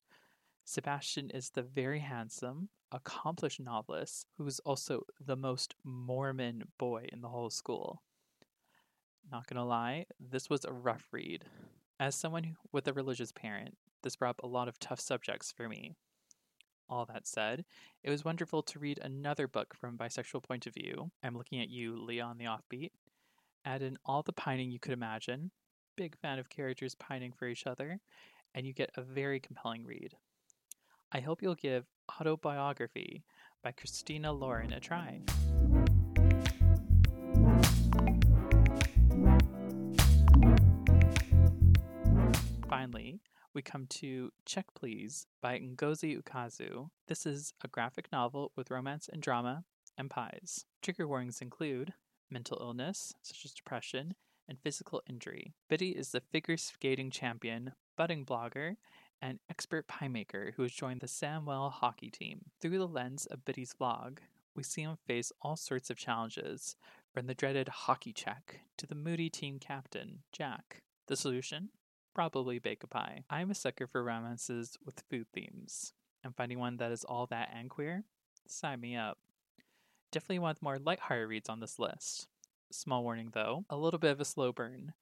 Sebastian 0.64 1.30
is 1.30 1.50
the 1.50 1.62
very 1.62 1.98
handsome, 2.00 2.68
accomplished 2.92 3.58
novelist 3.58 4.26
who 4.36 4.46
is 4.46 4.60
also 4.60 5.02
the 5.18 5.36
most 5.36 5.74
Mormon 5.82 6.62
boy 6.78 7.06
in 7.12 7.22
the 7.22 7.28
whole 7.28 7.50
school. 7.50 8.02
Not 9.30 9.46
gonna 9.48 9.66
lie, 9.66 10.06
this 10.20 10.48
was 10.48 10.64
a 10.64 10.72
rough 10.72 11.08
read. 11.10 11.44
As 11.98 12.14
someone 12.14 12.56
with 12.72 12.86
a 12.86 12.92
religious 12.92 13.32
parent, 13.32 13.76
this 14.02 14.16
brought 14.16 14.30
up 14.30 14.44
a 14.44 14.46
lot 14.46 14.68
of 14.68 14.78
tough 14.78 15.00
subjects 15.00 15.50
for 15.50 15.68
me. 15.68 15.96
All 16.90 17.06
that 17.06 17.24
said, 17.24 17.64
it 18.02 18.10
was 18.10 18.24
wonderful 18.24 18.64
to 18.64 18.80
read 18.80 18.98
another 19.00 19.46
book 19.46 19.76
from 19.76 19.94
a 19.94 19.96
bisexual 19.96 20.42
point 20.42 20.66
of 20.66 20.74
view. 20.74 21.12
I'm 21.22 21.36
looking 21.36 21.60
at 21.60 21.70
you, 21.70 21.96
Leah 21.96 22.24
on 22.24 22.36
the 22.36 22.46
Offbeat. 22.46 22.90
Add 23.64 23.82
in 23.82 23.96
all 24.04 24.24
the 24.24 24.32
pining 24.32 24.72
you 24.72 24.80
could 24.80 24.92
imagine. 24.92 25.52
Big 25.96 26.18
fan 26.18 26.40
of 26.40 26.50
characters 26.50 26.96
pining 26.96 27.30
for 27.30 27.46
each 27.46 27.64
other, 27.64 28.00
and 28.56 28.66
you 28.66 28.72
get 28.72 28.90
a 28.96 29.02
very 29.02 29.38
compelling 29.38 29.84
read. 29.84 30.16
I 31.12 31.20
hope 31.20 31.42
you'll 31.42 31.54
give 31.54 31.84
Autoboyography 32.10 33.22
by 33.62 33.70
Christina 33.70 34.32
Lauren 34.32 34.72
a 34.72 34.80
try. 34.80 35.20
Finally, 42.68 43.20
we 43.54 43.62
come 43.62 43.86
to 43.86 44.30
Check 44.44 44.66
Please 44.74 45.26
by 45.40 45.58
Ngozi 45.58 46.20
Ukazu. 46.20 46.90
This 47.08 47.26
is 47.26 47.52
a 47.62 47.68
graphic 47.68 48.10
novel 48.12 48.52
with 48.56 48.70
romance 48.70 49.08
and 49.12 49.20
drama 49.20 49.64
and 49.98 50.08
pies. 50.08 50.66
Trigger 50.82 51.08
warnings 51.08 51.40
include 51.40 51.92
mental 52.30 52.58
illness, 52.60 53.12
such 53.22 53.44
as 53.44 53.52
depression, 53.52 54.14
and 54.48 54.58
physical 54.60 55.02
injury. 55.08 55.52
Bitty 55.68 55.90
is 55.90 56.10
the 56.10 56.20
figure 56.20 56.56
skating 56.56 57.10
champion, 57.10 57.72
budding 57.96 58.24
blogger, 58.24 58.76
and 59.20 59.38
expert 59.48 59.88
pie 59.88 60.08
maker 60.08 60.52
who 60.56 60.62
has 60.62 60.72
joined 60.72 61.00
the 61.00 61.06
Samwell 61.06 61.72
hockey 61.72 62.10
team. 62.10 62.42
Through 62.60 62.78
the 62.78 62.86
lens 62.86 63.26
of 63.26 63.44
Bitty's 63.44 63.74
vlog, 63.78 64.18
we 64.54 64.62
see 64.62 64.82
him 64.82 64.96
face 65.06 65.32
all 65.42 65.56
sorts 65.56 65.90
of 65.90 65.96
challenges, 65.96 66.76
from 67.12 67.26
the 67.26 67.34
dreaded 67.34 67.68
hockey 67.68 68.12
check 68.12 68.60
to 68.76 68.86
the 68.86 68.94
moody 68.94 69.28
team 69.28 69.58
captain, 69.58 70.20
Jack. 70.32 70.82
The 71.08 71.16
solution? 71.16 71.70
Probably 72.14 72.58
bake 72.58 72.82
a 72.82 72.86
pie. 72.86 73.24
I'm 73.30 73.50
a 73.50 73.54
sucker 73.54 73.86
for 73.86 74.02
romances 74.02 74.76
with 74.84 75.04
food 75.08 75.26
themes, 75.32 75.92
and 76.24 76.34
finding 76.34 76.58
one 76.58 76.76
that 76.78 76.92
is 76.92 77.04
all 77.04 77.26
that 77.26 77.50
and 77.54 77.70
queer? 77.70 78.04
Sign 78.46 78.80
me 78.80 78.96
up. 78.96 79.18
Definitely 80.10 80.40
want 80.40 80.60
more 80.60 80.78
lighthearted 80.78 81.28
reads 81.28 81.48
on 81.48 81.60
this 81.60 81.78
list. 81.78 82.26
Small 82.72 83.04
warning 83.04 83.30
though, 83.32 83.64
a 83.70 83.76
little 83.76 83.98
bit 83.98 84.10
of 84.10 84.20
a 84.20 84.24
slow 84.24 84.52
burn, 84.52 84.92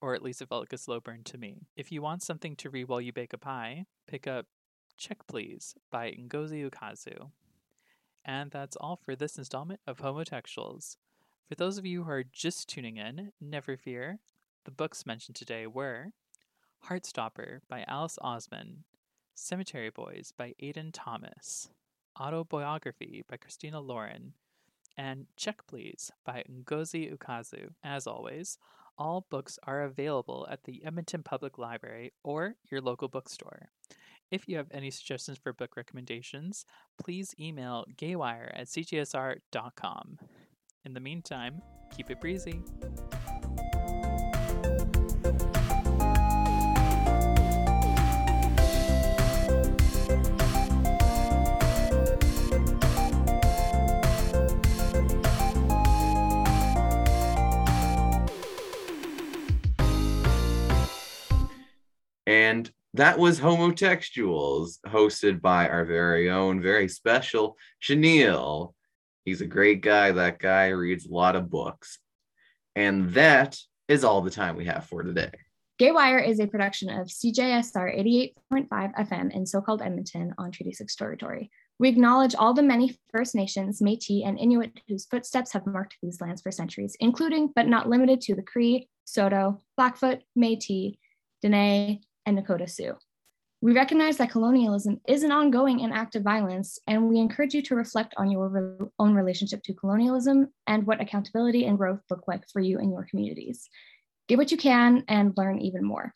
or 0.00 0.14
at 0.14 0.22
least 0.22 0.40
it 0.40 0.48
felt 0.48 0.62
like 0.62 0.72
a 0.72 0.78
slow 0.78 1.00
burn 1.00 1.24
to 1.24 1.38
me. 1.38 1.66
If 1.76 1.90
you 1.90 2.00
want 2.00 2.22
something 2.22 2.54
to 2.56 2.70
read 2.70 2.88
while 2.88 3.00
you 3.00 3.12
bake 3.12 3.32
a 3.32 3.38
pie, 3.38 3.86
pick 4.06 4.26
up 4.26 4.46
Check 4.96 5.26
Please 5.26 5.74
by 5.90 6.12
Ngozi 6.12 6.68
Ukazu. 6.68 7.30
And 8.24 8.52
that's 8.52 8.76
all 8.76 8.96
for 8.96 9.16
this 9.16 9.36
installment 9.36 9.80
of 9.84 9.98
Homotextuals. 9.98 10.96
For 11.48 11.56
those 11.56 11.76
of 11.76 11.84
you 11.84 12.04
who 12.04 12.10
are 12.10 12.22
just 12.22 12.68
tuning 12.68 12.98
in, 12.98 13.32
never 13.40 13.76
fear. 13.76 14.20
The 14.64 14.70
books 14.70 15.04
mentioned 15.04 15.34
today 15.34 15.66
were 15.66 16.12
Heartstopper 16.88 17.60
by 17.68 17.84
Alice 17.86 18.18
Oseman, 18.22 18.78
Cemetery 19.34 19.90
Boys 19.90 20.32
by 20.36 20.54
Aiden 20.62 20.90
Thomas, 20.92 21.68
Autoboyography 22.18 23.22
by 23.28 23.36
Christina 23.36 23.80
Lauren, 23.80 24.34
and 24.96 25.26
Check 25.36 25.66
Please 25.66 26.10
by 26.24 26.44
Ngozi 26.50 27.16
Ukazu. 27.16 27.70
As 27.84 28.06
always, 28.06 28.58
all 28.98 29.26
books 29.30 29.58
are 29.62 29.82
available 29.82 30.46
at 30.50 30.64
the 30.64 30.84
Edmonton 30.84 31.22
Public 31.22 31.56
Library 31.56 32.12
or 32.24 32.56
your 32.70 32.80
local 32.80 33.08
bookstore. 33.08 33.70
If 34.30 34.48
you 34.48 34.56
have 34.56 34.68
any 34.70 34.90
suggestions 34.90 35.38
for 35.38 35.52
book 35.52 35.76
recommendations, 35.76 36.64
please 37.00 37.34
email 37.38 37.84
gaywire 37.96 38.50
at 38.54 38.66
cjsr.com. 38.66 40.18
In 40.84 40.94
the 40.94 41.00
meantime, 41.00 41.62
keep 41.94 42.10
it 42.10 42.20
breezy. 42.20 42.62
And 62.32 62.70
that 62.94 63.18
was 63.18 63.38
Homotextuals, 63.38 64.78
hosted 64.86 65.42
by 65.42 65.68
our 65.68 65.84
very 65.84 66.30
own, 66.30 66.62
very 66.62 66.88
special 66.88 67.58
Chenille. 67.78 68.74
He's 69.26 69.42
a 69.42 69.46
great 69.46 69.82
guy. 69.82 70.12
That 70.12 70.38
guy 70.38 70.68
reads 70.68 71.04
a 71.04 71.12
lot 71.12 71.36
of 71.36 71.50
books. 71.50 71.98
And 72.74 73.10
that 73.10 73.58
is 73.86 74.02
all 74.02 74.22
the 74.22 74.30
time 74.30 74.56
we 74.56 74.64
have 74.64 74.86
for 74.86 75.02
today. 75.02 75.30
Gaywire 75.78 76.26
is 76.26 76.40
a 76.40 76.46
production 76.46 76.88
of 76.88 77.08
CJSR 77.08 78.34
88.5 78.50 78.94
FM 78.94 79.30
in 79.34 79.44
so-called 79.44 79.82
Edmonton 79.82 80.32
on 80.38 80.50
Treaty 80.50 80.72
6 80.72 80.96
territory. 80.96 81.50
We 81.78 81.90
acknowledge 81.90 82.34
all 82.34 82.54
the 82.54 82.62
many 82.62 82.96
First 83.10 83.34
Nations, 83.34 83.82
Métis, 83.82 84.26
and 84.26 84.38
Inuit 84.38 84.80
whose 84.88 85.04
footsteps 85.04 85.52
have 85.52 85.66
marked 85.66 85.96
these 86.02 86.22
lands 86.22 86.40
for 86.40 86.50
centuries, 86.50 86.96
including 86.98 87.52
but 87.54 87.68
not 87.68 87.90
limited 87.90 88.22
to 88.22 88.34
the 88.34 88.42
Cree, 88.42 88.88
Saulteaux, 89.04 89.58
Blackfoot, 89.76 90.20
Métis, 90.38 90.96
Dene, 91.42 92.00
and 92.26 92.38
Nakota 92.38 92.68
Sioux. 92.68 92.96
We 93.62 93.72
recognize 93.72 94.16
that 94.16 94.32
colonialism 94.32 95.00
is 95.06 95.22
an 95.22 95.30
ongoing 95.30 95.82
and 95.82 95.92
active 95.92 96.24
violence, 96.24 96.80
and 96.88 97.08
we 97.08 97.20
encourage 97.20 97.54
you 97.54 97.62
to 97.62 97.76
reflect 97.76 98.12
on 98.16 98.28
your 98.28 98.48
re- 98.48 98.88
own 98.98 99.14
relationship 99.14 99.62
to 99.64 99.74
colonialism 99.74 100.48
and 100.66 100.84
what 100.84 101.00
accountability 101.00 101.66
and 101.66 101.78
growth 101.78 102.00
look 102.10 102.26
like 102.26 102.42
for 102.52 102.58
you 102.58 102.80
and 102.80 102.90
your 102.90 103.06
communities. 103.08 103.68
Give 104.26 104.38
what 104.38 104.50
you 104.50 104.56
can 104.56 105.04
and 105.06 105.32
learn 105.36 105.60
even 105.60 105.84
more. 105.84 106.12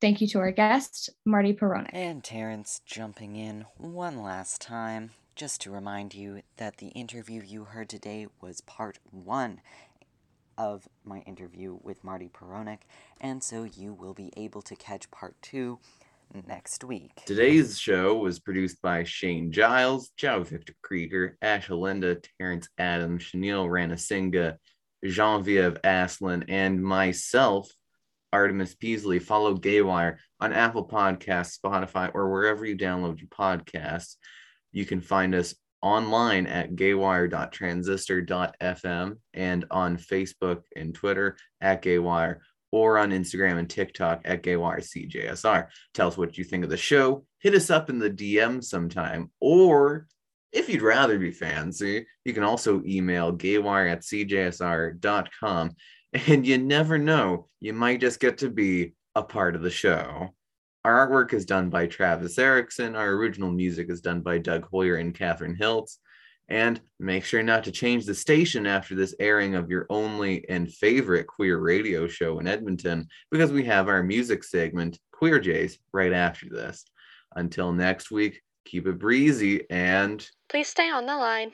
Thank 0.00 0.20
you 0.20 0.28
to 0.28 0.38
our 0.38 0.52
guest, 0.52 1.10
Marty 1.26 1.52
Peronic. 1.52 1.90
And 1.92 2.22
Terrence 2.22 2.80
jumping 2.86 3.34
in 3.34 3.66
one 3.76 4.22
last 4.22 4.60
time, 4.60 5.10
just 5.34 5.60
to 5.62 5.72
remind 5.72 6.14
you 6.14 6.42
that 6.56 6.76
the 6.76 6.88
interview 6.88 7.42
you 7.44 7.64
heard 7.64 7.88
today 7.88 8.28
was 8.40 8.60
part 8.60 8.98
one 9.10 9.60
of 10.60 10.86
my 11.04 11.20
interview 11.20 11.78
with 11.82 12.04
Marty 12.04 12.28
Peronic, 12.28 12.86
and 13.18 13.42
so 13.42 13.64
you 13.64 13.94
will 13.94 14.12
be 14.12 14.30
able 14.36 14.60
to 14.60 14.76
catch 14.76 15.10
part 15.10 15.34
two 15.40 15.78
next 16.46 16.84
week. 16.84 17.22
Today's 17.24 17.78
show 17.78 18.14
was 18.16 18.38
produced 18.38 18.82
by 18.82 19.02
Shane 19.04 19.52
Giles, 19.52 20.10
Joe 20.18 20.42
Victor 20.42 20.74
Krieger, 20.82 21.38
Asha 21.42 21.78
Linda, 21.78 22.18
Terrence 22.38 22.68
Adams, 22.76 23.24
Chenille 23.24 23.68
Ranasinga, 23.68 24.56
Genevieve 25.02 25.78
Aslin, 25.82 26.44
and 26.48 26.84
myself, 26.84 27.70
Artemis 28.30 28.74
Peasley. 28.74 29.18
Follow 29.18 29.56
Gaywire 29.56 30.18
on 30.40 30.52
Apple 30.52 30.86
Podcasts, 30.86 31.58
Spotify, 31.58 32.10
or 32.12 32.30
wherever 32.30 32.66
you 32.66 32.76
download 32.76 33.18
your 33.18 33.28
podcasts. 33.28 34.16
You 34.72 34.84
can 34.84 35.00
find 35.00 35.34
us 35.34 35.54
online 35.82 36.46
at 36.46 36.74
gaywire.transistor.fm 36.74 39.16
and 39.34 39.64
on 39.70 39.96
Facebook 39.96 40.62
and 40.76 40.94
Twitter 40.94 41.36
at 41.60 41.82
Gaywire 41.82 42.38
or 42.72 42.98
on 42.98 43.10
Instagram 43.10 43.58
and 43.58 43.68
TikTok 43.68 44.22
at 44.24 44.42
GaywireCJSR. 44.42 45.66
Tell 45.94 46.08
us 46.08 46.16
what 46.16 46.38
you 46.38 46.44
think 46.44 46.64
of 46.64 46.70
the 46.70 46.76
show. 46.76 47.24
Hit 47.40 47.54
us 47.54 47.70
up 47.70 47.90
in 47.90 47.98
the 47.98 48.10
DM 48.10 48.62
sometime. 48.62 49.30
Or 49.40 50.06
if 50.52 50.68
you'd 50.68 50.82
rather 50.82 51.18
be 51.18 51.32
fancy, 51.32 52.06
you 52.24 52.32
can 52.32 52.44
also 52.44 52.82
email 52.84 53.32
gaywire 53.32 53.90
at 53.90 54.02
cjsr.com. 54.02 55.70
And 56.26 56.44
you 56.44 56.58
never 56.58 56.98
know, 56.98 57.46
you 57.60 57.72
might 57.72 58.00
just 58.00 58.18
get 58.18 58.38
to 58.38 58.50
be 58.50 58.94
a 59.14 59.22
part 59.22 59.54
of 59.54 59.62
the 59.62 59.70
show. 59.70 60.34
Our 60.84 61.06
artwork 61.06 61.34
is 61.34 61.44
done 61.44 61.68
by 61.68 61.86
Travis 61.86 62.38
Erickson. 62.38 62.96
Our 62.96 63.10
original 63.10 63.50
music 63.50 63.90
is 63.90 64.00
done 64.00 64.22
by 64.22 64.38
Doug 64.38 64.66
Hoyer 64.70 64.96
and 64.96 65.14
Catherine 65.14 65.56
Hiltz. 65.60 65.98
And 66.48 66.80
make 66.98 67.24
sure 67.24 67.42
not 67.42 67.64
to 67.64 67.70
change 67.70 68.06
the 68.06 68.14
station 68.14 68.66
after 68.66 68.94
this 68.94 69.14
airing 69.20 69.54
of 69.54 69.70
your 69.70 69.86
only 69.90 70.48
and 70.48 70.72
favorite 70.72 71.26
queer 71.26 71.58
radio 71.58 72.08
show 72.08 72.38
in 72.38 72.48
Edmonton, 72.48 73.08
because 73.30 73.52
we 73.52 73.64
have 73.64 73.88
our 73.88 74.02
music 74.02 74.42
segment, 74.42 74.98
Queer 75.12 75.38
Jays, 75.38 75.78
right 75.92 76.12
after 76.12 76.48
this. 76.48 76.84
Until 77.36 77.72
next 77.72 78.10
week, 78.10 78.40
keep 78.64 78.86
it 78.86 78.98
breezy 78.98 79.70
and 79.70 80.26
Please 80.48 80.68
stay 80.68 80.90
on 80.90 81.04
the 81.04 81.16
line. 81.16 81.52